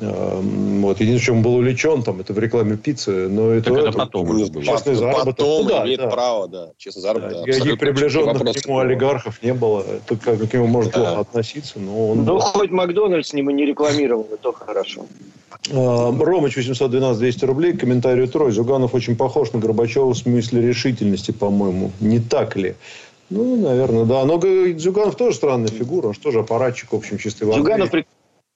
Эм, 0.00 0.82
вот. 0.82 1.00
Единственное, 1.00 1.36
чем 1.36 1.42
был 1.42 1.54
увлечен, 1.54 2.02
там, 2.02 2.20
это 2.20 2.32
в 2.32 2.38
рекламе 2.38 2.76
пиццы. 2.76 3.28
Но 3.28 3.50
это, 3.50 3.70
это, 3.70 3.88
это 3.88 3.92
потом 3.92 4.28
уже 4.28 4.46
было. 4.46 4.64
Частный 4.64 4.94
заработок. 4.94 5.36
Потом 5.36 5.62
ну, 5.64 5.68
да, 5.68 5.84
имеет 5.84 6.00
да. 6.00 6.08
право, 6.08 6.48
да. 6.48 6.70
Честный 6.76 7.02
заработок. 7.02 7.44
Да. 7.44 7.52
Никаких 7.52 7.78
приближенных 7.78 8.38
к 8.38 8.66
нему 8.66 8.78
олигархов 8.78 9.42
не 9.42 9.54
было. 9.54 9.84
Тут 10.06 10.20
как 10.20 10.38
к 10.38 10.52
нему 10.52 10.66
можно 10.66 10.90
да. 10.90 10.98
плохо 10.98 11.20
относиться. 11.20 11.78
Но 11.78 12.10
он... 12.10 12.24
Ну, 12.24 12.38
хоть 12.40 12.70
Макдональдс 12.70 13.28
с 13.28 13.32
ним 13.32 13.50
и 13.50 13.52
не 13.52 13.66
рекламировал, 13.66 14.26
то 14.42 14.52
хорошо. 14.52 15.06
Эм, 15.70 16.22
Ромыч 16.22 16.56
812 16.56 17.18
200 17.18 17.44
рублей. 17.44 17.76
Комментарий 17.76 18.26
Трой. 18.26 18.50
Зюганов 18.50 18.94
очень 18.94 19.16
похож 19.16 19.52
на 19.52 19.60
Горбачева 19.60 20.12
в 20.12 20.16
смысле 20.16 20.60
решительности, 20.62 21.30
по-моему. 21.30 21.92
Не 22.00 22.18
так 22.18 22.56
ли? 22.56 22.74
Ну, 23.30 23.56
наверное, 23.56 24.04
да. 24.04 24.24
Но 24.24 24.40
Зюганов 24.76 25.14
тоже 25.14 25.36
странная 25.36 25.68
фигура. 25.68 26.08
Он 26.08 26.14
же 26.14 26.20
тоже 26.20 26.40
аппаратчик, 26.40 26.92
в 26.92 26.96
общем, 26.96 27.18
чистый 27.18 27.44
воды. 27.44 27.60
Зюганов 27.60 27.90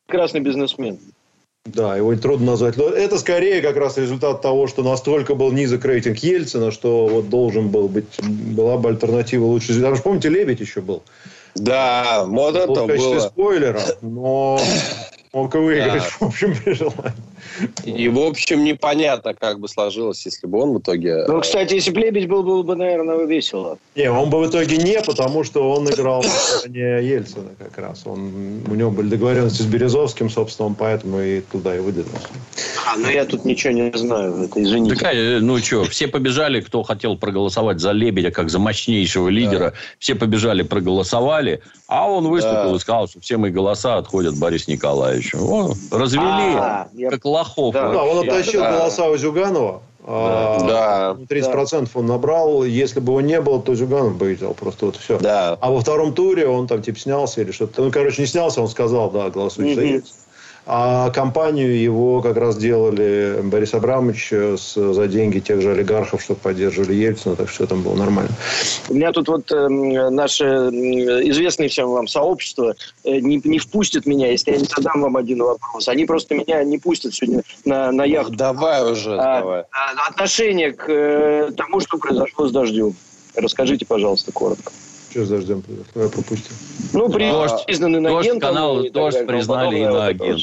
прекрасный 0.08 0.40
бизнесмен. 0.40 0.98
Да, 1.74 1.96
его 1.96 2.14
трудно 2.16 2.52
назвать. 2.52 2.76
Но 2.76 2.88
это 2.88 3.18
скорее 3.18 3.60
как 3.60 3.76
раз 3.76 3.98
результат 3.98 4.40
того, 4.40 4.66
что 4.66 4.82
настолько 4.82 5.34
был 5.34 5.52
низок 5.52 5.84
рейтинг 5.84 6.18
Ельцина, 6.18 6.70
что 6.70 7.06
вот 7.06 7.28
должен 7.28 7.68
был 7.68 7.88
быть, 7.88 8.18
была 8.22 8.76
бы 8.78 8.88
альтернатива 8.88 9.44
лучше. 9.44 9.80
Там 9.80 9.94
же, 9.94 10.02
помните, 10.02 10.28
Лебедь 10.28 10.60
еще 10.60 10.80
был. 10.80 11.02
Да, 11.54 12.24
вот 12.26 12.56
это 12.56 12.68
было. 12.68 12.84
В 12.84 12.86
качестве 12.86 13.14
было. 13.14 13.20
спойлера, 13.20 13.82
но 14.00 14.60
мог 15.32 15.54
и 15.54 15.58
выиграть, 15.58 16.02
да. 16.02 16.08
в 16.20 16.22
общем, 16.22 16.54
при 16.56 16.72
желании. 16.72 17.12
И, 17.84 18.08
в 18.08 18.18
общем, 18.18 18.64
непонятно, 18.64 19.34
как 19.34 19.58
бы 19.60 19.68
сложилось, 19.68 20.24
если 20.24 20.46
бы 20.46 20.60
он 20.60 20.74
в 20.74 20.78
итоге... 20.80 21.24
Ну, 21.26 21.40
кстати, 21.40 21.74
если 21.74 21.90
бы 21.90 22.00
Лебедь 22.00 22.28
был, 22.28 22.42
было 22.42 22.62
бы, 22.62 22.76
наверное, 22.76 23.24
весело. 23.26 23.78
Не, 23.96 24.10
он 24.10 24.30
бы 24.30 24.40
в 24.40 24.48
итоге 24.48 24.76
не, 24.76 25.00
потому 25.02 25.44
что 25.44 25.70
он 25.70 25.88
играл 25.88 26.24
не 26.66 27.02
Ельцина 27.02 27.50
как 27.58 27.78
раз. 27.78 28.02
Он, 28.06 28.62
у 28.68 28.74
него 28.74 28.90
были 28.90 29.08
договоренности 29.08 29.62
с 29.62 29.66
Березовским, 29.66 30.30
собственно, 30.30 30.68
он 30.68 30.74
поэтому 30.74 31.20
и 31.20 31.40
туда 31.40 31.76
и 31.76 31.78
выдвинулся. 31.78 32.28
А, 32.88 32.96
ну 32.96 33.08
я 33.08 33.24
тут 33.24 33.44
ничего 33.44 33.72
не 33.72 33.90
знаю, 33.96 34.44
это 34.44 34.62
извините. 34.62 34.96
Так, 34.96 35.14
ну 35.42 35.58
что, 35.58 35.84
все 35.84 36.08
побежали, 36.08 36.60
кто 36.60 36.82
хотел 36.82 37.16
проголосовать 37.16 37.80
за 37.80 37.92
Лебедя, 37.92 38.30
как 38.30 38.48
за 38.48 38.58
мощнейшего 38.58 39.28
лидера, 39.28 39.70
да. 39.70 39.72
все 39.98 40.14
побежали, 40.14 40.62
проголосовали, 40.62 41.60
а 41.86 42.08
он 42.08 42.28
выступил 42.28 42.70
да. 42.70 42.76
и 42.76 42.78
сказал, 42.78 43.08
что 43.08 43.20
все 43.20 43.36
мои 43.36 43.50
голоса 43.50 43.98
отходят 43.98 44.38
Борису 44.38 44.70
Николаевичу. 44.70 45.38
О, 45.38 45.74
развели, 45.90 46.54
а, 46.56 46.88
как 47.10 47.24
лохов. 47.24 47.74
Да, 47.74 47.92
да 47.92 48.04
он 48.04 48.26
оттащил 48.26 48.60
да. 48.60 48.78
голоса 48.78 49.08
у 49.08 49.16
Зюганова. 49.16 49.82
Да. 50.06 51.10
А, 51.10 51.16
30% 51.28 51.80
да. 51.82 51.86
он 51.94 52.06
набрал. 52.06 52.64
Если 52.64 53.00
бы 53.00 53.12
его 53.12 53.20
не 53.20 53.40
было, 53.42 53.60
то 53.60 53.74
Зюганов 53.74 54.16
бы 54.16 54.28
видел. 54.28 54.54
Просто 54.54 54.86
вот 54.86 54.96
все. 54.96 55.18
Да. 55.18 55.58
А 55.60 55.70
во 55.70 55.80
втором 55.80 56.14
туре 56.14 56.48
он 56.48 56.66
там 56.66 56.80
типа 56.80 56.98
снялся 56.98 57.42
или 57.42 57.52
что-то. 57.52 57.82
Ну, 57.82 57.90
короче, 57.90 58.22
не 58.22 58.26
снялся, 58.26 58.62
он 58.62 58.68
сказал, 58.68 59.10
да, 59.10 59.28
голосуйте 59.28 59.96
mm-hmm. 59.96 60.04
А 60.70 61.08
компанию 61.10 61.80
его 61.80 62.20
как 62.20 62.36
раз 62.36 62.58
делали 62.58 63.40
Борис 63.42 63.72
Абрамович 63.72 64.32
с, 64.32 64.74
за 64.74 65.08
деньги 65.08 65.38
тех 65.38 65.62
же 65.62 65.72
олигархов, 65.72 66.22
чтобы 66.22 66.40
поддерживали 66.40 66.92
Ельцина, 66.92 67.36
так 67.36 67.48
что 67.48 67.66
там 67.66 67.82
было 67.82 67.94
нормально. 67.94 68.30
У 68.90 68.94
меня 68.94 69.10
тут 69.12 69.28
вот 69.28 69.50
э, 69.50 69.66
наше 70.10 70.44
известное 70.44 71.68
всем 71.68 71.88
вам 71.88 72.06
сообщество 72.06 72.74
э, 73.02 73.18
не, 73.20 73.40
не 73.44 73.58
впустит 73.58 74.04
меня, 74.04 74.30
если 74.30 74.50
я 74.50 74.58
не 74.58 74.66
задам 74.66 75.00
вам 75.00 75.16
один 75.16 75.42
вопрос. 75.42 75.88
Они 75.88 76.04
просто 76.04 76.34
меня 76.34 76.62
не 76.64 76.76
пустят 76.76 77.14
сегодня 77.14 77.42
на, 77.64 77.90
на 77.90 78.04
яхту. 78.04 78.34
Давай 78.34 78.92
уже, 78.92 79.16
а, 79.18 79.40
давай. 79.40 79.60
А, 79.72 80.08
отношение 80.10 80.72
к 80.72 80.84
э, 80.86 81.50
тому, 81.56 81.80
что 81.80 81.96
произошло 81.96 82.46
с 82.46 82.52
дождем. 82.52 82.94
Расскажите, 83.34 83.86
пожалуйста, 83.86 84.32
коротко. 84.32 84.70
Что 85.10 85.24
с 85.24 85.28
дождем 85.28 85.62
произошло? 85.62 86.02
Я 86.02 86.08
пропустил. 86.08 86.54
Ну, 86.92 87.08
при... 87.08 87.30
дождь, 87.30 87.64
признаны 87.66 88.00
на 88.00 88.10
дождь, 88.10 88.40
канал, 88.40 88.82
дождь 88.90 89.26
признали 89.26 89.78
и 89.78 89.86
на 89.86 90.06
агент. 90.06 90.42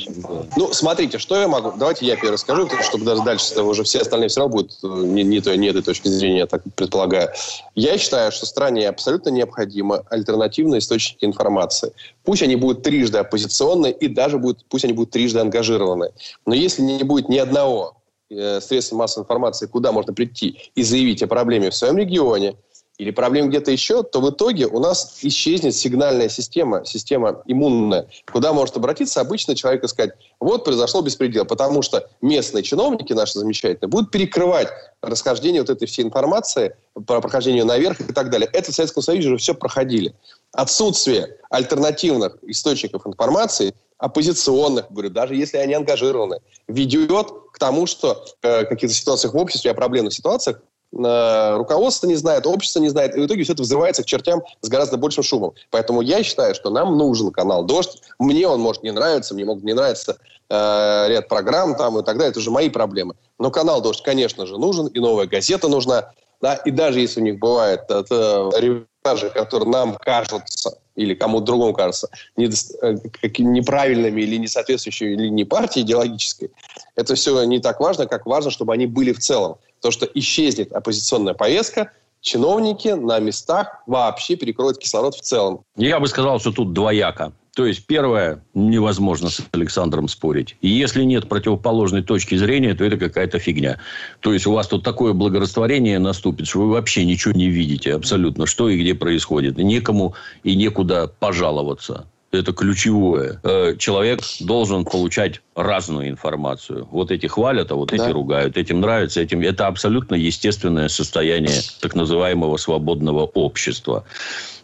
Ну, 0.57 0.73
смотрите, 0.73 1.19
что 1.19 1.39
я 1.39 1.47
могу... 1.47 1.73
Давайте 1.77 2.05
я 2.07 2.15
первый 2.15 2.33
расскажу, 2.33 2.67
чтобы 2.81 3.05
даже 3.05 3.23
дальше 3.23 3.61
уже 3.61 3.83
все 3.83 3.99
остальные 3.99 4.29
все 4.29 4.41
равно 4.41 4.55
будут 4.55 4.77
э, 4.83 4.87
не, 4.87 5.23
не, 5.23 5.39
той, 5.39 5.57
не 5.57 5.67
этой 5.67 5.83
точки 5.83 6.07
зрения, 6.07 6.39
я 6.39 6.47
так 6.47 6.63
предполагаю. 6.75 7.29
Я 7.75 7.97
считаю, 7.99 8.31
что 8.31 8.47
стране 8.47 8.89
абсолютно 8.89 9.29
необходимы 9.29 10.01
альтернативные 10.09 10.79
источники 10.79 11.25
информации. 11.25 11.91
Пусть 12.23 12.41
они 12.41 12.55
будут 12.55 12.81
трижды 12.81 13.19
оппозиционные 13.19 13.93
и 13.93 14.07
даже 14.07 14.39
будут, 14.39 14.65
пусть 14.67 14.83
они 14.83 14.93
будут 14.93 15.11
трижды 15.11 15.39
ангажированы. 15.39 16.09
Но 16.47 16.55
если 16.55 16.81
не 16.81 17.03
будет 17.03 17.29
ни 17.29 17.37
одного 17.37 17.97
э, 18.31 18.59
средства 18.61 18.95
массовой 18.95 19.25
информации, 19.25 19.67
куда 19.67 19.91
можно 19.91 20.11
прийти 20.11 20.71
и 20.73 20.81
заявить 20.81 21.21
о 21.21 21.27
проблеме 21.27 21.69
в 21.69 21.75
своем 21.75 21.97
регионе, 21.97 22.55
или 22.97 23.11
проблем 23.11 23.49
где-то 23.49 23.71
еще, 23.71 24.03
то 24.03 24.21
в 24.21 24.29
итоге 24.29 24.67
у 24.67 24.79
нас 24.79 25.19
исчезнет 25.21 25.75
сигнальная 25.75 26.29
система, 26.29 26.85
система 26.85 27.43
иммунная, 27.45 28.07
куда 28.31 28.53
может 28.53 28.77
обратиться 28.77 29.21
обычный 29.21 29.55
человек 29.55 29.83
и 29.83 29.87
сказать, 29.87 30.13
вот 30.39 30.63
произошло 30.63 31.01
беспредел, 31.01 31.45
потому 31.45 31.81
что 31.81 32.09
местные 32.21 32.63
чиновники 32.63 33.13
наши 33.13 33.37
замечательные 33.37 33.89
будут 33.89 34.11
перекрывать 34.11 34.69
расхождение 35.01 35.61
вот 35.61 35.69
этой 35.69 35.87
всей 35.87 36.03
информации, 36.03 36.75
про 37.05 37.19
прохождение 37.19 37.65
наверх 37.65 37.99
и 37.99 38.13
так 38.13 38.29
далее. 38.29 38.49
Это 38.53 38.71
в 38.71 38.75
Советском 38.75 39.03
Союзе 39.03 39.27
уже 39.27 39.37
все 39.37 39.53
проходили. 39.53 40.15
Отсутствие 40.53 41.37
альтернативных 41.49 42.37
источников 42.43 43.05
информации 43.05 43.73
оппозиционных, 43.97 44.89
говорю, 44.89 45.09
даже 45.09 45.35
если 45.35 45.57
они 45.57 45.73
ангажированы, 45.73 46.39
ведет 46.67 47.27
к 47.51 47.59
тому, 47.59 47.85
что 47.85 48.25
э, 48.41 48.65
в 48.65 48.69
каких-то 48.69 48.95
ситуациях 48.95 49.33
в 49.33 49.37
обществе, 49.37 49.71
о 49.71 49.73
проблемных 49.73 50.13
ситуациях 50.13 50.61
руководство 50.95 52.07
не 52.07 52.15
знает, 52.15 52.47
общество 52.47 52.79
не 52.79 52.89
знает, 52.89 53.15
и 53.15 53.19
в 53.19 53.25
итоге 53.25 53.43
все 53.43 53.53
это 53.53 53.63
взрывается 53.63 54.03
к 54.03 54.05
чертям 54.05 54.43
с 54.61 54.69
гораздо 54.69 54.97
большим 54.97 55.23
шумом. 55.23 55.53
Поэтому 55.69 56.01
я 56.01 56.23
считаю, 56.23 56.55
что 56.55 56.69
нам 56.69 56.97
нужен 56.97 57.31
канал 57.31 57.63
«Дождь». 57.63 58.01
Мне 58.17 58.47
он 58.47 58.61
может 58.61 58.83
не 58.83 58.91
нравиться, 58.91 59.33
мне 59.33 59.45
могут 59.45 59.63
не 59.63 59.73
нравиться 59.73 60.17
э, 60.49 61.05
ряд 61.09 61.27
программ 61.27 61.75
там 61.75 61.99
и 61.99 62.03
так 62.03 62.17
далее, 62.17 62.31
это 62.31 62.39
уже 62.39 62.51
мои 62.51 62.69
проблемы. 62.69 63.15
Но 63.39 63.51
канал 63.51 63.81
«Дождь», 63.81 64.01
конечно 64.03 64.45
же, 64.45 64.57
нужен, 64.57 64.87
и 64.87 64.99
новая 64.99 65.27
газета 65.27 65.67
нужна. 65.67 66.11
Да? 66.41 66.55
И 66.55 66.71
даже 66.71 66.99
если 66.99 67.19
у 67.19 67.23
них 67.23 67.39
бывает 67.39 67.81
это, 67.89 68.49
репортажи, 68.57 69.29
которые 69.29 69.69
нам 69.69 69.95
кажутся, 69.95 70.77
или 70.95 71.13
кому-то 71.13 71.45
другому 71.45 71.73
кажется, 71.73 72.09
не, 72.37 72.45
э, 72.45 72.95
неправильными 73.39 74.21
или 74.21 74.37
не 74.37 74.47
соответствующими 74.47 75.15
линии 75.15 75.43
партии 75.43 75.81
идеологической, 75.81 76.51
это 76.95 77.15
все 77.15 77.43
не 77.43 77.59
так 77.59 77.79
важно, 77.79 78.07
как 78.07 78.25
важно, 78.25 78.49
чтобы 78.49 78.73
они 78.73 78.87
были 78.87 79.11
в 79.11 79.19
целом. 79.19 79.57
То, 79.81 79.91
что 79.91 80.05
исчезнет 80.13 80.71
оппозиционная 80.71 81.33
повестка, 81.33 81.91
чиновники 82.21 82.89
на 82.89 83.19
местах 83.19 83.83
вообще 83.85 84.35
перекроют 84.35 84.77
кислород 84.79 85.15
в 85.15 85.21
целом. 85.21 85.61
Я 85.77 85.99
бы 85.99 86.07
сказал, 86.07 86.39
что 86.39 86.51
тут 86.51 86.73
двояко. 86.73 87.33
То 87.55 87.65
есть, 87.65 87.85
первое, 87.85 88.43
невозможно 88.53 89.29
с 89.29 89.41
Александром 89.53 90.09
спорить. 90.09 90.57
И 90.59 90.67
если 90.67 91.03
нет 91.03 91.29
противоположной 91.29 92.03
точки 92.03 92.35
зрения, 92.35 92.73
то 92.73 92.83
это 92.83 92.97
какая-то 92.97 93.39
фигня. 93.39 93.79
То 94.19 94.33
есть, 94.33 94.45
у 94.45 94.51
вас 94.51 94.67
тут 94.67 94.83
такое 94.83 95.13
благорастворение 95.13 95.97
наступит, 95.97 96.47
что 96.47 96.59
вы 96.59 96.71
вообще 96.71 97.05
ничего 97.05 97.33
не 97.33 97.47
видите 97.47 97.93
абсолютно, 97.93 98.45
что 98.45 98.67
и 98.67 98.77
где 98.77 98.93
происходит. 98.93 99.57
некому 99.57 100.15
и 100.43 100.55
некуда 100.55 101.09
пожаловаться 101.19 102.07
это 102.35 102.53
ключевое. 102.53 103.39
Э, 103.43 103.75
человек 103.77 104.19
должен 104.41 104.85
получать 104.85 105.41
разную 105.55 106.09
информацию. 106.09 106.87
Вот 106.91 107.11
эти 107.11 107.27
хвалят, 107.27 107.71
а 107.71 107.75
вот 107.75 107.89
да. 107.89 107.95
эти 107.95 108.11
ругают. 108.11 108.57
Этим 108.57 108.81
нравится, 108.81 109.21
этим... 109.21 109.41
Это 109.41 109.67
абсолютно 109.67 110.15
естественное 110.15 110.89
состояние 110.89 111.61
так 111.81 111.95
называемого 111.95 112.57
свободного 112.57 113.21
общества. 113.21 114.03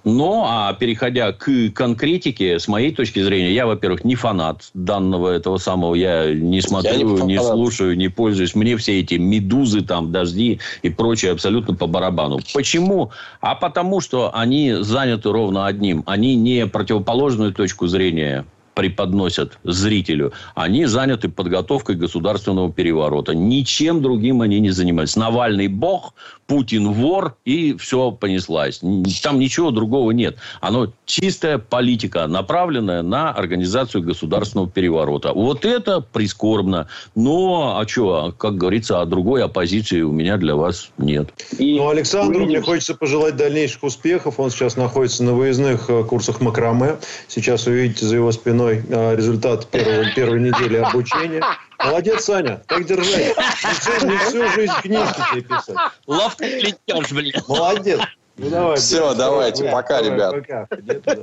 Но, 0.03 0.45
а 0.49 0.73
переходя 0.73 1.31
к 1.31 1.69
конкретике, 1.73 2.59
с 2.59 2.67
моей 2.67 2.93
точки 2.93 3.21
зрения, 3.21 3.53
я, 3.53 3.67
во-первых, 3.67 4.03
не 4.03 4.15
фанат 4.15 4.69
данного 4.73 5.29
этого 5.29 5.57
самого. 5.57 5.93
Я 5.93 6.33
не 6.33 6.59
смотрю, 6.61 7.17
я 7.17 7.23
не, 7.23 7.33
не 7.33 7.39
слушаю, 7.39 7.95
не 7.95 8.09
пользуюсь. 8.09 8.55
Мне 8.55 8.75
все 8.77 8.99
эти 8.99 9.13
медузы, 9.15 9.81
там, 9.81 10.11
дожди 10.11 10.59
и 10.81 10.89
прочее 10.89 11.31
абсолютно 11.31 11.75
по 11.75 11.87
барабану. 11.87 12.39
Почему? 12.53 13.11
А 13.41 13.53
потому, 13.55 14.01
что 14.01 14.31
они 14.33 14.73
заняты 14.79 15.31
ровно 15.31 15.67
одним. 15.67 16.03
Они 16.07 16.35
не 16.35 16.65
противоположную 16.65 17.53
точку 17.53 17.87
зрения 17.87 18.45
преподносят 18.73 19.57
зрителю, 19.63 20.33
они 20.55 20.85
заняты 20.85 21.29
подготовкой 21.29 21.95
государственного 21.95 22.71
переворота. 22.71 23.35
Ничем 23.35 24.01
другим 24.01 24.41
они 24.41 24.59
не 24.59 24.71
занимаются. 24.71 25.19
Навальный 25.19 25.67
бог, 25.67 26.13
Путин 26.47 26.91
вор, 26.91 27.35
и 27.45 27.75
все 27.77 28.11
понеслась. 28.11 28.81
Там 29.23 29.39
ничего 29.39 29.71
другого 29.71 30.11
нет. 30.11 30.37
Оно 30.59 30.91
чистая 31.05 31.57
политика, 31.57 32.27
направленная 32.27 33.01
на 33.01 33.31
организацию 33.31 34.03
государственного 34.03 34.69
переворота. 34.69 35.33
Вот 35.33 35.65
это 35.65 36.01
прискорбно. 36.01 36.87
Но, 37.15 37.77
а 37.79 37.87
что, 37.87 38.33
как 38.37 38.57
говорится, 38.57 39.01
а 39.01 39.05
другой 39.05 39.43
оппозиции 39.43 40.01
у 40.01 40.11
меня 40.11 40.37
для 40.37 40.55
вас 40.55 40.91
нет. 40.97 41.29
И 41.57 41.77
ну, 41.77 41.89
Александру 41.89 42.45
мне 42.45 42.61
хочется 42.61 42.95
пожелать 42.95 43.35
дальнейших 43.35 43.83
успехов. 43.83 44.39
Он 44.39 44.49
сейчас 44.49 44.75
находится 44.75 45.23
на 45.23 45.33
выездных 45.33 45.89
э, 45.89 46.03
курсах 46.03 46.41
макраме. 46.41 46.97
Сейчас 47.27 47.67
увидите 47.67 48.05
за 48.05 48.15
его 48.15 48.31
спиной 48.31 48.60
э, 48.69 49.15
результат 49.15 49.67
первой, 49.67 50.13
первой 50.13 50.39
недели 50.39 50.77
обучения. 50.77 51.41
Молодец, 51.79 52.25
Саня. 52.25 52.61
Так 52.67 52.85
держать. 52.85 53.35
Не 53.37 53.73
всю, 53.73 54.07
не 54.07 54.17
всю 54.17 54.49
жизнь 54.49 54.73
книжки 54.81 55.21
тебе 55.31 55.41
писать. 55.41 55.75
Ловко 56.07 56.43
плетешь, 56.43 57.11
блин. 57.11 57.33
Молодец. 57.47 57.99
Ну, 58.37 58.49
давай, 58.49 58.77
Все, 58.77 59.07
блин, 59.07 59.17
давайте. 59.17 59.63
Давай, 59.63 59.83
пока, 59.83 60.01
давай, 60.01 60.13
ребят. 60.13 60.35
Пока. 60.35 60.67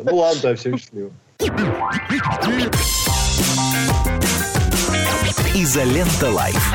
Ну, 0.05 0.17
ладно, 0.17 0.41
да, 0.43 0.55
всем 0.57 0.79
счастливо. 0.79 1.11
Изолента 5.55 6.31
Лайф. 6.31 6.75